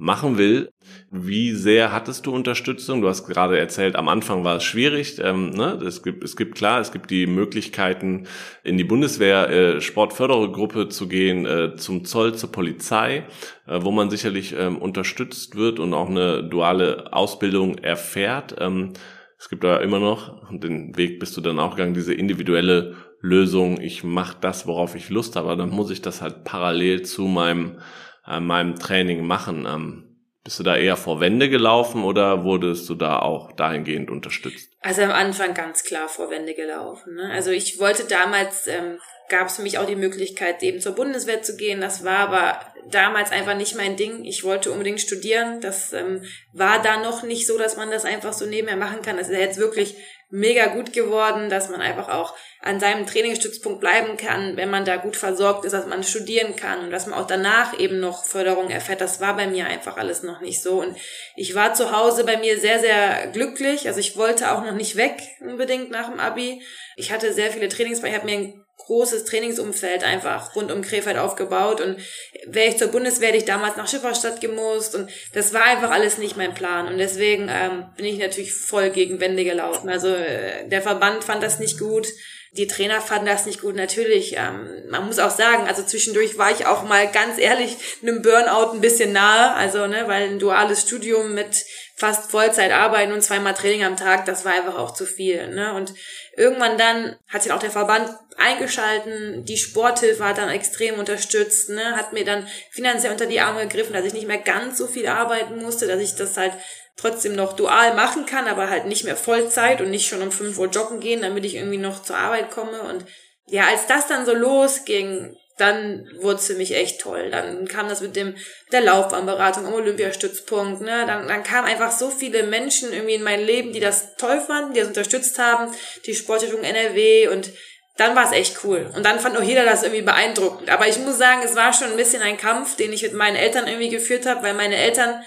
machen 0.00 0.38
will. 0.38 0.72
Wie 1.10 1.52
sehr 1.52 1.92
hattest 1.92 2.24
du 2.24 2.34
Unterstützung? 2.34 3.02
Du 3.02 3.08
hast 3.08 3.26
gerade 3.26 3.58
erzählt, 3.58 3.96
am 3.96 4.08
Anfang 4.08 4.44
war 4.44 4.56
es 4.56 4.64
schwierig. 4.64 5.20
Ähm, 5.22 5.50
ne? 5.50 5.78
es, 5.86 6.02
gibt, 6.02 6.24
es 6.24 6.36
gibt 6.36 6.54
klar, 6.56 6.80
es 6.80 6.90
gibt 6.90 7.10
die 7.10 7.26
Möglichkeiten, 7.26 8.26
in 8.64 8.78
die 8.78 8.84
Bundeswehr 8.84 9.50
äh, 9.50 9.80
Sportförderergruppe 9.82 10.88
zu 10.88 11.06
gehen, 11.06 11.44
äh, 11.44 11.76
zum 11.76 12.06
Zoll, 12.06 12.34
zur 12.34 12.50
Polizei, 12.50 13.24
äh, 13.66 13.80
wo 13.82 13.90
man 13.90 14.08
sicherlich 14.08 14.54
ähm, 14.58 14.78
unterstützt 14.78 15.56
wird 15.56 15.78
und 15.78 15.92
auch 15.92 16.08
eine 16.08 16.44
duale 16.44 17.12
Ausbildung 17.12 17.76
erfährt. 17.76 18.56
Ähm, 18.58 18.94
es 19.38 19.50
gibt 19.50 19.64
da 19.64 19.78
immer 19.78 20.00
noch, 20.00 20.50
den 20.50 20.96
Weg 20.96 21.20
bist 21.20 21.36
du 21.36 21.42
dann 21.42 21.58
auch 21.58 21.76
gegangen, 21.76 21.94
diese 21.94 22.14
individuelle 22.14 22.94
Lösung, 23.20 23.78
ich 23.80 24.02
mache 24.02 24.36
das, 24.40 24.66
worauf 24.66 24.94
ich 24.94 25.10
Lust 25.10 25.36
habe, 25.36 25.56
dann 25.56 25.70
muss 25.70 25.90
ich 25.90 26.00
das 26.00 26.22
halt 26.22 26.44
parallel 26.44 27.02
zu 27.02 27.26
meinem 27.26 27.76
an 28.22 28.46
meinem 28.46 28.78
Training 28.78 29.26
machen. 29.26 29.66
Ähm, 29.66 30.10
bist 30.42 30.58
du 30.58 30.62
da 30.62 30.76
eher 30.76 30.96
vor 30.96 31.20
Wände 31.20 31.50
gelaufen 31.50 32.02
oder 32.02 32.44
wurdest 32.44 32.88
du 32.88 32.94
da 32.94 33.18
auch 33.18 33.52
dahingehend 33.52 34.10
unterstützt? 34.10 34.72
Also 34.80 35.02
am 35.02 35.10
Anfang 35.10 35.52
ganz 35.52 35.84
klar 35.84 36.08
vor 36.08 36.30
Wände 36.30 36.54
gelaufen. 36.54 37.14
Ne? 37.14 37.30
Also 37.30 37.50
ich 37.50 37.78
wollte 37.78 38.04
damals, 38.04 38.66
ähm, 38.66 38.98
gab 39.28 39.48
es 39.48 39.56
für 39.56 39.62
mich 39.62 39.78
auch 39.78 39.86
die 39.86 39.96
Möglichkeit, 39.96 40.62
eben 40.62 40.80
zur 40.80 40.94
Bundeswehr 40.94 41.42
zu 41.42 41.56
gehen. 41.56 41.82
Das 41.82 42.04
war 42.04 42.18
aber 42.18 42.60
damals 42.90 43.30
einfach 43.30 43.54
nicht 43.54 43.76
mein 43.76 43.96
Ding. 43.96 44.24
Ich 44.24 44.42
wollte 44.42 44.72
unbedingt 44.72 45.00
studieren. 45.00 45.60
Das 45.60 45.92
ähm, 45.92 46.22
war 46.54 46.80
da 46.80 47.02
noch 47.02 47.22
nicht 47.22 47.46
so, 47.46 47.58
dass 47.58 47.76
man 47.76 47.90
das 47.90 48.06
einfach 48.06 48.32
so 48.32 48.46
nebenher 48.46 48.76
machen 48.76 49.02
kann. 49.02 49.18
Das 49.18 49.28
ist 49.28 49.38
jetzt 49.38 49.58
wirklich 49.58 49.96
mega 50.30 50.66
gut 50.66 50.92
geworden, 50.92 51.50
dass 51.50 51.68
man 51.68 51.80
einfach 51.80 52.08
auch 52.08 52.34
an 52.60 52.78
seinem 52.78 53.06
Trainingsstützpunkt 53.06 53.80
bleiben 53.80 54.16
kann, 54.16 54.56
wenn 54.56 54.70
man 54.70 54.84
da 54.84 54.96
gut 54.96 55.16
versorgt 55.16 55.64
ist, 55.64 55.72
dass 55.72 55.86
man 55.86 56.04
studieren 56.04 56.56
kann 56.56 56.84
und 56.84 56.90
dass 56.90 57.06
man 57.06 57.18
auch 57.18 57.26
danach 57.26 57.78
eben 57.78 58.00
noch 58.00 58.24
Förderung 58.24 58.70
erfährt. 58.70 59.00
Das 59.00 59.20
war 59.20 59.36
bei 59.36 59.46
mir 59.46 59.66
einfach 59.66 59.96
alles 59.96 60.22
noch 60.22 60.40
nicht 60.40 60.62
so. 60.62 60.80
Und 60.80 60.96
ich 61.36 61.54
war 61.54 61.74
zu 61.74 61.96
Hause 61.96 62.24
bei 62.24 62.36
mir 62.36 62.58
sehr, 62.58 62.78
sehr 62.78 63.28
glücklich. 63.28 63.88
Also 63.88 63.98
ich 64.00 64.16
wollte 64.16 64.52
auch 64.52 64.62
noch 64.62 64.74
nicht 64.74 64.96
weg 64.96 65.16
unbedingt 65.40 65.90
nach 65.90 66.08
dem 66.10 66.20
Abi. 66.20 66.62
Ich 66.96 67.10
hatte 67.12 67.32
sehr 67.32 67.50
viele 67.50 67.68
Trainings, 67.68 68.02
ich 68.02 68.14
habe 68.14 68.26
mir 68.26 68.54
großes 68.86 69.24
Trainingsumfeld 69.24 70.04
einfach 70.04 70.54
rund 70.54 70.70
um 70.70 70.82
Krefeld 70.82 71.18
aufgebaut. 71.18 71.80
Und 71.80 71.98
wäre 72.46 72.68
ich 72.68 72.78
zur 72.78 72.88
Bundeswehr, 72.88 73.28
hätte 73.28 73.38
ich 73.38 73.44
damals 73.44 73.76
nach 73.76 73.88
Schifferstadt 73.88 74.40
gemusst. 74.40 74.94
Und 74.94 75.10
das 75.32 75.52
war 75.52 75.64
einfach 75.64 75.90
alles 75.90 76.18
nicht 76.18 76.36
mein 76.36 76.54
Plan. 76.54 76.88
Und 76.88 76.98
deswegen 76.98 77.48
ähm, 77.50 77.86
bin 77.96 78.06
ich 78.06 78.18
natürlich 78.18 78.52
voll 78.52 78.90
gegen 78.90 79.20
Wände 79.20 79.44
gelaufen. 79.44 79.88
Also 79.88 80.08
äh, 80.08 80.68
der 80.68 80.82
Verband 80.82 81.24
fand 81.24 81.42
das 81.42 81.58
nicht 81.58 81.78
gut, 81.78 82.06
die 82.52 82.66
Trainer 82.66 83.00
fanden 83.00 83.26
das 83.26 83.46
nicht 83.46 83.60
gut. 83.60 83.76
Natürlich, 83.76 84.36
ähm, 84.36 84.68
man 84.88 85.06
muss 85.06 85.20
auch 85.20 85.30
sagen, 85.30 85.68
also 85.68 85.84
zwischendurch 85.84 86.36
war 86.36 86.50
ich 86.50 86.66
auch 86.66 86.82
mal 86.82 87.08
ganz 87.10 87.38
ehrlich 87.38 87.76
einem 88.02 88.22
Burnout 88.22 88.72
ein 88.72 88.80
bisschen 88.80 89.12
nahe, 89.12 89.54
also 89.54 89.86
ne, 89.86 90.04
weil 90.06 90.24
ein 90.24 90.38
duales 90.40 90.82
Studium 90.82 91.34
mit 91.34 91.64
fast 92.00 92.30
Vollzeit 92.30 92.72
arbeiten 92.72 93.12
und 93.12 93.20
zweimal 93.20 93.52
Training 93.52 93.84
am 93.84 93.98
Tag, 93.98 94.24
das 94.24 94.46
war 94.46 94.54
einfach 94.54 94.78
auch 94.78 94.94
zu 94.94 95.04
viel. 95.04 95.48
Ne? 95.48 95.74
Und 95.74 95.92
irgendwann 96.34 96.78
dann 96.78 97.14
hat 97.28 97.42
sich 97.42 97.52
auch 97.52 97.58
der 97.58 97.70
Verband 97.70 98.08
eingeschalten, 98.38 99.44
die 99.44 99.58
Sporthilfe 99.58 100.24
hat 100.24 100.38
dann 100.38 100.48
extrem 100.48 100.98
unterstützt, 100.98 101.68
ne? 101.68 101.96
hat 101.96 102.14
mir 102.14 102.24
dann 102.24 102.46
finanziell 102.70 103.12
unter 103.12 103.26
die 103.26 103.40
Arme 103.40 103.60
gegriffen, 103.66 103.92
dass 103.92 104.06
ich 104.06 104.14
nicht 104.14 104.26
mehr 104.26 104.38
ganz 104.38 104.78
so 104.78 104.86
viel 104.86 105.06
arbeiten 105.08 105.60
musste, 105.60 105.86
dass 105.86 106.00
ich 106.00 106.14
das 106.14 106.38
halt 106.38 106.54
trotzdem 106.96 107.34
noch 107.34 107.52
dual 107.52 107.92
machen 107.92 108.24
kann, 108.24 108.48
aber 108.48 108.70
halt 108.70 108.86
nicht 108.86 109.04
mehr 109.04 109.16
Vollzeit 109.16 109.82
und 109.82 109.90
nicht 109.90 110.08
schon 110.08 110.22
um 110.22 110.32
5 110.32 110.58
Uhr 110.58 110.68
joggen 110.68 111.00
gehen, 111.00 111.20
damit 111.20 111.44
ich 111.44 111.56
irgendwie 111.56 111.76
noch 111.76 112.02
zur 112.02 112.16
Arbeit 112.16 112.50
komme. 112.50 112.80
Und 112.80 113.04
ja, 113.46 113.66
als 113.66 113.86
das 113.86 114.06
dann 114.06 114.24
so 114.24 114.32
losging, 114.32 115.36
dann 115.60 116.08
wurde 116.20 116.36
es 116.36 116.46
für 116.46 116.54
mich 116.54 116.74
echt 116.74 117.00
toll. 117.00 117.30
Dann 117.30 117.68
kam 117.68 117.88
das 117.88 118.00
mit 118.00 118.16
dem 118.16 118.34
der 118.72 118.80
Laufbahnberatung 118.80 119.66
am 119.66 119.74
Olympiastützpunkt. 119.74 120.80
Ne? 120.80 121.04
Dann, 121.06 121.28
dann 121.28 121.42
kamen 121.42 121.68
einfach 121.68 121.92
so 121.92 122.10
viele 122.10 122.44
Menschen 122.44 122.92
irgendwie 122.92 123.14
in 123.14 123.22
mein 123.22 123.40
Leben, 123.40 123.72
die 123.72 123.80
das 123.80 124.16
toll 124.16 124.40
fanden, 124.40 124.74
die 124.74 124.80
das 124.80 124.88
unterstützt 124.88 125.38
haben, 125.38 125.72
die 126.06 126.14
Sportstiftung 126.14 126.62
NRW 126.62 127.28
und 127.28 127.50
dann 127.96 128.16
war 128.16 128.24
es 128.24 128.32
echt 128.32 128.64
cool. 128.64 128.90
Und 128.96 129.04
dann 129.04 129.20
fand 129.20 129.36
auch 129.36 129.42
jeder 129.42 129.64
das 129.64 129.82
irgendwie 129.82 130.02
beeindruckend. 130.02 130.70
Aber 130.70 130.88
ich 130.88 130.98
muss 130.98 131.18
sagen, 131.18 131.42
es 131.44 131.54
war 131.54 131.74
schon 131.74 131.90
ein 131.90 131.96
bisschen 131.98 132.22
ein 132.22 132.38
Kampf, 132.38 132.76
den 132.76 132.94
ich 132.94 133.02
mit 133.02 133.12
meinen 133.12 133.36
Eltern 133.36 133.66
irgendwie 133.66 133.90
geführt 133.90 134.24
habe, 134.24 134.42
weil 134.42 134.54
meine 134.54 134.76
Eltern 134.76 135.22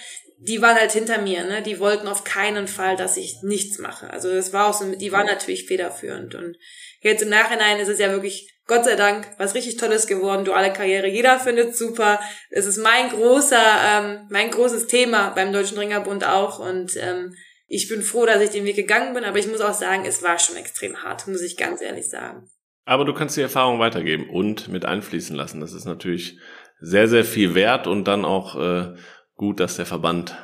die 0.46 0.62
waren 0.62 0.76
halt 0.76 0.92
hinter 0.92 1.20
mir, 1.20 1.46
ne? 1.46 1.62
Die 1.62 1.80
wollten 1.80 2.08
auf 2.08 2.26
keinen 2.26 2.68
Fall, 2.68 2.98
dass 2.98 3.16
ich 3.16 3.44
nichts 3.44 3.80
mache. 3.80 4.10
Also 4.10 4.30
das 4.34 4.52
war 4.52 4.68
auch 4.68 4.74
so, 4.74 4.94
die 4.94 5.12
waren 5.14 5.26
natürlich 5.26 5.66
federführend. 5.66 6.36
Und 6.36 6.58
jetzt 7.00 7.24
im 7.24 7.30
Nachhinein 7.30 7.80
ist 7.80 7.88
es 7.88 8.00
ja 8.00 8.12
wirklich, 8.12 8.53
Gott 8.66 8.86
sei 8.86 8.96
Dank, 8.96 9.28
was 9.38 9.56
richtig 9.56 9.78
Tolles 9.78 10.08
geworden, 10.08 10.46
duale 10.46 10.72
Karriere. 10.72 11.08
Jeder 11.08 11.40
findet 11.40 11.76
super. 11.76 12.20
Es 12.50 12.66
ist 12.66 12.78
mein 12.78 13.10
großer, 13.10 13.58
ähm, 13.58 14.28
mein 14.30 14.52
großes 14.52 14.88
Thema 14.88 15.32
beim 15.32 15.52
Deutschen 15.52 15.78
Ringerbund 15.78 16.26
auch. 16.26 16.60
Und 16.60 16.96
ähm, 16.96 17.34
ich 17.68 17.90
bin 17.90 18.02
froh, 18.02 18.26
dass 18.26 18.42
ich 18.42 18.52
den 18.52 18.66
Weg 18.66 18.76
gegangen 18.76 19.14
bin, 19.14 19.26
aber 19.26 19.38
ich 19.38 19.48
muss 19.48 19.60
auch 19.62 19.74
sagen, 19.74 20.04
es 20.06 20.24
war 20.24 20.40
schon 20.40 20.56
extrem 20.56 21.04
hart, 21.04 21.28
muss 21.28 21.42
ich 21.42 21.58
ganz 21.58 21.82
ehrlich 21.82 22.10
sagen. 22.10 22.50
Aber 22.86 23.04
du 23.04 23.14
kannst 23.14 23.36
die 23.36 23.42
Erfahrung 23.42 23.80
weitergeben 23.80 24.30
und 24.30 24.68
mit 24.68 24.86
einfließen 24.86 25.36
lassen. 25.36 25.60
Das 25.60 25.74
ist 25.74 25.86
natürlich 25.86 26.38
sehr, 26.80 27.08
sehr 27.08 27.26
viel 27.26 27.56
wert 27.56 27.88
und 27.88 28.06
dann 28.08 28.26
auch 28.26 28.60
äh, 28.60 28.96
gut, 29.36 29.60
dass 29.60 29.78
der 29.78 29.86
Verband 29.86 30.38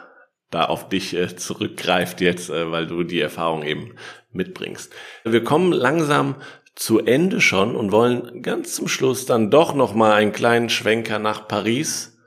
da 0.49 0.65
auf 0.65 0.89
dich 0.89 1.15
äh, 1.15 1.35
zurückgreift 1.35 2.21
jetzt, 2.21 2.49
äh, 2.49 2.71
weil 2.71 2.87
du 2.87 3.03
die 3.03 3.19
Erfahrung 3.19 3.63
eben 3.63 3.95
mitbringst. 4.31 4.93
Wir 5.23 5.43
kommen 5.43 5.71
langsam 5.71 6.41
zu 6.79 6.99
Ende 6.99 7.41
schon 7.41 7.75
und 7.75 7.91
wollen 7.91 8.41
ganz 8.41 8.73
zum 8.73 8.87
Schluss 8.87 9.25
dann 9.25 9.51
doch 9.51 9.75
noch 9.75 9.93
mal 9.93 10.13
einen 10.13 10.31
kleinen 10.31 10.69
Schwenker 10.69 11.19
nach 11.19 11.45
Paris 11.45 12.17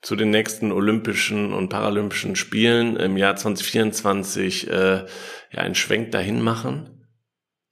zu 0.00 0.14
den 0.14 0.30
nächsten 0.30 0.70
Olympischen 0.70 1.52
und 1.52 1.70
Paralympischen 1.70 2.36
Spielen 2.36 2.94
im 2.94 3.16
Jahr 3.16 3.34
2024 3.34 4.70
äh, 4.70 4.98
ja 4.98 5.06
einen 5.54 5.74
Schwenk 5.74 6.12
dahin 6.12 6.40
machen. 6.40 7.08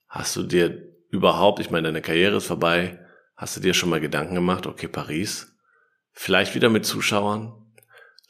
Hast 0.09 0.35
du 0.35 0.43
dir 0.43 0.88
überhaupt, 1.11 1.61
ich 1.61 1.71
meine, 1.71 1.87
deine 1.87 2.03
Karriere 2.03 2.38
ist 2.38 2.47
vorbei, 2.47 2.99
hast 3.37 3.57
du 3.57 3.61
dir 3.61 3.73
schon 3.73 3.88
mal 3.88 4.01
Gedanken 4.01 4.35
gemacht, 4.35 4.67
okay, 4.67 4.88
Paris, 4.88 5.57
vielleicht 6.11 6.57
wieder 6.57 6.69
mit 6.69 6.85
Zuschauern, 6.85 7.62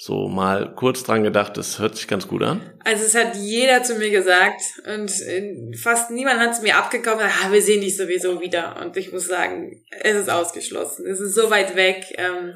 so 0.05 0.27
mal 0.27 0.75
kurz 0.75 1.05
dran 1.05 1.23
gedacht, 1.23 1.57
das 1.57 1.79
hört 1.79 1.95
sich 1.95 2.09
ganz 2.09 2.27
gut 2.27 2.43
an. 2.43 2.61
Also 2.85 3.05
es 3.05 3.15
hat 3.15 3.37
jeder 3.37 3.85
zu 3.85 3.95
mir 3.95 4.11
gesagt 4.11 4.61
und 4.85 5.12
äh, 5.23 5.77
fast 5.81 6.11
niemand 6.11 6.41
hat 6.41 6.51
es 6.51 6.61
mir 6.61 6.77
abgekommen, 6.77 7.25
ah, 7.25 7.53
wir 7.53 7.62
sehen 7.62 7.83
dich 7.83 7.97
sowieso 7.97 8.41
wieder. 8.41 8.81
Und 8.81 8.97
ich 8.97 9.12
muss 9.12 9.29
sagen, 9.29 9.85
es 10.01 10.17
ist 10.17 10.29
ausgeschlossen. 10.29 11.07
Es 11.07 11.21
ist 11.21 11.37
so 11.37 11.51
weit 11.51 11.77
weg. 11.77 12.05
Ähm, 12.17 12.55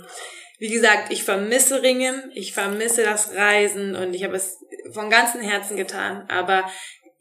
wie 0.58 0.70
gesagt, 0.70 1.12
ich 1.12 1.22
vermisse 1.22 1.82
Ringen, 1.82 2.32
ich 2.34 2.52
vermisse 2.52 3.04
das 3.04 3.32
Reisen 3.32 3.94
und 3.94 4.12
ich 4.12 4.24
habe 4.24 4.34
es 4.34 4.58
von 4.92 5.08
ganzem 5.08 5.40
Herzen 5.40 5.76
getan. 5.76 6.24
Aber 6.28 6.68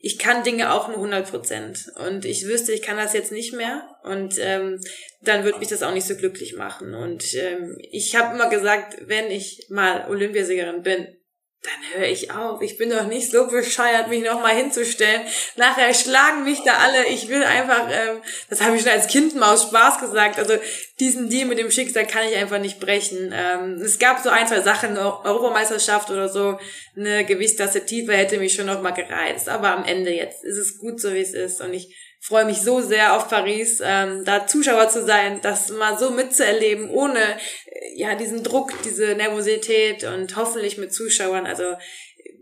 ich 0.05 0.19
kann 0.19 0.43
Dinge 0.43 0.71
auch 0.71 0.87
nur 0.87 0.97
100 0.97 1.31
Prozent. 1.31 1.91
Und 1.95 2.25
ich 2.25 2.45
wüsste, 2.45 2.71
ich 2.71 2.83
kann 2.83 2.97
das 2.97 3.13
jetzt 3.13 3.31
nicht 3.31 3.53
mehr. 3.53 3.89
Und 4.03 4.35
ähm, 4.39 4.79
dann 5.23 5.43
würde 5.43 5.57
mich 5.57 5.69
das 5.69 5.81
auch 5.81 5.95
nicht 5.95 6.05
so 6.05 6.15
glücklich 6.15 6.55
machen. 6.55 6.93
Und 6.93 7.33
ähm, 7.33 7.75
ich 7.79 8.15
habe 8.15 8.35
immer 8.35 8.47
gesagt, 8.47 8.97
wenn 9.07 9.31
ich 9.31 9.65
mal 9.69 10.07
Olympiasiegerin 10.07 10.83
bin, 10.83 11.07
dann 11.65 11.99
höre 11.99 12.07
ich 12.07 12.31
auf. 12.31 12.61
Ich 12.61 12.77
bin 12.77 12.89
doch 12.89 13.07
nicht 13.07 13.31
so 13.31 13.47
bescheuert, 13.47 14.07
mich 14.07 14.23
noch 14.23 14.41
mal 14.41 14.55
hinzustellen. 14.55 15.21
Nachher 15.55 15.93
schlagen 15.93 16.43
mich 16.43 16.61
da 16.63 16.77
alle. 16.77 17.07
Ich 17.07 17.27
will 17.29 17.43
einfach, 17.43 17.87
ähm, 17.89 18.21
das 18.49 18.61
habe 18.61 18.75
ich 18.75 18.83
schon 18.83 18.91
als 18.91 19.07
Kind 19.07 19.35
mal 19.35 19.53
aus 19.53 19.63
Spaß 19.63 19.99
gesagt. 19.99 20.39
Also 20.39 20.55
diesen 20.99 21.29
Deal 21.29 21.47
mit 21.47 21.59
dem 21.59 21.71
Schicksal 21.71 22.07
kann 22.07 22.27
ich 22.27 22.35
einfach 22.35 22.59
nicht 22.59 22.79
brechen. 22.79 23.33
Ähm, 23.33 23.73
es 23.81 23.99
gab 23.99 24.21
so 24.23 24.29
ein, 24.29 24.47
zwei 24.47 24.61
Sachen, 24.61 24.97
Europameisterschaft 24.97 26.09
oder 26.09 26.29
so, 26.29 26.59
eine 26.95 27.25
Gewichtsklasse 27.25 27.85
tiefer 27.85 28.13
hätte 28.13 28.37
mich 28.37 28.53
schon 28.53 28.67
noch 28.67 28.81
mal 28.81 28.91
gereizt. 28.91 29.49
Aber 29.49 29.71
am 29.71 29.85
Ende 29.85 30.11
jetzt 30.11 30.43
ist 30.43 30.57
es 30.57 30.77
gut 30.77 31.01
so, 31.01 31.13
wie 31.13 31.19
es 31.19 31.33
ist. 31.33 31.61
Und 31.61 31.73
ich 31.73 31.95
freue 32.25 32.45
mich 32.45 32.61
so 32.61 32.81
sehr 32.81 33.15
auf 33.15 33.29
Paris, 33.29 33.81
ähm, 33.83 34.23
da 34.25 34.47
Zuschauer 34.47 34.89
zu 34.89 35.05
sein, 35.05 35.41
das 35.43 35.69
mal 35.69 35.97
so 35.99 36.09
mitzuerleben, 36.09 36.89
ohne 36.89 37.19
äh, 37.19 37.37
ja 37.97 38.15
diesen 38.15 38.43
Druck, 38.43 38.71
diese 38.83 39.13
Nervosität 39.15 40.03
und 40.05 40.35
hoffentlich 40.35 40.79
mit 40.79 40.91
Zuschauern. 40.91 41.45
Also 41.45 41.75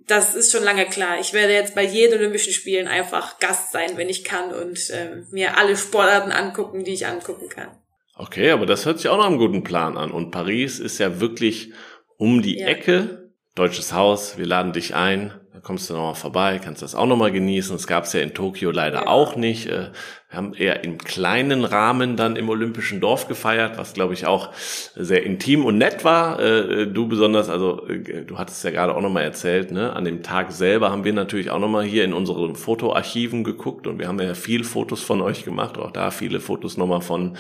das 0.08 0.36
ist 0.36 0.52
schon 0.54 0.64
lange 0.64 0.86
klar. 0.86 1.20
Ich 1.20 1.34
werde 1.34 1.54
jetzt 1.54 1.76
bei 1.76 1.84
jeden 1.84 2.18
Olympischen 2.18 2.54
Spielen 2.54 2.88
einfach 2.88 3.40
Gast 3.40 3.74
sein, 3.74 3.98
wenn 3.98 4.08
ich 4.08 4.24
kann 4.24 4.54
und 4.54 4.80
ähm, 4.92 5.28
mir 5.32 5.58
alle 5.58 5.76
Sportarten 5.76 6.32
angucken, 6.32 6.86
die 6.86 6.94
ich 6.94 7.06
angucken 7.06 7.50
kann. 7.50 7.70
Okay, 8.16 8.52
aber 8.52 8.66
das 8.66 8.86
hört 8.86 9.00
sich 9.00 9.10
auch 9.10 9.18
noch 9.18 9.26
einem 9.26 9.38
guten 9.38 9.64
Plan 9.64 9.98
an. 9.98 10.12
Und 10.12 10.32
Paris 10.32 10.80
ist 10.80 11.00
ja 11.00 11.20
wirklich 11.20 11.74
um 12.18 12.42
die 12.42 12.60
ja. 12.60 12.68
Ecke. 12.68 13.32
Deutsches 13.56 13.92
Haus, 13.92 14.38
wir 14.38 14.46
laden 14.46 14.72
dich 14.72 14.96
ein. 14.96 15.34
Da 15.54 15.60
kommst 15.60 15.88
du 15.88 15.94
nochmal 15.94 16.16
vorbei, 16.16 16.60
kannst 16.64 16.82
das 16.82 16.96
auch 16.96 17.06
nochmal 17.06 17.32
genießen. 17.32 17.76
Das 17.76 17.86
gab 17.86 18.06
es 18.06 18.14
ja 18.14 18.22
in 18.22 18.34
Tokio 18.34 18.72
leider 18.72 19.08
auch 19.08 19.36
nicht. 19.36 19.68
Äh, 19.68 19.92
wir 20.30 20.38
haben 20.38 20.56
eher 20.56 20.84
im 20.84 20.98
kleinen 20.98 21.64
Rahmen 21.64 22.18
dann 22.18 22.38
im 22.38 22.50
Olympischen 22.50 23.00
Dorf 23.00 23.28
gefeiert, 23.28 23.78
was 23.78 23.94
glaube 23.94 24.16
ich 24.16 24.26
auch 24.26 24.50
sehr 24.96 25.22
intim 25.22 25.64
und 25.64 25.78
nett 25.78 26.04
war. 26.04 26.40
Äh, 26.40 26.88
du 26.88 27.08
besonders, 27.08 27.50
also 27.50 27.88
äh, 27.88 28.26
du 28.26 28.40
hattest 28.40 28.64
ja 28.64 28.72
gerade 28.72 28.96
auch 28.96 29.02
nochmal 29.02 29.26
erzählt, 29.26 29.70
ne? 29.72 29.94
an 29.94 30.06
dem 30.06 30.24
Tag 30.24 30.52
selber 30.52 30.90
haben 30.90 31.04
wir 31.04 31.14
natürlich 31.14 31.52
auch 31.52 31.60
nochmal 31.60 31.84
hier 31.84 32.04
in 32.04 32.14
unseren 32.14 32.56
Fotoarchiven 32.56 33.44
geguckt 33.44 33.86
und 33.86 34.00
wir 34.00 34.08
haben 34.08 34.20
ja 34.20 34.34
viel 34.34 34.64
Fotos 34.64 35.04
von 35.04 35.22
euch 35.22 35.46
gemacht, 35.46 35.78
auch 35.78 35.92
da 35.92 36.10
viele 36.10 36.40
Fotos 36.40 36.78
nochmal 36.78 37.02
von 37.02 37.38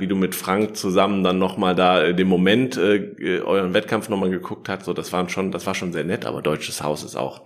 wie 0.00 0.06
du 0.06 0.16
mit 0.16 0.34
Frank 0.34 0.76
zusammen 0.76 1.22
dann 1.22 1.38
nochmal 1.38 1.74
da 1.74 2.02
äh, 2.02 2.14
den 2.14 2.28
Moment 2.28 2.76
äh, 2.76 2.96
äh 2.96 3.40
euren 3.40 3.74
Wettkampf 3.74 4.08
nochmal 4.08 4.30
geguckt 4.30 4.68
hast, 4.68 4.84
so 4.84 4.92
das 4.92 5.12
waren 5.12 5.28
schon, 5.28 5.52
das 5.52 5.66
war 5.66 5.74
schon 5.74 5.92
sehr 5.92 6.04
nett, 6.04 6.26
aber 6.26 6.42
Deutsches 6.42 6.82
Haus 6.82 7.04
ist 7.04 7.16
auch 7.16 7.42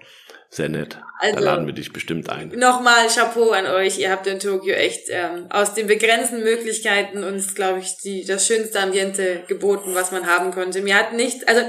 sehr 0.55 0.69
nett. 0.69 0.99
Also, 1.19 1.37
da 1.37 1.43
laden 1.43 1.67
wir 1.67 1.75
dich 1.75 1.93
bestimmt 1.93 2.31
ein. 2.31 2.51
Nochmal 2.51 3.09
Chapeau 3.09 3.51
an 3.51 3.67
euch. 3.67 3.99
Ihr 3.99 4.11
habt 4.11 4.27
in 4.27 4.39
Tokio 4.39 4.75
echt 4.75 5.07
ähm, 5.09 5.47
aus 5.51 5.75
den 5.75 5.87
begrenzten 5.87 6.45
Möglichkeiten 6.45 7.25
uns, 7.25 7.55
glaube 7.55 7.81
ich, 7.81 7.97
die, 7.99 8.25
das 8.25 8.47
schönste 8.47 8.79
Ambiente 8.81 9.43
geboten, 9.49 9.95
was 9.95 10.13
man 10.13 10.27
haben 10.27 10.53
konnte. 10.53 10.81
Mir 10.83 10.97
hat 10.97 11.13
nicht, 11.13 11.49
also 11.49 11.63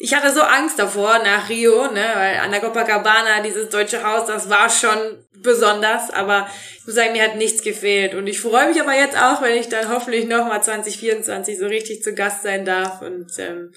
ich 0.00 0.14
hatte 0.14 0.32
so 0.32 0.40
Angst 0.40 0.78
davor 0.78 1.20
nach 1.22 1.48
Rio, 1.48 1.92
ne, 1.92 2.04
weil 2.14 2.38
an 2.38 2.50
der 2.50 2.60
Copacabana, 2.60 3.42
dieses 3.44 3.68
deutsche 3.68 4.02
Haus, 4.02 4.26
das 4.26 4.50
war 4.50 4.68
schon 4.68 4.98
besonders, 5.34 6.10
aber 6.10 6.48
ich 6.78 6.86
muss 6.86 6.96
sagen, 6.96 7.12
mir 7.12 7.22
hat 7.22 7.36
nichts 7.36 7.62
gefehlt. 7.62 8.14
Und 8.14 8.26
ich 8.26 8.40
freue 8.40 8.68
mich 8.68 8.80
aber 8.80 8.94
jetzt 8.94 9.16
auch, 9.16 9.42
wenn 9.42 9.56
ich 9.56 9.68
dann 9.68 9.88
hoffentlich 9.88 10.26
nochmal 10.26 10.62
2024 10.62 11.58
so 11.58 11.66
richtig 11.66 12.02
zu 12.02 12.14
Gast 12.14 12.42
sein 12.42 12.64
darf 12.64 13.02
und 13.02 13.30
ähm, 13.38 13.72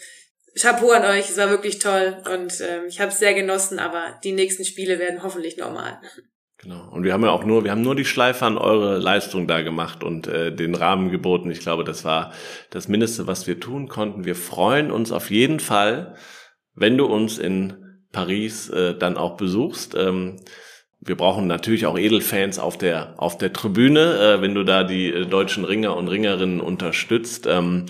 Chapeau 0.59 0.91
an 0.91 1.03
euch, 1.03 1.29
es 1.29 1.37
war 1.37 1.49
wirklich 1.49 1.79
toll 1.79 2.17
und 2.33 2.61
ähm, 2.61 2.85
ich 2.87 3.01
habe 3.01 3.11
es 3.11 3.19
sehr 3.19 3.33
genossen, 3.33 3.77
aber 3.77 4.19
die 4.23 4.31
nächsten 4.31 4.63
Spiele 4.63 4.99
werden 4.99 5.21
hoffentlich 5.21 5.57
normal. 5.57 5.99
Genau. 6.57 6.89
Und 6.91 7.03
wir 7.03 7.13
haben 7.13 7.23
ja 7.23 7.31
auch 7.31 7.43
nur, 7.43 7.63
wir 7.65 7.71
haben 7.71 7.81
nur 7.81 7.95
die 7.95 8.05
Schleife 8.05 8.45
an 8.45 8.57
eure 8.57 8.97
Leistung 8.97 9.47
da 9.47 9.61
gemacht 9.61 10.03
und 10.03 10.27
äh, 10.27 10.55
den 10.55 10.73
Rahmen 10.73 11.11
geboten. 11.11 11.51
Ich 11.51 11.59
glaube, 11.59 11.83
das 11.83 12.05
war 12.05 12.31
das 12.69 12.87
Mindeste, 12.87 13.27
was 13.27 13.45
wir 13.45 13.59
tun 13.59 13.89
konnten. 13.89 14.23
Wir 14.23 14.35
freuen 14.35 14.89
uns 14.89 15.11
auf 15.11 15.29
jeden 15.29 15.59
Fall, 15.59 16.15
wenn 16.73 16.97
du 16.97 17.05
uns 17.05 17.37
in 17.37 18.01
Paris 18.13 18.69
äh, 18.69 18.97
dann 18.97 19.17
auch 19.17 19.35
besuchst. 19.35 19.93
Ähm, 19.95 20.37
wir 21.01 21.15
brauchen 21.15 21.45
natürlich 21.45 21.85
auch 21.85 21.99
Edelfans 21.99 22.57
auf 22.57 22.77
der 22.77 23.13
auf 23.17 23.37
der 23.37 23.53
Tribüne, 23.53 24.37
äh, 24.37 24.41
wenn 24.41 24.55
du 24.55 24.63
da 24.63 24.83
die 24.83 25.11
äh, 25.11 25.25
deutschen 25.25 25.65
Ringer 25.65 25.95
und 25.95 26.07
Ringerinnen 26.07 26.61
unterstützt. 26.61 27.45
Ähm, 27.47 27.85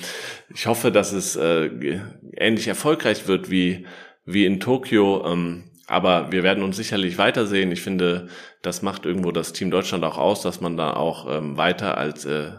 ich 0.54 0.68
hoffe, 0.68 0.92
dass 0.92 1.12
es 1.12 1.36
äh, 1.36 1.70
ähnlich 2.38 2.68
erfolgreich 2.68 3.28
wird 3.28 3.50
wie 3.50 3.86
wie 4.26 4.46
in 4.46 4.60
Tokio. 4.60 5.26
Ähm, 5.26 5.72
aber 5.88 6.32
wir 6.32 6.44
werden 6.44 6.64
uns 6.64 6.78
sicherlich 6.78 7.18
weitersehen. 7.18 7.72
Ich 7.72 7.82
finde, 7.82 8.28
das 8.64 8.82
macht 8.82 9.06
irgendwo 9.06 9.32
das 9.32 9.54
Team 9.54 9.70
Deutschland 9.70 10.04
auch 10.04 10.18
aus, 10.18 10.42
dass 10.42 10.60
man 10.60 10.78
da 10.78 10.94
auch 10.94 11.30
ähm, 11.30 11.58
weiter 11.58 11.98
als 11.98 12.26
äh, 12.26 12.52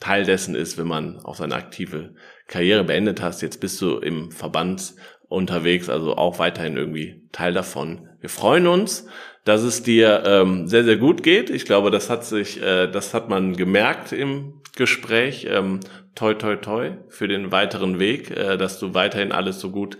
Teil 0.00 0.24
dessen 0.24 0.54
ist, 0.54 0.76
wenn 0.76 0.88
man 0.88 1.18
auch 1.20 1.36
seine 1.36 1.54
aktive 1.54 2.14
Karriere 2.48 2.84
beendet 2.84 3.22
hast. 3.22 3.40
Jetzt 3.40 3.60
bist 3.60 3.80
du 3.80 3.98
im 3.98 4.30
Verband 4.30 4.94
unterwegs, 5.28 5.88
also 5.88 6.16
auch 6.16 6.38
weiterhin 6.38 6.76
irgendwie 6.76 7.26
Teil 7.32 7.54
davon. 7.54 8.08
Wir 8.20 8.28
freuen 8.28 8.66
uns 8.66 9.06
dass 9.44 9.62
es 9.62 9.82
dir 9.82 10.22
ähm, 10.24 10.68
sehr, 10.68 10.84
sehr 10.84 10.96
gut 10.96 11.22
geht. 11.22 11.50
Ich 11.50 11.64
glaube, 11.64 11.90
das 11.90 12.10
hat 12.10 12.24
sich, 12.24 12.62
äh, 12.62 12.86
das 12.86 13.12
hat 13.14 13.28
man 13.28 13.56
gemerkt 13.56 14.12
im 14.12 14.62
Gespräch. 14.76 15.46
Ähm, 15.50 15.80
toi, 16.14 16.34
toi, 16.34 16.56
toi 16.56 16.92
für 17.08 17.28
den 17.28 17.50
weiteren 17.50 17.98
Weg, 17.98 18.30
äh, 18.30 18.56
dass 18.56 18.78
du 18.78 18.94
weiterhin 18.94 19.32
alles 19.32 19.60
so 19.60 19.70
gut 19.70 19.98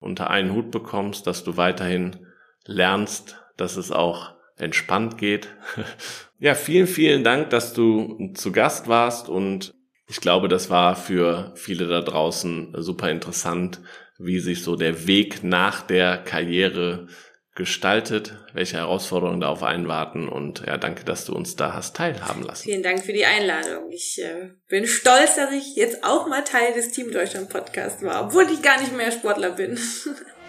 unter 0.00 0.30
einen 0.30 0.52
Hut 0.52 0.70
bekommst, 0.70 1.26
dass 1.26 1.44
du 1.44 1.56
weiterhin 1.56 2.26
lernst, 2.64 3.36
dass 3.56 3.76
es 3.76 3.92
auch 3.92 4.32
entspannt 4.56 5.18
geht. 5.18 5.48
ja, 6.38 6.54
vielen, 6.54 6.86
vielen 6.86 7.22
Dank, 7.22 7.50
dass 7.50 7.72
du 7.72 8.32
zu 8.34 8.52
Gast 8.52 8.88
warst 8.88 9.28
und 9.28 9.74
ich 10.08 10.20
glaube, 10.20 10.48
das 10.48 10.70
war 10.70 10.96
für 10.96 11.52
viele 11.54 11.86
da 11.86 12.00
draußen 12.00 12.74
super 12.78 13.10
interessant, 13.10 13.80
wie 14.18 14.40
sich 14.40 14.64
so 14.64 14.74
der 14.74 15.06
Weg 15.06 15.44
nach 15.44 15.82
der 15.82 16.18
Karriere 16.18 17.06
gestaltet, 17.60 18.34
welche 18.54 18.78
Herausforderungen 18.78 19.42
da 19.42 19.48
auf 19.48 19.62
einen 19.62 19.86
warten 19.86 20.30
und 20.30 20.62
ja, 20.66 20.78
danke, 20.78 21.04
dass 21.04 21.26
du 21.26 21.34
uns 21.34 21.56
da 21.56 21.74
hast 21.74 21.94
teilhaben 21.94 22.42
lassen. 22.42 22.64
Vielen 22.64 22.82
Dank 22.82 23.04
für 23.04 23.12
die 23.12 23.26
Einladung. 23.26 23.90
Ich 23.90 24.18
äh, 24.18 24.52
bin 24.66 24.86
stolz, 24.86 25.36
dass 25.36 25.52
ich 25.52 25.76
jetzt 25.76 26.02
auch 26.02 26.26
mal 26.26 26.42
Teil 26.42 26.72
des 26.72 26.90
Team 26.90 27.12
Deutschland 27.12 27.50
Podcast 27.50 28.02
war, 28.02 28.24
obwohl 28.24 28.46
ich 28.50 28.62
gar 28.62 28.80
nicht 28.80 28.96
mehr 28.96 29.12
Sportler 29.12 29.50
bin. 29.50 29.78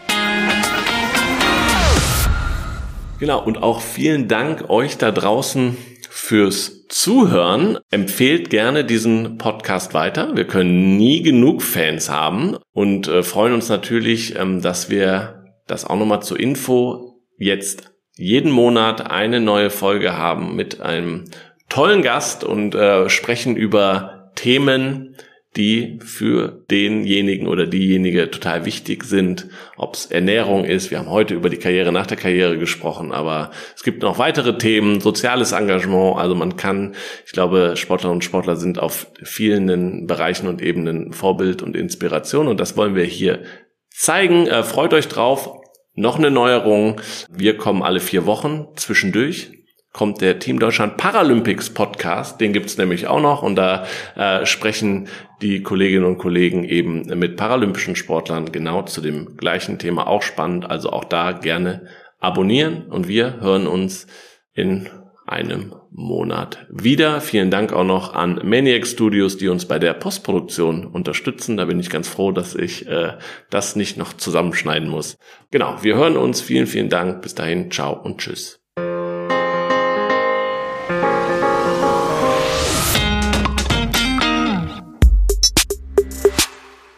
genau, 3.19 3.43
und 3.43 3.61
auch 3.61 3.81
vielen 3.81 4.29
Dank 4.29 4.69
euch 4.69 4.97
da 4.97 5.11
draußen 5.11 5.75
fürs 6.09 6.87
Zuhören. 6.87 7.77
Empfehlt 7.89 8.49
gerne 8.49 8.85
diesen 8.85 9.37
Podcast 9.37 9.93
weiter. 9.93 10.37
Wir 10.37 10.47
können 10.47 10.95
nie 10.95 11.23
genug 11.23 11.61
Fans 11.61 12.09
haben 12.09 12.55
und 12.71 13.09
äh, 13.09 13.21
freuen 13.21 13.53
uns 13.53 13.67
natürlich, 13.67 14.37
ähm, 14.37 14.61
dass 14.61 14.89
wir 14.89 15.40
das 15.71 15.85
auch 15.85 15.97
nochmal 15.97 16.21
zur 16.21 16.39
Info 16.39 17.21
jetzt 17.37 17.91
jeden 18.17 18.51
Monat 18.51 19.09
eine 19.09 19.39
neue 19.39 19.69
Folge 19.69 20.17
haben 20.17 20.55
mit 20.55 20.81
einem 20.81 21.25
tollen 21.69 22.01
Gast 22.01 22.43
und 22.43 22.75
äh, 22.75 23.09
sprechen 23.09 23.55
über 23.55 24.31
Themen, 24.35 25.15
die 25.57 25.99
für 26.01 26.63
denjenigen 26.69 27.47
oder 27.47 27.67
diejenige 27.67 28.31
total 28.31 28.65
wichtig 28.65 29.03
sind, 29.03 29.47
ob 29.75 29.95
es 29.95 30.05
Ernährung 30.05 30.63
ist. 30.63 30.91
Wir 30.91 30.99
haben 30.99 31.09
heute 31.09 31.33
über 31.33 31.49
die 31.49 31.57
Karriere 31.57 31.91
nach 31.91 32.07
der 32.07 32.17
Karriere 32.17 32.57
gesprochen, 32.57 33.11
aber 33.11 33.51
es 33.75 33.83
gibt 33.83 34.01
noch 34.01 34.17
weitere 34.17 34.57
Themen, 34.57 35.01
soziales 35.01 35.51
Engagement. 35.51 36.17
Also 36.17 36.35
man 36.35 36.55
kann, 36.55 36.95
ich 37.25 37.33
glaube, 37.33 37.73
Sportlerinnen 37.75 38.17
und 38.17 38.23
Sportler 38.23 38.55
sind 38.55 38.79
auf 38.79 39.07
vielen 39.23 40.07
Bereichen 40.07 40.47
und 40.47 40.61
Ebenen 40.61 41.11
Vorbild 41.11 41.61
und 41.61 41.75
Inspiration 41.75 42.47
und 42.47 42.59
das 42.59 42.77
wollen 42.77 42.95
wir 42.95 43.03
hier 43.03 43.43
zeigen. 43.89 44.47
Äh, 44.47 44.63
freut 44.63 44.93
euch 44.93 45.07
drauf. 45.07 45.60
Noch 45.93 46.17
eine 46.17 46.31
Neuerung. 46.31 47.01
Wir 47.29 47.57
kommen 47.57 47.83
alle 47.83 47.99
vier 47.99 48.25
Wochen 48.25 48.67
zwischendurch 48.75 49.51
kommt 49.93 50.21
der 50.21 50.39
Team 50.39 50.59
Deutschland 50.59 50.97
Paralympics 50.97 51.71
Podcast. 51.71 52.39
Den 52.39 52.53
gibt's 52.53 52.77
nämlich 52.77 53.07
auch 53.07 53.21
noch 53.21 53.43
und 53.43 53.55
da 53.55 53.85
äh, 54.15 54.45
sprechen 54.45 55.09
die 55.41 55.63
Kolleginnen 55.63 56.05
und 56.05 56.17
Kollegen 56.17 56.63
eben 56.63 57.01
mit 57.19 57.35
paralympischen 57.35 57.95
Sportlern 57.95 58.51
genau 58.51 58.83
zu 58.83 59.01
dem 59.01 59.35
gleichen 59.35 59.79
Thema. 59.79 60.07
Auch 60.07 60.21
spannend, 60.21 60.69
also 60.69 60.91
auch 60.91 61.03
da 61.03 61.33
gerne 61.33 61.87
abonnieren 62.19 62.85
und 62.87 63.07
wir 63.07 63.41
hören 63.41 63.67
uns 63.67 64.07
in 64.53 64.89
einem 65.25 65.75
Monat 65.91 66.65
wieder. 66.69 67.19
Vielen 67.21 67.51
Dank 67.51 67.73
auch 67.73 67.83
noch 67.83 68.13
an 68.13 68.39
Maniac 68.43 68.87
Studios, 68.87 69.37
die 69.37 69.49
uns 69.49 69.65
bei 69.65 69.77
der 69.77 69.93
Postproduktion 69.93 70.85
unterstützen. 70.85 71.57
Da 71.57 71.65
bin 71.65 71.79
ich 71.79 71.89
ganz 71.89 72.07
froh, 72.07 72.31
dass 72.31 72.55
ich 72.55 72.87
äh, 72.87 73.13
das 73.49 73.75
nicht 73.75 73.97
noch 73.97 74.13
zusammenschneiden 74.13 74.89
muss. 74.89 75.17
Genau, 75.51 75.75
wir 75.81 75.95
hören 75.95 76.17
uns. 76.17 76.41
Vielen, 76.41 76.67
vielen 76.67 76.89
Dank. 76.89 77.21
Bis 77.21 77.35
dahin, 77.35 77.71
ciao 77.71 77.93
und 77.93 78.19
tschüss. 78.19 78.61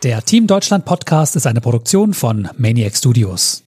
Der 0.04 0.22
Team 0.22 0.48
Deutschland 0.48 0.84
Podcast 0.84 1.38
ist 1.38 1.48
eine 1.48 1.62
Produktion 1.62 2.14
von 2.14 2.50
Maniac 2.58 2.96
Studios. 2.98 3.63